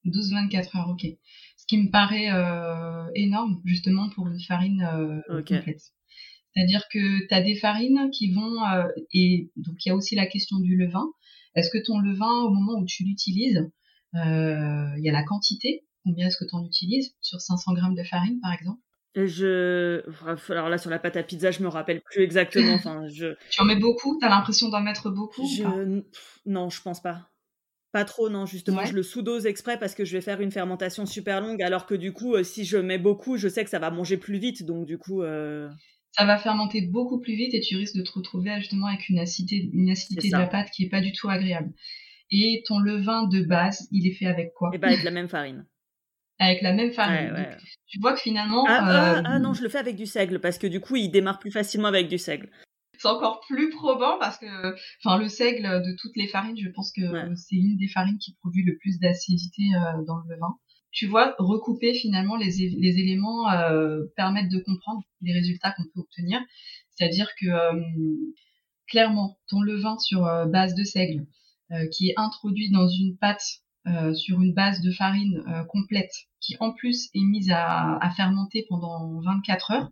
12-24 0.06 0.78
heures, 0.78 0.88
ok. 0.88 1.06
Ce 1.58 1.66
qui 1.66 1.76
me 1.76 1.90
paraît 1.90 2.30
énorme, 3.14 3.60
justement, 3.66 4.08
pour 4.10 4.28
une 4.28 4.40
farine 4.40 4.88
complète. 5.28 5.92
C'est-à-dire 6.54 6.84
que 6.90 7.26
tu 7.26 7.34
as 7.34 7.42
des 7.42 7.56
farines 7.56 8.10
qui 8.12 8.32
vont... 8.32 8.62
et 9.12 9.50
donc, 9.56 9.84
il 9.84 9.88
y 9.88 9.92
a 9.92 9.96
aussi 9.96 10.14
la 10.14 10.26
question 10.26 10.58
du 10.60 10.76
levain. 10.76 11.06
Est-ce 11.54 11.68
que 11.70 11.84
ton 11.84 11.98
levain, 11.98 12.44
au 12.44 12.50
moment 12.50 12.78
où 12.78 12.86
tu 12.86 13.04
l'utilises, 13.04 13.68
il 14.14 15.02
y 15.02 15.08
a 15.08 15.12
la 15.12 15.24
quantité. 15.24 15.84
Combien 16.04 16.26
est-ce 16.26 16.36
que 16.36 16.44
tu 16.44 16.54
en 16.54 16.64
utilises 16.64 17.14
sur 17.20 17.40
500 17.40 17.72
grammes 17.74 17.94
de 17.94 18.02
farine, 18.02 18.38
par 18.40 18.52
exemple? 18.52 18.80
Je, 19.14 20.02
alors 20.50 20.68
là 20.68 20.76
sur 20.76 20.90
la 20.90 20.98
pâte 20.98 21.16
à 21.16 21.22
pizza, 21.22 21.52
je 21.52 21.62
me 21.62 21.68
rappelle 21.68 22.00
plus 22.00 22.22
exactement. 22.22 22.74
Enfin, 22.74 23.06
je. 23.08 23.36
Tu 23.50 23.62
en 23.62 23.64
mets 23.64 23.76
beaucoup? 23.78 24.18
T'as 24.20 24.28
l'impression 24.28 24.68
d'en 24.70 24.80
mettre 24.80 25.08
beaucoup 25.10 25.46
je... 25.46 26.02
Non, 26.46 26.68
je 26.68 26.82
pense 26.82 27.00
pas. 27.00 27.30
Pas 27.92 28.04
trop, 28.04 28.28
non. 28.28 28.44
Justement, 28.44 28.84
je 28.84 28.92
le 28.92 29.04
sous-dose 29.04 29.46
exprès 29.46 29.78
parce 29.78 29.94
que 29.94 30.04
je 30.04 30.12
vais 30.14 30.20
faire 30.20 30.40
une 30.40 30.50
fermentation 30.50 31.06
super 31.06 31.40
longue. 31.40 31.62
Alors 31.62 31.86
que 31.86 31.94
du 31.94 32.12
coup, 32.12 32.34
euh, 32.34 32.42
si 32.42 32.64
je 32.64 32.76
mets 32.76 32.98
beaucoup, 32.98 33.36
je 33.36 33.46
sais 33.46 33.62
que 33.62 33.70
ça 33.70 33.78
va 33.78 33.92
manger 33.92 34.16
plus 34.16 34.38
vite. 34.38 34.64
Donc 34.64 34.84
du 34.84 34.98
coup. 34.98 35.22
Euh... 35.22 35.70
Ça 36.10 36.24
va 36.24 36.36
fermenter 36.36 36.82
beaucoup 36.82 37.20
plus 37.20 37.36
vite 37.36 37.54
et 37.54 37.60
tu 37.60 37.76
risques 37.76 37.96
de 37.96 38.02
te 38.02 38.10
retrouver 38.10 38.52
justement 38.58 38.88
avec 38.88 39.08
une 39.08 39.20
acidité, 39.20 39.70
une 39.72 39.90
acidité 39.90 40.28
de 40.28 40.36
la 40.36 40.46
pâte 40.46 40.70
qui 40.70 40.84
est 40.84 40.88
pas 40.88 41.00
du 41.00 41.12
tout 41.12 41.28
agréable. 41.28 41.72
Et 42.36 42.64
ton 42.66 42.80
levain 42.80 43.28
de 43.28 43.42
base, 43.42 43.86
il 43.92 44.08
est 44.08 44.14
fait 44.14 44.26
avec 44.26 44.54
quoi 44.54 44.70
Eh 44.74 44.78
ben 44.78 44.88
avec 44.88 45.04
la 45.04 45.12
même 45.12 45.28
farine. 45.28 45.64
Avec 46.40 46.62
la 46.62 46.72
même 46.72 46.90
farine. 46.90 47.32
tu 47.86 48.00
vois 48.00 48.12
que 48.12 48.18
finalement. 48.18 48.64
Ah, 48.66 48.80
ah, 48.82 49.18
euh, 49.18 49.22
ah, 49.24 49.38
non, 49.38 49.54
je 49.54 49.62
le 49.62 49.68
fais 49.68 49.78
avec 49.78 49.94
du 49.94 50.04
seigle 50.04 50.40
parce 50.40 50.58
que 50.58 50.66
du 50.66 50.80
coup, 50.80 50.96
il 50.96 51.08
démarre 51.08 51.38
plus 51.38 51.52
facilement 51.52 51.86
avec 51.86 52.08
du 52.08 52.18
seigle. 52.18 52.50
C'est 52.98 53.06
encore 53.06 53.38
plus 53.46 53.70
probant 53.70 54.18
parce 54.18 54.36
que, 54.38 54.74
enfin, 54.98 55.16
le 55.16 55.28
seigle 55.28 55.62
de 55.62 55.96
toutes 56.02 56.16
les 56.16 56.26
farines, 56.26 56.58
je 56.58 56.68
pense 56.70 56.90
que 56.90 57.02
c'est 57.36 57.54
une 57.54 57.76
des 57.76 57.86
farines 57.86 58.18
qui 58.18 58.34
produit 58.40 58.64
le 58.64 58.76
plus 58.78 58.98
d'acidité 58.98 59.62
euh, 59.76 60.02
dans 60.08 60.16
le 60.16 60.34
levain. 60.34 60.58
tu 60.90 61.06
vois, 61.06 61.36
recouper 61.38 61.94
finalement 61.94 62.34
les, 62.34 62.50
les 62.50 62.98
éléments 62.98 63.48
euh, 63.52 64.00
permettent 64.16 64.50
de 64.50 64.58
comprendre 64.58 65.02
les 65.20 65.34
résultats 65.34 65.70
qu'on 65.70 65.84
peut 65.84 66.00
obtenir. 66.00 66.40
C'est-à-dire 66.90 67.28
que 67.40 67.46
clairement, 68.88 69.38
ton 69.46 69.60
levain 69.60 69.96
sur 70.00 70.22
base 70.48 70.74
de 70.74 70.82
seigle, 70.82 71.26
qui 71.92 72.08
est 72.08 72.14
introduit 72.16 72.70
dans 72.70 72.88
une 72.88 73.16
pâte 73.16 73.62
sur 74.14 74.40
une 74.40 74.54
base 74.54 74.80
de 74.80 74.90
farine 74.90 75.42
complète, 75.68 76.12
qui 76.40 76.56
en 76.60 76.72
plus 76.72 77.08
est 77.14 77.24
mise 77.24 77.50
à, 77.50 77.98
à 77.98 78.10
fermenter 78.10 78.66
pendant 78.68 79.20
24 79.20 79.70
heures, 79.72 79.90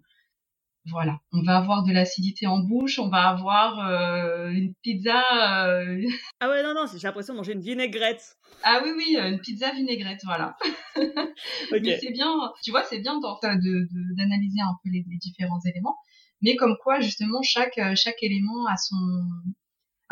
voilà, 0.90 1.20
on 1.32 1.42
va 1.42 1.58
avoir 1.58 1.84
de 1.84 1.92
l'acidité 1.92 2.48
en 2.48 2.58
bouche, 2.58 2.98
on 2.98 3.08
va 3.08 3.28
avoir 3.28 3.88
euh, 3.88 4.48
une 4.50 4.74
pizza. 4.82 5.68
Euh... 5.68 6.02
Ah 6.40 6.48
ouais, 6.48 6.62
non, 6.64 6.74
non, 6.74 6.86
j'ai 6.92 7.06
l'impression 7.06 7.34
de 7.34 7.38
manger 7.38 7.52
une 7.52 7.60
vinaigrette. 7.60 8.36
Ah 8.64 8.80
oui, 8.82 8.90
oui, 8.96 9.16
une 9.16 9.38
pizza 9.38 9.70
vinaigrette, 9.70 10.20
voilà. 10.24 10.56
Mais 10.96 11.98
c'est 12.00 12.10
bien, 12.10 12.34
tu 12.64 12.72
vois, 12.72 12.82
c'est 12.82 12.98
bien 12.98 13.20
d'analyser 13.20 14.60
un 14.60 14.74
peu 14.82 14.90
les, 14.90 15.04
les, 15.08 15.18
différents 15.18 15.60
éléments. 15.60 15.96
Mais 16.40 16.56
comme 16.56 16.76
quoi, 16.82 16.98
justement, 16.98 17.42
chaque, 17.42 17.78
chaque 17.94 18.20
élément 18.22 18.66
a 18.66 18.76
son, 18.76 18.96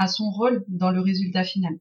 a 0.01 0.09
son 0.09 0.31
rôle 0.31 0.65
dans 0.67 0.91
le 0.91 1.01
résultat 1.01 1.45
final. 1.45 1.79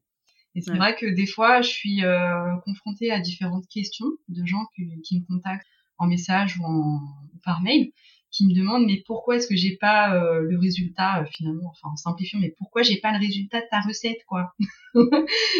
Et 0.54 0.60
c'est 0.60 0.76
vrai 0.76 0.94
que 0.94 1.06
des 1.06 1.26
fois, 1.26 1.62
je 1.62 1.70
suis 1.70 2.04
euh, 2.04 2.56
confrontée 2.64 3.10
à 3.10 3.20
différentes 3.20 3.66
questions 3.68 4.08
de 4.28 4.44
gens 4.44 4.66
qui, 4.76 4.84
qui 5.02 5.20
me 5.20 5.26
contactent 5.26 5.66
en 5.96 6.06
message 6.06 6.58
ou 6.58 6.64
en, 6.64 7.00
par 7.44 7.62
mail 7.62 7.92
qui 8.30 8.46
me 8.46 8.54
demandent 8.54 8.86
mais 8.86 9.02
pourquoi 9.06 9.36
est-ce 9.36 9.48
que 9.48 9.56
j'ai 9.56 9.76
pas 9.76 10.14
euh, 10.14 10.42
le 10.42 10.58
résultat 10.58 11.22
euh, 11.22 11.24
finalement? 11.34 11.70
Enfin 11.70 11.88
en 11.92 11.96
simplifiant 11.96 12.38
mais 12.40 12.54
pourquoi 12.58 12.82
j'ai 12.82 12.98
pas 12.98 13.12
le 13.12 13.18
résultat 13.18 13.60
de 13.60 13.66
ta 13.70 13.80
recette 13.80 14.18
quoi? 14.26 14.52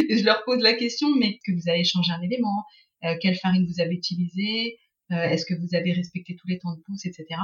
Et 0.09 0.19
je 0.19 0.25
leur 0.25 0.45
pose 0.45 0.61
la 0.61 0.75
question 0.75 1.09
mais 1.17 1.39
que 1.45 1.53
vous 1.53 1.69
avez 1.69 1.85
changé 1.85 2.13
un 2.13 2.23
élément 2.23 2.65
quelle 3.21 3.35
farine 3.35 3.67
vous 3.67 3.81
avez 3.81 3.95
utilisé 3.95 4.79
est-ce 5.09 5.47
que 5.47 5.55
vous 5.55 5.75
avez 5.75 5.93
respecté 5.93 6.37
tous 6.37 6.47
les 6.47 6.59
temps 6.59 6.75
de 6.77 6.81
pouce 6.87 7.07
etc 7.07 7.41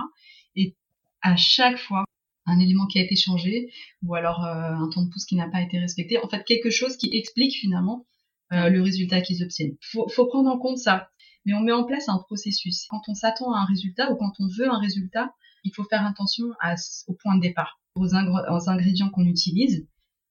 et 0.55 0.77
à 1.23 1.35
chaque 1.37 1.79
fois 1.79 2.05
un 2.47 2.59
élément 2.59 2.87
qui 2.87 2.99
a 2.99 3.03
été 3.03 3.17
changé 3.17 3.71
ou 4.03 4.15
alors 4.15 4.45
un 4.45 4.89
temps 4.91 5.03
de 5.03 5.11
pouce 5.11 5.25
qui 5.25 5.37
n'a 5.37 5.49
pas 5.49 5.63
été 5.63 5.79
respecté 5.79 6.19
en 6.23 6.29
fait 6.29 6.45
quelque 6.45 6.71
chose 6.71 6.97
qui 6.97 7.11
explique 7.13 7.55
finalement 7.55 8.07
le 8.51 8.81
résultat 8.81 9.21
qu'ils 9.21 9.43
obtiennent 9.43 9.77
faut, 9.81 10.09
faut 10.09 10.27
prendre 10.27 10.49
en 10.49 10.59
compte 10.59 10.79
ça 10.79 11.09
mais 11.47 11.55
on 11.55 11.61
met 11.61 11.73
en 11.73 11.85
place 11.85 12.09
un 12.09 12.19
processus. 12.19 12.87
Quand 12.91 13.03
on 13.09 13.15
s'attend 13.15 13.53
à 13.55 13.61
un 13.61 13.65
résultat 13.65 14.13
ou 14.13 14.17
quand 14.17 14.33
on 14.41 14.49
veut 14.49 14.69
un 14.69 14.81
résultat, 14.81 15.33
il 15.63 15.73
faut 15.73 15.85
faire 15.85 16.05
attention 16.05 16.47
à, 16.61 16.75
au 17.07 17.15
point 17.15 17.37
de 17.37 17.41
départ, 17.41 17.81
aux, 17.95 18.09
aux 18.09 18.69
ingrédients 18.69 19.11
qu'on 19.11 19.25
utilise, 19.25 19.87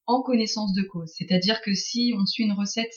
en 0.06 0.22
connaissance 0.22 0.74
de 0.74 0.82
cause. 0.82 1.10
C'est-à-dire 1.16 1.62
que 1.62 1.74
si 1.74 2.14
on 2.16 2.26
suit 2.26 2.44
une 2.44 2.52
recette, 2.52 2.92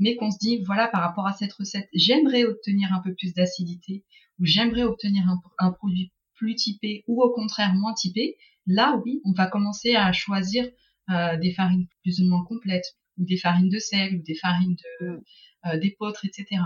mais 0.00 0.16
qu'on 0.16 0.30
se 0.30 0.38
dit, 0.38 0.62
voilà, 0.64 0.88
par 0.88 1.00
rapport 1.00 1.26
à 1.26 1.32
cette 1.32 1.52
recette, 1.52 1.88
j'aimerais 1.94 2.44
obtenir 2.44 2.92
un 2.92 3.00
peu 3.00 3.14
plus 3.14 3.34
d'acidité, 3.34 4.04
ou 4.40 4.46
j'aimerais 4.46 4.82
obtenir 4.82 5.28
un, 5.28 5.40
un, 5.58 5.70
produit 5.70 6.12
plus 6.40 6.54
typé, 6.54 7.04
ou 7.06 7.22
au 7.22 7.30
contraire 7.32 7.74
moins 7.74 7.92
typé, 7.92 8.36
là, 8.66 9.00
oui, 9.04 9.20
on 9.24 9.32
va 9.32 9.46
commencer 9.46 9.94
à 9.94 10.10
choisir 10.12 10.66
euh, 11.10 11.36
des 11.36 11.52
farines 11.52 11.86
plus 12.02 12.20
ou 12.20 12.28
moins 12.28 12.44
complètes, 12.44 12.96
ou 13.18 13.24
des 13.24 13.36
farines 13.36 13.68
de 13.68 13.78
sel, 13.78 14.16
ou 14.16 14.22
des 14.22 14.34
farines 14.34 14.74
de, 15.00 15.20
euh, 15.66 15.78
d'épeautre, 15.78 16.24
etc. 16.24 16.62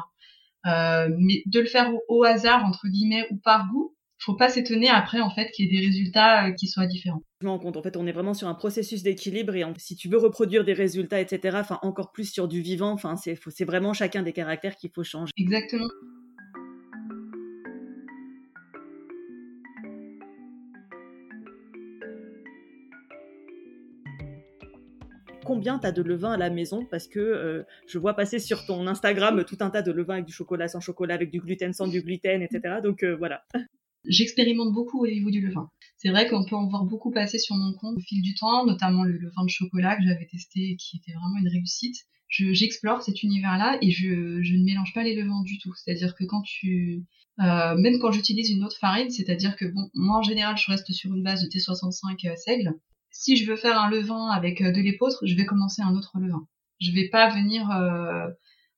Euh, 0.67 1.09
mais 1.19 1.43
de 1.47 1.61
le 1.61 1.67
faire 1.67 1.93
au, 2.09 2.25
hasard 2.25 2.65
entre 2.65 2.89
guillemets 2.89 3.27
ou 3.31 3.37
par 3.37 3.69
goût, 3.71 3.95
faut 4.19 4.37
pas 4.37 4.49
s'étonner 4.49 4.89
après 4.89 5.21
en 5.21 5.29
fait 5.29 5.51
qu'il 5.51 5.67
y 5.67 5.69
ait 5.69 5.81
des 5.81 5.87
résultats 5.87 6.53
qui 6.53 6.69
soient 6.69 6.87
différents. 6.87 7.23
Je 7.41 7.47
me 7.47 7.51
rends 7.51 7.59
compte, 7.59 7.77
en 7.77 7.83
fait, 7.83 7.97
on 7.97 8.07
est 8.07 8.13
vraiment 8.13 8.33
sur 8.33 8.49
un 8.49 8.55
processus 8.55 9.03
d'équilibre 9.03 9.55
et 9.55 9.65
si 9.77 9.97
tu 9.97 10.09
veux 10.09 10.17
reproduire 10.17 10.65
des 10.65 10.73
résultats, 10.73 11.21
etc. 11.21 11.59
Enfin, 11.61 11.79
encore 11.83 12.13
plus 12.13 12.33
sur 12.33 12.49
du 12.49 12.63
vivant. 12.63 12.93
Enfin, 12.93 13.17
c'est 13.17 13.65
vraiment 13.65 13.93
chacun 13.93 14.23
des 14.23 14.33
caractères 14.33 14.77
qu'il 14.77 14.91
faut 14.95 15.05
changer. 15.05 15.33
Exactement. 15.37 15.89
Combien 25.65 25.79
tu 25.79 25.87
as 25.87 25.93
de 25.93 26.03
levain 26.03 26.33
à 26.33 26.37
la 26.37 26.51
maison 26.51 26.85
parce 26.91 27.09
que 27.09 27.19
euh, 27.19 27.63
je 27.87 27.99
vois 27.99 28.13
passer 28.13 28.39
sur 28.39 28.67
ton 28.67 28.87
Instagram 28.87 29.45
tout 29.47 29.57
un 29.61 29.71
tas 29.71 29.81
de 29.81 29.93
levain 29.93 30.15
avec 30.15 30.27
du 30.27 30.33
chocolat 30.33 30.69
sans 30.69 30.81
chocolat, 30.81 31.15
avec 31.15 31.31
du 31.31 31.41
gluten 31.41 31.73
sans 31.73 31.89
du 31.89 32.03
gluten, 32.03 32.43
etc. 32.43 32.81
Donc 32.83 33.03
euh, 33.03 33.17
voilà. 33.17 33.45
J'expérimente 34.07 34.75
beaucoup 34.75 35.03
au 35.03 35.07
niveau 35.07 35.31
du 35.31 35.41
levain. 35.41 35.71
C'est 35.97 36.11
vrai 36.11 36.29
qu'on 36.29 36.45
peut 36.45 36.55
en 36.55 36.69
voir 36.69 36.85
beaucoup 36.85 37.11
passer 37.11 37.39
sur 37.39 37.57
mon 37.57 37.73
compte 37.73 37.97
au 37.97 38.01
fil 38.01 38.21
du 38.21 38.35
temps, 38.35 38.67
notamment 38.67 39.05
le 39.05 39.17
levain 39.17 39.45
de 39.45 39.49
chocolat 39.49 39.97
que 39.97 40.03
j'avais 40.03 40.27
testé 40.27 40.73
et 40.73 40.77
qui 40.77 40.99
était 40.99 41.13
vraiment 41.13 41.39
une 41.41 41.49
réussite. 41.49 41.97
J'explore 42.29 43.01
cet 43.01 43.23
univers-là 43.23 43.79
et 43.81 43.91
je, 43.91 44.09
ne 44.09 44.65
mélange 44.65 44.93
pas 44.93 45.03
les 45.03 45.15
levains 45.15 45.43
du 45.45 45.59
tout. 45.59 45.73
C'est-à-dire 45.77 46.15
que 46.15 46.25
quand 46.25 46.43
tu, 46.43 47.05
euh, 47.41 47.75
même 47.79 47.99
quand 48.01 48.11
j'utilise 48.11 48.51
une 48.51 48.65
autre 48.65 48.77
farine, 48.77 49.09
c'est-à-dire 49.09 49.57
que 49.57 49.65
bon, 49.65 49.89
moi 49.95 50.19
en 50.19 50.23
général 50.23 50.59
je 50.59 50.71
reste 50.71 50.93
sur 50.93 51.15
une 51.15 51.23
base 51.23 51.43
de 51.43 51.49
T65 51.49 52.37
seigle, 52.37 52.75
si 53.15 53.37
je 53.37 53.49
veux 53.49 53.57
faire 53.57 53.81
un 53.81 53.89
levain 53.89 54.29
avec 54.31 54.61
euh, 54.61 54.73
de 54.73 54.81
l'épeautre, 54.81 55.25
je 55.25 55.35
vais 55.35 55.47
commencer 55.47 55.81
un 55.81 55.95
autre 55.95 56.19
levain. 56.19 56.47
Je 56.81 56.91
vais 56.91 57.09
pas 57.09 57.31
venir 57.31 57.71
euh, 57.71 58.27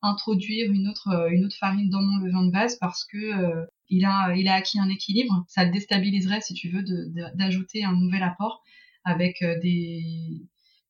introduire 0.03 0.71
une 0.71 0.89
autre 0.89 1.09
euh, 1.09 1.31
une 1.31 1.47
autre 1.47 1.57
farine 1.57 1.89
dans 1.89 2.03
mon 2.03 2.25
levain 2.25 2.45
de 2.45 2.53
base 2.53 2.77
parce 2.79 3.05
que 3.05 3.67
il 3.89 4.05
a 4.05 4.35
il 4.37 4.47
a 4.47 4.55
acquis 4.55 4.79
un 4.79 4.91
équilibre. 4.91 5.45
Ça 5.49 5.65
le 5.65 5.73
déstabiliserait 5.73 6.43
si 6.43 6.53
tu 6.55 6.69
veux 6.69 6.85
d'ajouter 7.35 7.83
un 7.83 7.97
nouvel 7.97 8.23
apport 8.23 8.63
avec 9.05 9.43
des 9.63 10.03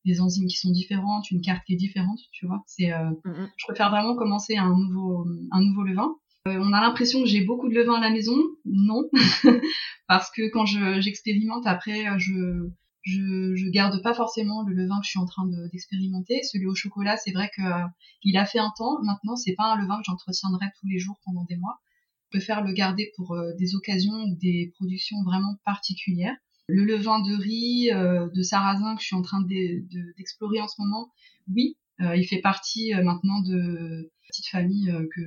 des 0.04 0.20
enzymes 0.20 0.48
qui 0.48 0.56
sont 0.56 0.70
différentes, 0.70 1.30
une 1.30 1.40
carte 1.40 1.64
qui 1.66 1.74
est 1.74 1.76
différente, 1.76 2.18
tu 2.32 2.46
vois. 2.46 2.62
C'est 2.66 2.88
mm-hmm. 2.88 3.48
je 3.56 3.64
préfère 3.66 3.90
vraiment 3.90 4.16
commencer 4.16 4.56
un 4.56 4.76
nouveau 4.76 5.24
un 5.52 5.62
nouveau 5.62 5.84
levain. 5.84 6.16
on 6.46 6.72
a 6.72 6.80
l'impression 6.80 7.22
que 7.22 7.28
j'ai 7.28 7.44
beaucoup 7.44 7.68
de 7.68 7.74
levain 7.74 7.94
à 7.94 8.00
la 8.00 8.10
maison. 8.10 8.36
Non, 8.64 9.04
parce 10.08 10.32
que 10.32 10.50
quand 10.50 10.66
j'expérimente, 10.66 11.66
après, 11.66 12.06
je, 12.18 12.70
je, 13.06 13.54
je 13.54 13.68
garde 13.68 14.02
pas 14.02 14.14
forcément 14.14 14.62
le 14.62 14.74
levain 14.74 14.98
que 14.98 15.06
je 15.06 15.10
suis 15.10 15.20
en 15.20 15.26
train 15.26 15.46
d'expérimenter. 15.46 16.42
Celui 16.42 16.66
au 16.66 16.74
chocolat, 16.74 17.16
c'est 17.16 17.30
vrai 17.30 17.48
que 17.56 17.62
euh, 17.62 17.86
il 18.24 18.36
a 18.36 18.44
fait 18.44 18.58
un 18.58 18.72
temps. 18.76 19.00
Maintenant, 19.02 19.36
c'est 19.36 19.54
pas 19.54 19.72
un 19.72 19.80
levain 19.80 19.98
que 19.98 20.04
j'entretiendrai 20.06 20.66
tous 20.80 20.88
les 20.88 20.98
jours 20.98 21.20
pendant 21.24 21.44
des 21.44 21.56
mois. 21.56 21.78
Je 22.24 22.38
préfère 22.38 22.64
le 22.64 22.72
garder 22.72 23.12
pour 23.16 23.34
euh, 23.34 23.52
des 23.58 23.76
occasions 23.76 24.26
des 24.40 24.72
productions 24.74 25.22
vraiment 25.22 25.54
particulières. 25.64 26.36
Le 26.66 26.84
levain 26.84 27.20
de 27.20 27.32
riz, 27.32 27.92
euh, 27.92 28.28
de 28.34 28.42
sarrasin 28.42 28.96
que 28.96 29.02
je 29.02 29.06
suis 29.06 29.16
en 29.16 29.22
train 29.22 29.40
d'explorer 29.42 30.60
en 30.60 30.66
ce 30.66 30.74
moment, 30.82 31.12
oui, 31.48 31.76
il 31.98 32.26
fait 32.26 32.42
partie 32.42 32.92
maintenant 32.92 33.40
de 33.40 34.12
petite 34.28 34.48
famille 34.48 34.92
que 35.14 35.22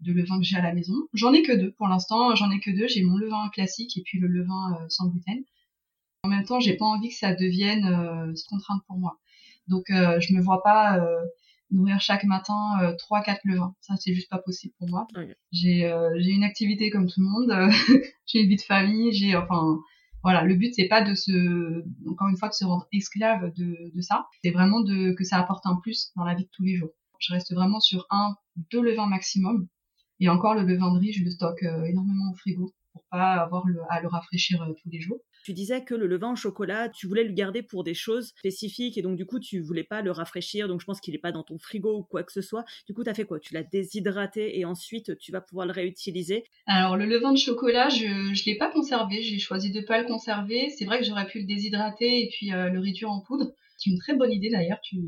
de 0.00 0.12
levain 0.12 0.38
que 0.38 0.44
j'ai 0.44 0.56
à 0.56 0.62
la 0.62 0.72
maison. 0.72 0.94
J'en 1.12 1.34
ai 1.34 1.42
que 1.42 1.52
deux 1.52 1.72
pour 1.72 1.86
l'instant. 1.86 2.34
J'en 2.34 2.50
ai 2.50 2.60
que 2.60 2.70
deux. 2.70 2.86
J'ai 2.88 3.02
mon 3.02 3.18
levain 3.18 3.50
classique 3.52 3.98
et 3.98 4.02
puis 4.02 4.18
le 4.18 4.28
levain 4.28 4.78
sans 4.88 5.08
gluten. 5.08 5.44
En 6.24 6.28
même 6.28 6.44
temps, 6.44 6.60
j'ai 6.60 6.76
pas 6.76 6.84
envie 6.84 7.10
que 7.10 7.14
ça 7.14 7.34
devienne 7.34 7.84
euh, 7.84 8.32
contrainte 8.48 8.82
pour 8.86 8.98
moi. 8.98 9.18
Donc, 9.68 9.90
euh, 9.90 10.18
je 10.20 10.34
me 10.34 10.42
vois 10.42 10.62
pas 10.62 10.98
euh, 10.98 11.24
nourrir 11.70 12.00
chaque 12.00 12.24
matin 12.24 12.78
euh, 12.82 12.94
trois, 12.96 13.22
quatre 13.22 13.40
levains. 13.44 13.74
Ça, 13.80 13.94
c'est 13.96 14.14
juste 14.14 14.30
pas 14.30 14.38
possible 14.38 14.74
pour 14.78 14.88
moi. 14.88 15.06
J'ai 15.52 15.84
euh, 15.86 16.10
j'ai 16.18 16.30
une 16.30 16.44
activité 16.44 16.90
comme 16.90 17.06
tout 17.06 17.20
le 17.20 17.26
monde. 17.26 17.72
j'ai 18.26 18.40
une 18.40 18.48
vie 18.48 18.56
de 18.56 18.62
famille. 18.62 19.12
J'ai 19.12 19.36
enfin 19.36 19.78
voilà. 20.24 20.42
Le 20.44 20.54
but 20.56 20.72
c'est 20.74 20.88
pas 20.88 21.02
de 21.02 21.14
se 21.14 21.84
encore 22.08 22.28
une 22.28 22.36
fois 22.36 22.48
de 22.48 22.54
se 22.54 22.64
rendre 22.64 22.86
esclave 22.92 23.52
de, 23.56 23.76
de 23.94 24.00
ça. 24.00 24.26
C'est 24.42 24.50
vraiment 24.50 24.80
de 24.80 25.12
que 25.12 25.24
ça 25.24 25.38
apporte 25.38 25.64
un 25.66 25.76
plus 25.76 26.10
dans 26.16 26.24
la 26.24 26.34
vie 26.34 26.44
de 26.44 26.50
tous 26.52 26.64
les 26.64 26.76
jours. 26.76 26.90
Je 27.20 27.32
reste 27.32 27.52
vraiment 27.52 27.80
sur 27.80 28.06
un, 28.10 28.36
deux 28.72 28.82
levains 28.82 29.06
maximum. 29.06 29.68
Et 30.20 30.28
encore 30.28 30.54
le 30.54 30.62
levain 30.62 30.92
de 30.92 30.98
riz, 30.98 31.12
je 31.12 31.22
le 31.22 31.30
stocke 31.30 31.62
énormément 31.62 32.32
au 32.32 32.36
frigo 32.36 32.74
pour 32.92 33.04
pas 33.10 33.34
avoir 33.34 33.66
le, 33.66 33.80
à 33.88 34.00
le 34.00 34.08
rafraîchir 34.08 34.66
tous 34.82 34.90
les 34.90 35.00
jours. 35.00 35.18
Tu 35.48 35.54
disais 35.54 35.82
que 35.82 35.94
le 35.94 36.06
levain 36.06 36.32
au 36.32 36.36
chocolat, 36.36 36.90
tu 36.90 37.06
voulais 37.06 37.24
le 37.24 37.32
garder 37.32 37.62
pour 37.62 37.82
des 37.82 37.94
choses 37.94 38.34
spécifiques 38.36 38.98
et 38.98 39.00
donc 39.00 39.16
du 39.16 39.24
coup 39.24 39.40
tu 39.40 39.60
voulais 39.60 39.82
pas 39.82 40.02
le 40.02 40.10
rafraîchir, 40.10 40.68
donc 40.68 40.82
je 40.82 40.84
pense 40.84 41.00
qu'il 41.00 41.14
n'est 41.14 41.18
pas 41.18 41.32
dans 41.32 41.42
ton 41.42 41.56
frigo 41.56 42.00
ou 42.00 42.02
quoi 42.02 42.22
que 42.22 42.32
ce 42.32 42.42
soit. 42.42 42.66
Du 42.86 42.92
coup, 42.92 43.02
tu 43.02 43.08
as 43.08 43.14
fait 43.14 43.24
quoi? 43.24 43.40
Tu 43.40 43.54
l'as 43.54 43.62
déshydraté 43.62 44.58
et 44.58 44.66
ensuite 44.66 45.16
tu 45.16 45.32
vas 45.32 45.40
pouvoir 45.40 45.66
le 45.66 45.72
réutiliser? 45.72 46.44
Alors 46.66 46.98
le 46.98 47.06
levain 47.06 47.32
de 47.32 47.38
chocolat, 47.38 47.88
je 47.88 48.04
ne 48.04 48.44
l'ai 48.44 48.58
pas 48.58 48.70
conservé, 48.70 49.22
j'ai 49.22 49.38
choisi 49.38 49.70
de 49.70 49.80
pas 49.80 50.02
le 50.02 50.06
conserver. 50.06 50.68
C'est 50.68 50.84
vrai 50.84 50.98
que 50.98 51.06
j'aurais 51.06 51.26
pu 51.26 51.38
le 51.38 51.46
déshydrater 51.46 52.24
et 52.24 52.28
puis 52.28 52.52
euh, 52.52 52.68
le 52.68 52.78
réduire 52.78 53.10
en 53.10 53.22
poudre. 53.22 53.54
C'est 53.78 53.88
une 53.88 53.98
très 53.98 54.14
bonne 54.16 54.32
idée 54.32 54.50
d'ailleurs, 54.50 54.82
tu, 54.82 54.98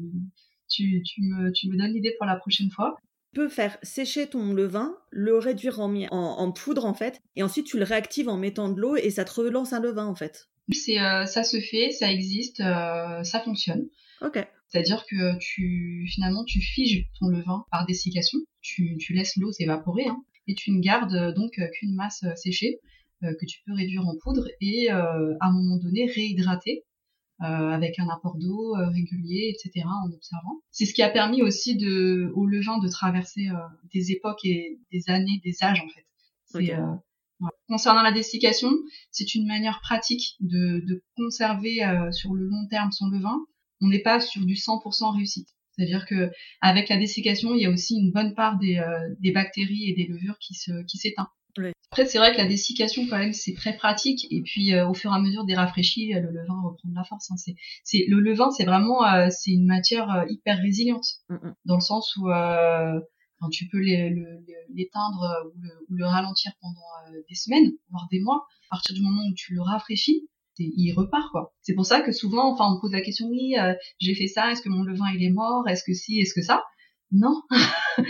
tu 0.71 1.21
me 1.21 1.77
donnes 1.77 1.93
l'idée 1.93 2.15
pour 2.17 2.25
la 2.25 2.37
prochaine 2.37 2.71
fois 2.71 2.97
peux 3.33 3.49
faire 3.49 3.79
sécher 3.83 4.27
ton 4.27 4.53
levain, 4.53 4.97
le 5.11 5.39
réduire 5.39 5.81
en, 5.81 5.95
en, 6.11 6.53
poudre 6.53 6.85
en 6.85 6.95
fait, 6.95 7.21
et 7.37 7.43
ensuite 7.43 7.67
tu 7.67 7.79
le 7.79 7.85
réactives 7.85 8.29
en 8.29 8.37
mettant 8.37 8.69
de 8.69 8.81
l'eau 8.81 8.97
et 8.97 9.11
ça 9.11 9.25
te 9.25 9.33
relance 9.33 9.73
un 9.73 9.81
levain 9.81 10.07
en 10.07 10.15
fait. 10.15 10.49
C'est 10.73 11.01
euh, 11.01 11.27
ça 11.27 11.43
se 11.43 11.61
fait, 11.61 11.91
ça 11.91 12.13
existe, 12.13 12.61
euh, 12.61 13.25
ça 13.25 13.41
fonctionne. 13.41 13.89
Ok. 14.21 14.39
C'est-à-dire 14.69 15.05
que 15.07 15.37
tu 15.39 16.09
finalement 16.13 16.45
tu 16.45 16.61
figes 16.61 17.07
ton 17.19 17.27
levain 17.27 17.65
par 17.73 17.87
dessiccation, 17.87 18.39
tu, 18.61 18.97
tu 18.99 19.15
laisses 19.15 19.37
l'eau 19.37 19.51
s'évaporer 19.51 20.07
hein, 20.07 20.23
et 20.47 20.55
tu 20.55 20.71
ne 20.71 20.81
gardes 20.81 21.15
euh, 21.15 21.33
donc 21.33 21.61
qu'une 21.73 21.95
masse 21.95 22.25
séchée 22.37 22.81
que 23.23 23.45
tu 23.45 23.61
peux 23.67 23.75
réduire 23.75 24.07
en 24.07 24.17
poudre 24.17 24.49
et 24.63 24.89
à 24.89 25.05
un 25.41 25.53
moment 25.53 25.77
donné 25.77 26.07
réhydrater 26.07 26.85
avec 27.41 27.99
un 27.99 28.09
apport 28.09 28.37
d'eau 28.37 28.75
régulier, 28.93 29.55
etc. 29.55 29.87
en 29.87 30.13
observant. 30.13 30.61
C'est 30.71 30.85
ce 30.85 30.95
qui 30.95 31.03
a 31.03 31.09
permis 31.09 31.43
aussi 31.43 31.77
de, 31.77 32.31
au 32.35 32.47
levain 32.47 32.79
de 32.79 32.89
traverser 32.89 33.49
des 33.93 34.13
époques 34.13 34.45
et 34.45 34.79
des 34.93 35.09
années, 35.09 35.41
des 35.45 35.63
âges 35.63 35.81
en 35.81 35.89
fait. 35.89 36.07
Concernant 37.69 38.03
la 38.03 38.13
dessiccation, 38.13 38.71
c'est 39.11 39.35
une 39.35 39.47
manière 39.47 39.81
pratique 39.81 40.37
de, 40.41 40.85
de 40.87 41.03
conserver 41.17 41.81
sur 42.13 42.35
le 42.35 42.45
long 42.45 42.67
terme 42.69 42.93
son 42.93 43.09
levain. 43.09 43.39
On 43.81 43.89
n'est 43.89 44.03
pas 44.03 44.21
sur 44.21 44.45
du 44.45 44.55
100% 44.55 45.17
réussite. 45.17 45.49
C'est-à-dire 45.73 46.05
que 46.07 46.31
avec 46.61 46.91
la 46.91 46.99
dessiccation, 46.99 47.55
il 47.55 47.63
y 47.63 47.67
a 47.67 47.71
aussi 47.71 47.97
une 47.97 48.13
bonne 48.13 48.35
part 48.35 48.59
des, 48.59 48.85
des 49.21 49.33
bactéries 49.33 49.89
et 49.89 49.95
des 49.95 50.07
levures 50.07 50.37
qui 50.39 50.55
se 50.55 50.85
qui 50.85 50.99
s'éteint. 50.99 51.31
Après, 51.93 52.07
c'est 52.07 52.19
vrai 52.19 52.33
que 52.33 52.39
la 52.39 52.47
dessiccation, 52.47 53.07
quand 53.09 53.19
même, 53.19 53.33
c'est 53.33 53.55
très 53.55 53.75
pratique. 53.77 54.27
Et 54.31 54.43
puis, 54.43 54.73
euh, 54.73 54.89
au 54.89 54.95
fur 54.95 55.11
et 55.11 55.15
à 55.15 55.19
mesure 55.19 55.45
des 55.45 55.55
rafraîchis, 55.55 56.15
euh, 56.15 56.21
le 56.21 56.31
levain 56.31 56.61
reprend 56.63 56.89
de 56.89 56.95
la 56.95 57.03
force. 57.03 57.31
Hein. 57.33 57.37
C'est, 57.37 57.57
c'est, 57.83 58.05
le 58.09 58.21
levain, 58.21 58.51
c'est 58.53 58.65
vraiment, 58.65 59.05
euh, 59.05 59.29
c'est 59.31 59.51
une 59.51 59.67
matière 59.67 60.25
hyper 60.29 60.59
résiliente, 60.59 61.07
mm, 61.29 61.35
mm. 61.35 61.55
dans 61.65 61.75
le 61.75 61.81
sens 61.81 62.17
où 62.17 62.29
tu 63.51 63.67
peux 63.69 63.81
l'éteindre 63.81 65.51
ou 65.55 65.61
le, 65.61 65.71
ou 65.89 65.95
le, 65.97 66.07
ralentir 66.07 66.53
pendant 66.61 67.21
des 67.29 67.35
semaines, 67.35 67.73
voire 67.91 68.07
des 68.11 68.21
mois. 68.21 68.47
À 68.71 68.77
partir 68.77 68.95
du 68.95 69.03
moment 69.03 69.23
où 69.29 69.35
tu 69.35 69.55
le 69.55 69.63
rafraîchis, 69.63 70.29
il 70.59 70.93
repart 70.93 71.31
quoi. 71.33 71.55
C'est 71.63 71.75
pour 71.75 71.87
ça 71.87 72.03
que 72.03 72.13
souvent, 72.13 72.53
enfin, 72.53 72.73
on 72.73 72.81
pose 72.81 72.93
la 72.93 73.01
question 73.01 73.27
oui, 73.29 73.55
j'ai 73.99 74.15
fait 74.15 74.29
ça, 74.29 74.53
est-ce 74.53 74.63
que 74.63 74.69
mon 74.69 74.85
levain 74.85 75.11
il 75.15 75.25
est 75.25 75.31
mort, 75.31 75.67
est-ce 75.69 75.83
que 75.83 75.95
si, 75.95 76.21
est-ce 76.21 76.35
que 76.35 76.43
ça? 76.43 76.63
Non. 77.13 77.43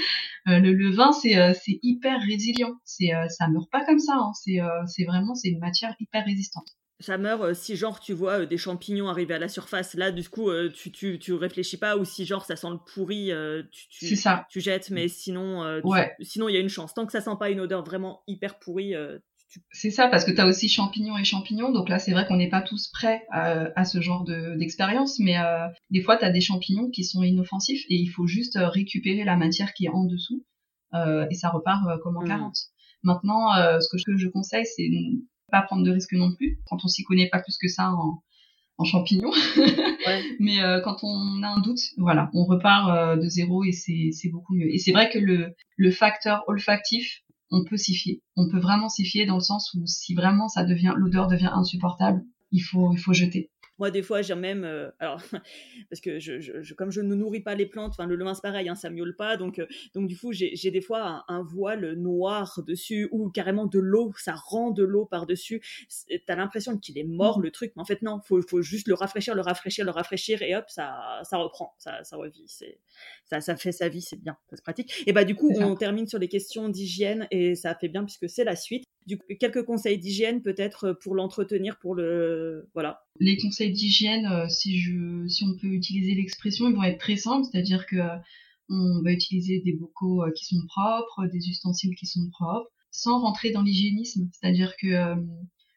Euh, 0.49 0.59
le, 0.59 0.73
le, 0.73 0.91
vin, 0.91 1.13
c'est 1.13 1.37
euh, 1.37 1.53
c'est 1.53 1.79
hyper 1.83 2.19
résilient. 2.19 2.73
C'est 2.83 3.15
euh, 3.15 3.29
ça 3.29 3.47
meurt 3.49 3.71
pas 3.71 3.85
comme 3.85 3.99
ça. 3.99 4.15
Hein. 4.15 4.33
C'est 4.33 4.59
c'est 4.87 5.05
vraiment 5.05 5.35
c'est 5.35 5.51
une 5.51 5.59
matière 5.59 5.95
hyper 6.01 6.25
résistante. 6.25 6.67
Ça 6.99 7.19
meurt 7.19 7.53
si 7.53 7.77
genre 7.77 8.01
tu 8.01 8.15
vois 8.15 8.47
des 8.47 8.57
champignons 8.57 9.11
arriver 9.11 9.35
à 9.35 9.39
la 9.39 9.49
surface. 9.49 9.93
Là, 9.93 10.11
du 10.11 10.27
coup, 10.27 10.51
tu, 10.73 10.91
tu, 10.93 11.19
tu 11.19 11.35
réfléchis 11.35 11.77
pas 11.77 11.99
ou 11.99 12.07
si 12.07 12.25
genre 12.25 12.47
ça 12.47 12.57
sent 12.57 12.71
le 12.71 12.79
pourri, 12.79 13.31
tu, 13.71 13.89
tu, 13.91 14.17
ça. 14.17 14.47
tu 14.49 14.63
jettes. 14.63 14.89
Mais 14.89 15.09
sinon, 15.09 15.83
ouais. 15.85 16.17
sinon 16.23 16.49
il 16.49 16.55
y 16.55 16.57
a 16.57 16.61
une 16.61 16.71
chance. 16.71 16.95
Tant 16.95 17.05
que 17.05 17.13
ça 17.13 17.21
sent 17.21 17.37
pas 17.39 17.51
une 17.51 17.61
odeur 17.61 17.85
vraiment 17.85 18.23
hyper 18.27 18.59
pourrie, 18.59 18.95
c'est 19.73 19.91
ça, 19.91 20.09
parce 20.09 20.25
que 20.25 20.31
tu 20.31 20.41
as 20.41 20.47
aussi 20.47 20.69
champignons 20.69 21.19
et 21.19 21.25
champignons, 21.25 21.73
donc 21.73 21.89
là 21.89 21.99
c'est 21.99 22.13
vrai 22.13 22.27
qu'on 22.27 22.37
n'est 22.37 22.49
pas 22.49 22.63
tous 22.63 22.89
prêts 22.89 23.27
euh, 23.37 23.69
à 23.75 23.85
ce 23.85 24.01
genre 24.01 24.25
d'expérience, 24.25 25.19
mais 25.19 25.39
euh, 25.39 25.67
des 25.91 26.03
fois 26.03 26.17
tu 26.17 26.25
as 26.25 26.31
des 26.31 26.41
champignons 26.41 26.89
qui 26.91 27.05
sont 27.05 27.23
inoffensifs 27.23 27.85
et 27.89 27.97
il 27.97 28.09
faut 28.09 28.27
juste 28.27 28.57
euh, 28.57 28.69
récupérer 28.69 29.25
la 29.25 29.37
matière 29.37 29.73
qui 29.73 29.87
est 29.87 29.91
en 29.91 30.05
dessous 30.05 30.45
et 31.31 31.35
ça 31.37 31.51
repart 31.51 31.85
comme 32.03 32.17
en 32.17 32.25
40. 32.25 32.49
Mmh. 32.51 32.53
Maintenant, 33.05 33.53
ce 33.55 33.89
que 33.89 34.17
je, 34.17 34.27
conseille, 34.27 34.67
c'est 34.67 34.89
ne 34.91 35.21
pas 35.53 35.63
prendre 35.63 35.85
de 35.85 35.93
risques 35.93 36.15
non 36.15 36.35
plus, 36.35 36.59
quand 36.67 36.79
on 36.83 36.89
s'y 36.89 37.05
connaît 37.05 37.29
pas 37.29 37.41
plus 37.41 37.57
que 37.59 37.69
ça 37.69 37.93
en, 37.93 38.21
en 38.77 38.85
champignons. 38.85 39.31
Mais 40.41 40.57
quand 40.83 41.05
on 41.05 41.45
a 41.45 41.47
un 41.47 41.61
doute, 41.61 41.79
voilà, 41.97 42.29
on 42.35 42.45
repart 42.45 43.21
de 43.21 43.29
zéro 43.29 43.63
et 43.63 43.71
c'est 43.71 44.31
beaucoup 44.33 44.57
mieux. 44.57 44.67
Et 44.75 44.79
c'est 44.79 44.91
vrai 44.91 45.09
que 45.11 45.21
le, 45.21 45.55
le 45.77 45.91
facteur 45.93 46.43
olfactif 46.49 47.23
on 47.51 47.65
peut 47.65 47.77
s'y 47.77 47.95
fier. 47.95 48.21
On 48.37 48.49
peut 48.49 48.61
vraiment 48.61 48.89
s'y 48.89 49.05
fier 49.05 49.27
dans 49.27 49.35
le 49.37 49.41
sens 49.41 49.75
où 49.75 49.87
si 49.87 50.15
vraiment 50.15 50.49
ça 50.49 50.65
devient, 50.65 50.95
l'odeur 50.97 51.27
devient 51.27 51.51
insupportable, 51.53 52.25
il 52.53 52.61
faut, 52.61 52.93
il 52.93 52.99
faut 52.99 53.13
jeter. 53.13 53.51
Moi, 53.81 53.91
des 53.91 54.03
fois, 54.03 54.21
j'ai 54.21 54.35
même. 54.35 54.65
Euh, 54.65 54.91
alors, 54.99 55.21
parce 55.89 56.01
que 56.01 56.21
je, 56.21 56.39
je, 56.39 56.75
comme 56.75 56.93
je 56.93 57.01
ne 57.01 57.15
nourris 57.15 57.41
pas 57.41 57.55
les 57.55 57.67
plantes, 57.67 57.93
enfin, 57.93 58.07
le 58.07 58.15
levain, 58.15 58.35
c'est 58.35 58.43
pareil, 58.43 58.69
hein, 58.69 58.75
ça 58.75 58.91
miaule 58.91 59.17
pas. 59.17 59.39
Donc, 59.39 59.59
euh, 59.59 59.67
donc 59.95 60.07
du 60.07 60.17
coup, 60.17 60.33
j'ai 60.33 60.71
des 60.71 60.81
fois 60.83 61.25
un, 61.29 61.43
voile 61.43 61.95
noir 61.95 62.61
dessus 62.67 63.09
ou 63.11 63.31
carrément 63.31 63.65
de 63.65 63.79
l'eau, 63.79 64.13
ça 64.19 64.35
rend 64.35 64.71
de 64.71 64.85
l'eau 64.85 65.07
par-dessus. 65.07 65.63
T'as 66.27 66.37
l'impression 66.37 66.77
qu'il 66.77 66.99
est 66.99 67.05
mort, 67.05 67.39
mmh. 67.39 67.43
le 67.43 67.51
truc. 67.51 67.73
Mais 67.75 67.83
en 67.83 67.87
fait, 67.87 68.03
non, 68.03 68.21
faut, 68.21 68.43
faut 68.43 68.61
juste 68.61 68.87
le 68.87 68.95
rafraîchir, 68.95 69.35
le 69.35 69.41
rafraîchir, 69.41 69.87
le 69.87 69.91
rafraîchir 69.91 70.43
et 70.43 70.55
hop, 70.55 70.67
ça, 70.69 71.21
ça 71.25 71.39
reprend, 71.39 71.75
ça, 71.79 72.05
ça 72.05 72.17
revit. 72.17 72.47
Ça, 73.25 73.41
ça 73.41 73.57
fait 73.57 73.73
sa 73.73 73.89
vie, 73.89 74.03
c'est 74.03 74.21
bien, 74.21 74.37
c'est 74.51 74.63
pratique. 74.63 75.03
Et 75.07 75.13
bah, 75.15 75.25
du 75.25 75.35
coup, 75.35 75.51
on 75.59 75.75
termine 75.75 76.07
sur 76.07 76.19
les 76.19 76.29
questions 76.29 76.69
d'hygiène 76.69 77.27
et 77.31 77.55
ça 77.55 77.75
fait 77.75 77.89
bien 77.89 78.05
puisque 78.05 78.29
c'est 78.29 78.45
la 78.45 78.57
suite. 78.57 78.85
Quelques 79.39 79.65
conseils 79.65 79.99
d'hygiène 79.99 80.43
peut-être 80.43 80.93
pour 81.03 81.15
l'entretenir, 81.15 81.79
pour 81.79 81.95
le. 81.95 82.69
Voilà. 82.75 83.03
Les 83.19 83.37
conseils 83.37 83.73
d'hygiène, 83.73 84.27
euh, 84.27 84.49
si 84.49 84.79
je, 84.79 85.27
si 85.27 85.45
on 85.45 85.57
peut 85.57 85.69
utiliser 85.69 86.15
l'expression, 86.15 86.69
ils 86.69 86.77
vont 86.77 86.83
être 86.83 86.99
très 86.99 87.17
simples, 87.17 87.47
c'est-à-dire 87.51 87.87
que 87.87 87.97
on 88.69 89.03
va 89.03 89.13
utiliser 89.13 89.61
des 89.61 89.73
bocaux 89.73 90.23
euh, 90.23 90.31
qui 90.33 90.45
sont 90.45 90.65
propres, 90.67 91.27
des 91.27 91.49
ustensiles 91.49 91.95
qui 91.97 92.07
sont 92.07 92.29
propres, 92.31 92.71
sans 92.91 93.21
rentrer 93.21 93.51
dans 93.51 93.63
l'hygiénisme. 93.63 94.29
C'est-à-dire 94.33 94.75
que 94.77 94.87
euh, 94.87 95.17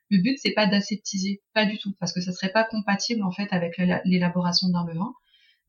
le 0.09 0.21
but 0.21 0.37
c'est 0.41 0.53
pas 0.53 0.67
d'aseptiser, 0.67 1.41
pas 1.53 1.65
du 1.65 1.77
tout, 1.77 1.93
parce 1.99 2.13
que 2.13 2.21
ça 2.21 2.31
serait 2.31 2.51
pas 2.51 2.63
compatible 2.63 3.23
en 3.23 3.31
fait 3.31 3.47
avec 3.51 3.77
l'élaboration 4.05 4.69
d'un 4.69 4.85
levain. 4.85 5.13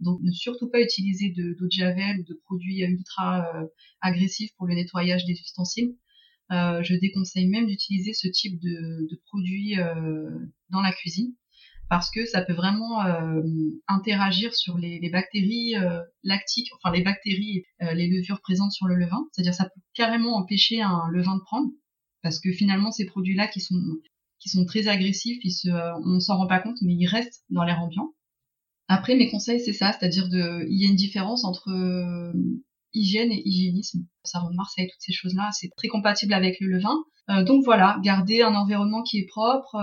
Donc 0.01 0.21
ne 0.23 0.33
surtout 0.33 0.69
pas 0.69 0.81
utiliser 0.81 1.31
d'eau 1.31 1.67
de, 1.67 1.71
javel 1.71 2.21
ou 2.21 2.25
de 2.25 2.35
produits 2.45 2.83
ultra 2.83 3.47
agressifs 4.01 4.51
pour 4.57 4.67
le 4.67 4.75
nettoyage 4.75 5.25
des 5.25 5.33
ustensiles. 5.33 5.95
Je 6.51 6.95
déconseille 6.99 7.47
même 7.49 7.67
d'utiliser 7.67 8.13
ce 8.13 8.29
type 8.29 8.61
de, 8.61 9.07
de 9.11 9.21
produits 9.27 9.77
dans 10.71 10.81
la 10.81 10.93
cuisine 10.93 11.35
parce 11.89 12.11
que 12.11 12.25
ça 12.27 12.43
peut 12.43 12.53
vraiment 12.53 13.05
euh, 13.05 13.43
interagir 13.89 14.55
sur 14.55 14.79
les, 14.79 14.99
les 15.01 15.11
bactéries 15.11 15.77
euh, 15.77 16.01
lactiques, 16.23 16.71
enfin 16.77 16.95
les 16.95 17.03
bactéries, 17.03 17.65
euh, 17.83 17.93
les 17.93 18.09
levures 18.09 18.41
présentes 18.41 18.73
sur 18.73 18.87
le 18.87 18.97
levain. 18.97 19.29
C'est-à-dire 19.33 19.55
ça 19.55 19.65
peut 19.65 19.81
carrément 19.95 20.37
empêcher 20.37 20.81
un 20.81 21.09
levain 21.13 21.37
de 21.37 21.43
prendre, 21.43 21.71
parce 22.23 22.41
que 22.41 22.53
finalement 22.53 22.91
ces 22.91 23.07
produits-là 23.07 23.49
qui 23.49 23.61
sont 23.61 23.81
qui 24.41 24.49
sont 24.49 24.65
très 24.65 24.89
agressifs, 24.89 25.39
ils 25.43 25.53
se, 25.53 25.69
on 26.05 26.21
s'en 26.21 26.37
rend 26.37 26.47
pas 26.47 26.61
compte, 26.61 26.77
mais 26.83 26.95
ils 26.95 27.07
restent 27.07 27.45
dans 27.49 27.65
l'air 27.65 27.81
ambiant. 27.81 28.13
Après, 28.89 29.15
mes 29.17 29.31
conseils, 29.31 29.61
c'est 29.61 29.73
ça, 29.73 29.93
c'est-à-dire 29.93 30.29
il 30.31 30.83
y 30.83 30.85
a 30.85 30.91
une 30.91 30.97
différence 30.97 31.45
entre 31.45 31.71
hygiène 32.95 33.33
et 33.33 33.43
hygiénisme. 33.45 34.07
Ça 34.23 34.39
rend 34.39 34.51
Marseille, 34.55 34.89
toutes 34.91 35.03
ces 35.03 35.13
choses-là, 35.13 35.51
c'est 35.53 35.71
très 35.77 35.89
compatible 35.89 36.33
avec 36.33 36.59
le 36.61 36.69
levain. 36.69 37.45
donc 37.45 37.65
voilà, 37.65 37.99
garder 38.03 38.43
un 38.43 38.55
environnement 38.55 39.03
qui 39.03 39.19
est 39.19 39.27
propre, 39.27 39.77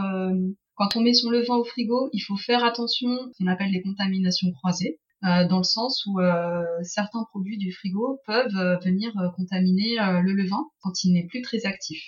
quand 0.76 0.96
on 0.96 1.02
met 1.02 1.14
son 1.14 1.30
levain 1.30 1.56
au 1.56 1.64
frigo, 1.64 2.10
il 2.12 2.22
faut 2.22 2.38
faire 2.38 2.64
attention 2.64 3.10
qu'on 3.38 3.48
appelle 3.48 3.72
les 3.72 3.84
contaminations 3.84 4.52
croisées. 4.52 5.00
Euh, 5.24 5.48
dans 5.48 5.58
le 5.58 5.64
sens 5.64 6.04
où 6.08 6.20
euh, 6.20 6.64
certains 6.82 7.24
produits 7.26 7.60
du 7.60 7.72
frigo 7.72 8.20
peuvent 8.26 8.56
euh, 8.56 8.80
venir 8.80 9.14
contaminer 9.36 9.98
le 10.24 10.34
levain 10.34 10.66
quand 10.82 11.04
il 11.04 11.14
n'est 11.14 11.28
plus 11.28 11.44
très 11.44 11.68
actif. 11.68 12.02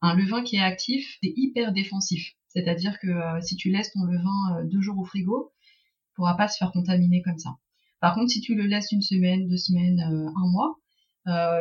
Un 0.00 0.14
levain 0.14 0.42
qui 0.42 0.56
est 0.56 0.62
actif, 0.62 1.18
c'est 1.22 1.34
hyper 1.36 1.72
défensif. 1.72 2.32
C'est-à-dire 2.48 2.98
que 2.98 3.08
si 3.42 3.56
tu 3.56 3.70
laisses 3.70 3.92
ton 3.92 4.04
levain 4.04 4.64
deux 4.64 4.80
jours 4.80 4.98
au 4.98 5.04
frigo, 5.04 5.52
il 5.60 6.14
pourra 6.14 6.34
pas 6.36 6.48
se 6.48 6.56
faire 6.56 6.72
contaminer 6.72 7.20
comme 7.20 7.36
ça. 7.36 7.50
Par 8.00 8.14
contre, 8.14 8.30
si 8.30 8.40
tu 8.40 8.54
le 8.54 8.64
laisses 8.66 8.92
une 8.92 9.02
semaine, 9.02 9.48
deux 9.48 9.56
semaines, 9.56 10.00
un 10.00 10.50
mois, 10.50 10.76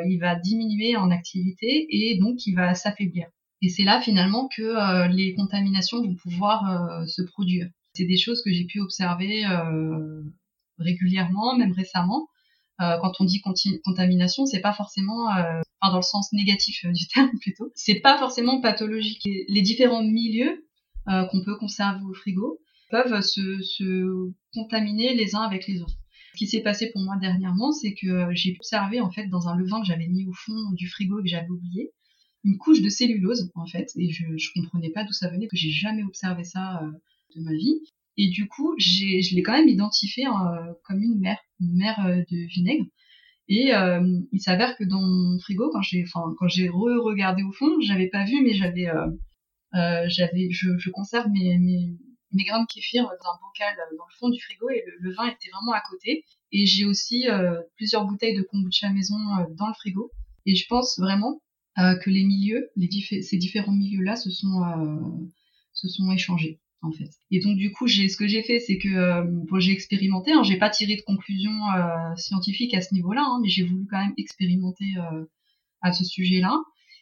il 0.05 0.17
va 0.19 0.35
diminuer 0.35 0.95
en 0.95 1.11
activité 1.11 1.87
et 1.89 2.17
donc 2.17 2.45
il 2.45 2.53
va 2.53 2.75
s'affaiblir. 2.75 3.27
Et 3.61 3.69
c'est 3.69 3.83
là 3.83 4.01
finalement 4.01 4.47
que 4.55 4.61
euh, 4.61 5.07
les 5.07 5.33
contaminations 5.33 6.01
vont 6.01 6.15
pouvoir 6.15 6.69
euh, 6.69 7.05
se 7.05 7.21
produire. 7.21 7.67
C'est 7.93 8.05
des 8.05 8.17
choses 8.17 8.41
que 8.43 8.51
j'ai 8.51 8.65
pu 8.65 8.79
observer 8.79 9.45
euh, 9.45 10.21
régulièrement, 10.77 11.57
même 11.57 11.71
récemment. 11.71 12.27
quand 12.79 13.13
on 13.19 13.25
dit 13.25 13.41
contamination, 13.83 14.45
c'est 14.45 14.61
pas 14.61 14.73
forcément, 14.73 15.29
enfin 15.29 15.91
dans 15.91 15.95
le 15.95 16.03
sens 16.03 16.31
négatif 16.31 16.85
du 16.85 17.07
terme 17.07 17.31
plutôt, 17.41 17.71
c'est 17.73 18.01
pas 18.01 18.19
forcément 18.19 18.61
pathologique. 18.61 19.23
Les 19.25 19.61
différents 19.63 20.03
milieux 20.03 20.63
qu'on 21.07 21.43
peut 21.43 21.57
conserver 21.57 22.03
au 22.05 22.13
frigo 22.13 22.59
peuvent 22.91 23.21
se, 23.21 23.63
se 23.63 24.31
contaminer 24.53 25.15
les 25.15 25.33
uns 25.33 25.41
avec 25.41 25.65
les 25.65 25.81
autres. 25.81 25.97
Ce 26.37 26.43
qui 26.43 26.47
s'est 26.47 26.61
passé 26.61 26.91
pour 26.93 27.01
moi 27.01 27.15
dernièrement, 27.19 27.71
c'est 27.71 27.95
que 27.95 28.27
j'ai 28.35 28.55
observé 28.59 29.01
en 29.01 29.09
fait 29.09 29.25
dans 29.25 29.47
un 29.47 29.57
levain 29.57 29.81
que 29.81 29.87
j'avais 29.87 30.05
mis 30.05 30.27
au 30.27 30.33
fond 30.33 30.71
du 30.73 30.87
frigo 30.87 31.19
et 31.19 31.23
que 31.23 31.29
j'avais 31.29 31.49
oublié, 31.49 31.93
une 32.43 32.59
couche 32.59 32.83
de 32.83 32.89
cellulose 32.89 33.51
en 33.55 33.65
fait 33.65 33.89
et 33.95 34.11
je, 34.11 34.23
je 34.37 34.49
comprenais 34.53 34.91
pas 34.91 35.03
d'où 35.03 35.13
ça 35.13 35.31
venait 35.31 35.47
que 35.47 35.57
j'ai 35.57 35.71
jamais 35.71 36.03
observé 36.03 36.43
ça 36.43 36.83
euh, 36.83 36.91
de 37.35 37.41
ma 37.41 37.53
vie. 37.53 37.81
Et 38.17 38.29
du 38.29 38.47
coup 38.47 38.75
je 38.77 39.33
l'ai 39.33 39.41
quand 39.41 39.53
même 39.53 39.67
identifié 39.67 40.27
euh, 40.27 40.73
comme 40.83 41.01
une 41.01 41.19
mer 41.19 41.39
une 41.59 41.75
mer 41.75 42.05
euh, 42.05 42.17
de 42.17 42.47
vinaigre. 42.53 42.85
Et 43.47 43.71
il 44.31 44.39
s'avère 44.39 44.77
que 44.77 44.83
dans 44.83 45.01
mon 45.01 45.39
frigo 45.39 45.71
quand 45.71 45.81
j'ai 45.81 46.03
enfin 46.03 46.35
quand 46.37 46.49
j'ai 46.49 46.69
re 46.69 47.01
regardé 47.01 47.41
au 47.41 47.51
fond 47.51 47.81
j'avais 47.81 48.09
pas 48.09 48.25
vu 48.25 48.43
mais 48.43 48.53
j'avais 48.53 48.85
j'avais 49.73 50.49
je, 50.51 50.77
je, 50.77 50.89
conserve 50.91 51.29
mes, 51.31 51.57
mes 51.57 51.97
mes 52.31 52.43
grains 52.43 52.61
de 52.61 52.67
kéfir 52.67 53.03
dans 53.03 53.09
un 53.09 53.39
bocal 53.41 53.75
dans 53.97 54.05
le 54.05 54.13
fond 54.19 54.29
du 54.29 54.41
frigo 54.41 54.69
et 54.69 54.83
le, 54.99 55.13
vin 55.13 55.27
était 55.27 55.49
vraiment 55.51 55.73
à 55.73 55.81
côté 55.89 56.25
et 56.51 56.65
j'ai 56.65 56.85
aussi 56.85 57.25
plusieurs 57.75 58.05
bouteilles 58.05 58.35
de 58.35 58.43
kombucha 58.43 58.89
maison 58.89 59.17
dans 59.57 59.67
le 59.67 59.73
frigo 59.73 60.11
et 60.45 60.55
je 60.55 60.65
pense 60.67 60.97
vraiment 60.97 61.41
euh, 61.79 61.95
que 61.95 62.09
les 62.09 62.23
milieux, 62.23 62.69
les 62.75 62.89
ces 63.21 63.37
différents 63.37 63.71
milieux-là 63.71 64.15
se 64.15 64.31
sont 64.31 64.63
euh, 64.63 65.29
se 65.73 65.87
sont 65.87 66.09
échangés 66.11 66.59
en 66.81 66.91
fait. 66.91 67.11
Et 67.29 67.39
donc 67.39 67.55
du 67.55 67.71
coup, 67.71 67.85
j'ai 67.85 68.09
ce 68.09 68.17
que 68.17 68.27
j'ai 68.27 68.41
fait, 68.41 68.59
c'est 68.59 68.79
que 68.79 68.87
euh, 68.87 69.23
bon, 69.23 69.59
j'ai 69.59 69.73
expérimenté. 69.73 70.31
Hein, 70.31 70.41
j'ai 70.41 70.57
pas 70.57 70.71
tiré 70.71 70.95
de 70.95 71.01
conclusion 71.01 71.51
scientifique 72.15 72.73
à 72.73 72.81
ce 72.81 72.95
niveau-là, 72.95 73.21
hein, 73.23 73.39
mais 73.43 73.49
j'ai 73.49 73.63
voulu 73.63 73.85
quand 73.87 73.99
même 73.99 74.15
expérimenter 74.17 74.85
à 75.81 75.93
ce 75.93 76.03
sujet-là. 76.03 76.57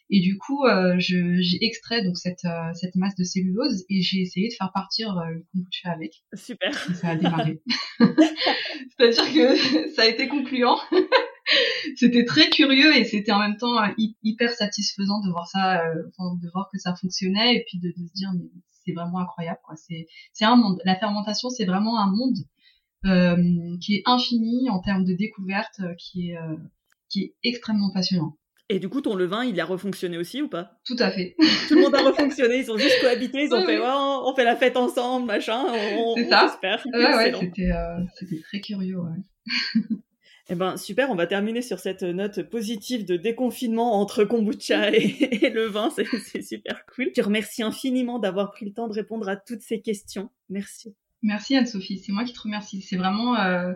Et 0.08 0.20
du 0.20 0.38
coup, 0.38 0.64
j'ai 0.98 1.58
extrait 1.64 2.04
donc 2.04 2.16
cette, 2.16 2.46
cette 2.74 2.94
masse 2.94 3.16
de 3.16 3.24
cellulose 3.24 3.84
et 3.90 4.02
j'ai 4.02 4.20
essayé 4.20 4.48
de 4.48 4.54
faire 4.54 4.70
partir 4.72 5.10
une 5.32 5.42
kombucha 5.52 5.90
avec. 5.90 6.22
Super. 6.34 6.70
Et 6.90 6.94
ça 6.94 7.08
a 7.08 7.16
démarré. 7.16 7.60
C'est-à-dire 7.98 9.32
que 9.32 9.90
ça 9.94 10.02
a 10.02 10.06
été 10.06 10.28
concluant. 10.28 10.78
c'était 11.96 12.24
très 12.24 12.50
curieux 12.50 12.96
et 12.96 13.04
c'était 13.04 13.32
en 13.32 13.40
même 13.40 13.56
temps 13.56 13.76
hyper 14.22 14.50
satisfaisant 14.50 15.20
de 15.22 15.30
voir 15.30 15.48
ça, 15.48 15.82
de 15.84 16.50
voir 16.52 16.68
que 16.72 16.78
ça 16.78 16.94
fonctionnait 16.94 17.56
et 17.56 17.64
puis 17.66 17.78
de, 17.78 17.88
de 17.88 18.06
se 18.06 18.12
dire 18.14 18.30
mais 18.34 18.48
c'est 18.86 18.92
vraiment 18.92 19.18
incroyable. 19.18 19.58
Quoi. 19.64 19.76
C'est, 19.76 20.06
c'est 20.32 20.44
un 20.44 20.56
monde. 20.56 20.80
La 20.84 20.96
fermentation, 20.96 21.50
c'est 21.50 21.64
vraiment 21.64 21.98
un 21.98 22.10
monde 22.10 22.36
euh, 23.04 23.76
qui 23.80 23.96
est 23.96 24.02
infini 24.06 24.70
en 24.70 24.80
termes 24.80 25.04
de 25.04 25.12
découverte, 25.12 25.80
euh, 25.80 25.94
qui 25.98 26.30
est, 26.30 26.36
euh, 26.36 26.56
qui 27.08 27.22
est 27.22 27.34
extrêmement 27.42 27.90
passionnant. 27.92 28.36
Et 28.68 28.80
du 28.80 28.88
coup, 28.88 29.00
ton 29.00 29.14
levain, 29.14 29.44
il 29.44 29.60
a 29.60 29.64
refonctionné 29.64 30.18
aussi 30.18 30.42
ou 30.42 30.48
pas 30.48 30.78
Tout 30.84 30.96
à 30.98 31.10
fait. 31.10 31.36
Tout 31.68 31.74
le 31.74 31.82
monde 31.82 31.94
a 31.94 32.02
refonctionné, 32.02 32.58
ils 32.58 32.70
ont 32.70 32.76
juste 32.76 33.00
cohabité, 33.00 33.44
ils 33.44 33.54
ont 33.54 33.62
fait 33.66 33.78
on 33.80 34.34
fait 34.34 34.44
la 34.44 34.56
fête 34.56 34.76
ensemble, 34.76 35.26
machin, 35.26 35.64
c'est 36.16 36.28
ça. 36.28 36.50
Super. 36.52 36.84
Ouais, 36.92 37.14
ouais, 37.14 37.32
c'était, 37.40 37.70
c'était 38.18 38.42
très 38.42 38.60
curieux. 38.60 38.98
Ouais. 38.98 39.46
Eh 40.48 40.54
ben 40.54 40.76
super, 40.76 41.10
on 41.10 41.16
va 41.16 41.26
terminer 41.26 41.60
sur 41.60 41.80
cette 41.80 42.04
note 42.04 42.42
positive 42.42 43.04
de 43.04 43.16
déconfinement 43.16 44.00
entre 44.00 44.22
kombucha 44.22 44.92
et, 44.92 45.50
le 45.52 45.66
vin, 45.66 45.90
c'est 45.90 46.42
super 46.42 46.86
cool. 46.86 47.06
Je 47.08 47.20
te 47.20 47.20
remercie 47.20 47.64
infiniment 47.64 48.20
d'avoir 48.20 48.52
pris 48.52 48.64
le 48.64 48.72
temps 48.72 48.86
de 48.86 48.92
répondre 48.92 49.28
à 49.28 49.34
toutes 49.34 49.62
ces 49.62 49.80
questions. 49.80 50.30
Merci. 50.48 50.94
Merci 51.22 51.56
Anne-Sophie, 51.56 51.98
c'est 51.98 52.12
moi 52.12 52.22
qui 52.22 52.32
te 52.32 52.40
remercie. 52.40 52.80
C'est 52.80 52.96
vraiment, 52.96 53.36
euh, 53.40 53.72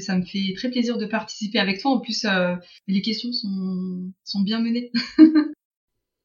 ça 0.00 0.16
me 0.16 0.24
fait 0.24 0.52
très 0.56 0.70
plaisir 0.70 0.98
de 0.98 1.06
participer 1.06 1.58
avec 1.58 1.80
toi. 1.80 1.92
En 1.92 2.00
plus, 2.00 2.24
euh, 2.24 2.54
les 2.86 3.02
questions 3.02 3.32
sont, 3.32 4.40
bien 4.42 4.60
menées. 4.60 4.92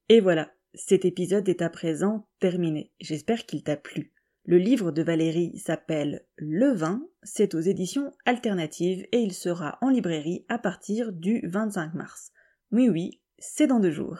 et 0.09 0.19
voilà, 0.19 0.51
cet 0.73 1.05
épisode 1.05 1.47
est 1.49 1.61
à 1.61 1.69
présent 1.69 2.27
terminé. 2.39 2.91
J'espère 2.99 3.45
qu'il 3.45 3.63
t'a 3.63 3.77
plu. 3.77 4.13
Le 4.45 4.57
livre 4.57 4.91
de 4.91 5.01
Valérie 5.01 5.57
s'appelle 5.57 6.25
Le 6.37 6.71
vin, 6.71 7.05
c'est 7.21 7.53
aux 7.53 7.59
éditions 7.59 8.13
alternatives 8.25 9.05
et 9.11 9.19
il 9.19 9.33
sera 9.33 9.77
en 9.81 9.89
librairie 9.89 10.45
à 10.47 10.57
partir 10.57 11.11
du 11.11 11.41
25 11.43 11.93
mars. 11.95 12.31
Oui 12.71 12.87
oui, 12.89 13.19
c'est 13.39 13.67
dans 13.67 13.81
deux 13.81 13.91
jours. 13.91 14.19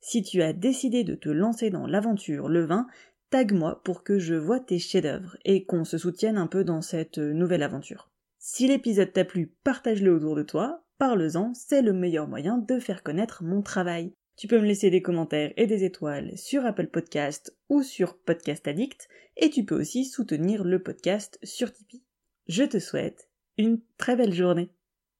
Si 0.00 0.22
tu 0.22 0.42
as 0.42 0.52
décidé 0.52 1.04
de 1.04 1.14
te 1.14 1.28
lancer 1.28 1.70
dans 1.70 1.86
l'aventure 1.86 2.48
Le 2.48 2.64
vin, 2.64 2.88
tag-moi 3.30 3.80
pour 3.84 4.02
que 4.02 4.18
je 4.18 4.34
vois 4.34 4.58
tes 4.58 4.80
chefs-d'œuvre 4.80 5.36
et 5.44 5.64
qu'on 5.64 5.84
se 5.84 5.98
soutienne 5.98 6.36
un 6.36 6.48
peu 6.48 6.64
dans 6.64 6.82
cette 6.82 7.18
nouvelle 7.18 7.62
aventure. 7.62 8.10
Si 8.42 8.66
l'épisode 8.66 9.12
t'a 9.12 9.26
plu, 9.26 9.52
partage-le 9.64 10.14
autour 10.14 10.34
de 10.34 10.42
toi, 10.42 10.82
parle-en, 10.96 11.52
c'est 11.52 11.82
le 11.82 11.92
meilleur 11.92 12.26
moyen 12.26 12.56
de 12.56 12.78
faire 12.78 13.02
connaître 13.02 13.44
mon 13.44 13.60
travail. 13.60 14.14
Tu 14.38 14.48
peux 14.48 14.58
me 14.58 14.66
laisser 14.66 14.88
des 14.88 15.02
commentaires 15.02 15.52
et 15.58 15.66
des 15.66 15.84
étoiles 15.84 16.38
sur 16.38 16.64
Apple 16.64 16.86
Podcast 16.86 17.54
ou 17.68 17.82
sur 17.82 18.16
Podcast 18.16 18.66
Addict, 18.66 19.10
et 19.36 19.50
tu 19.50 19.66
peux 19.66 19.78
aussi 19.78 20.06
soutenir 20.06 20.64
le 20.64 20.82
podcast 20.82 21.38
sur 21.42 21.70
Tipeee. 21.70 22.02
Je 22.48 22.64
te 22.64 22.78
souhaite 22.78 23.28
une 23.58 23.82
très 23.98 24.16
belle 24.16 24.32
journée. 24.32 24.70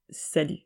Salut 0.09 0.61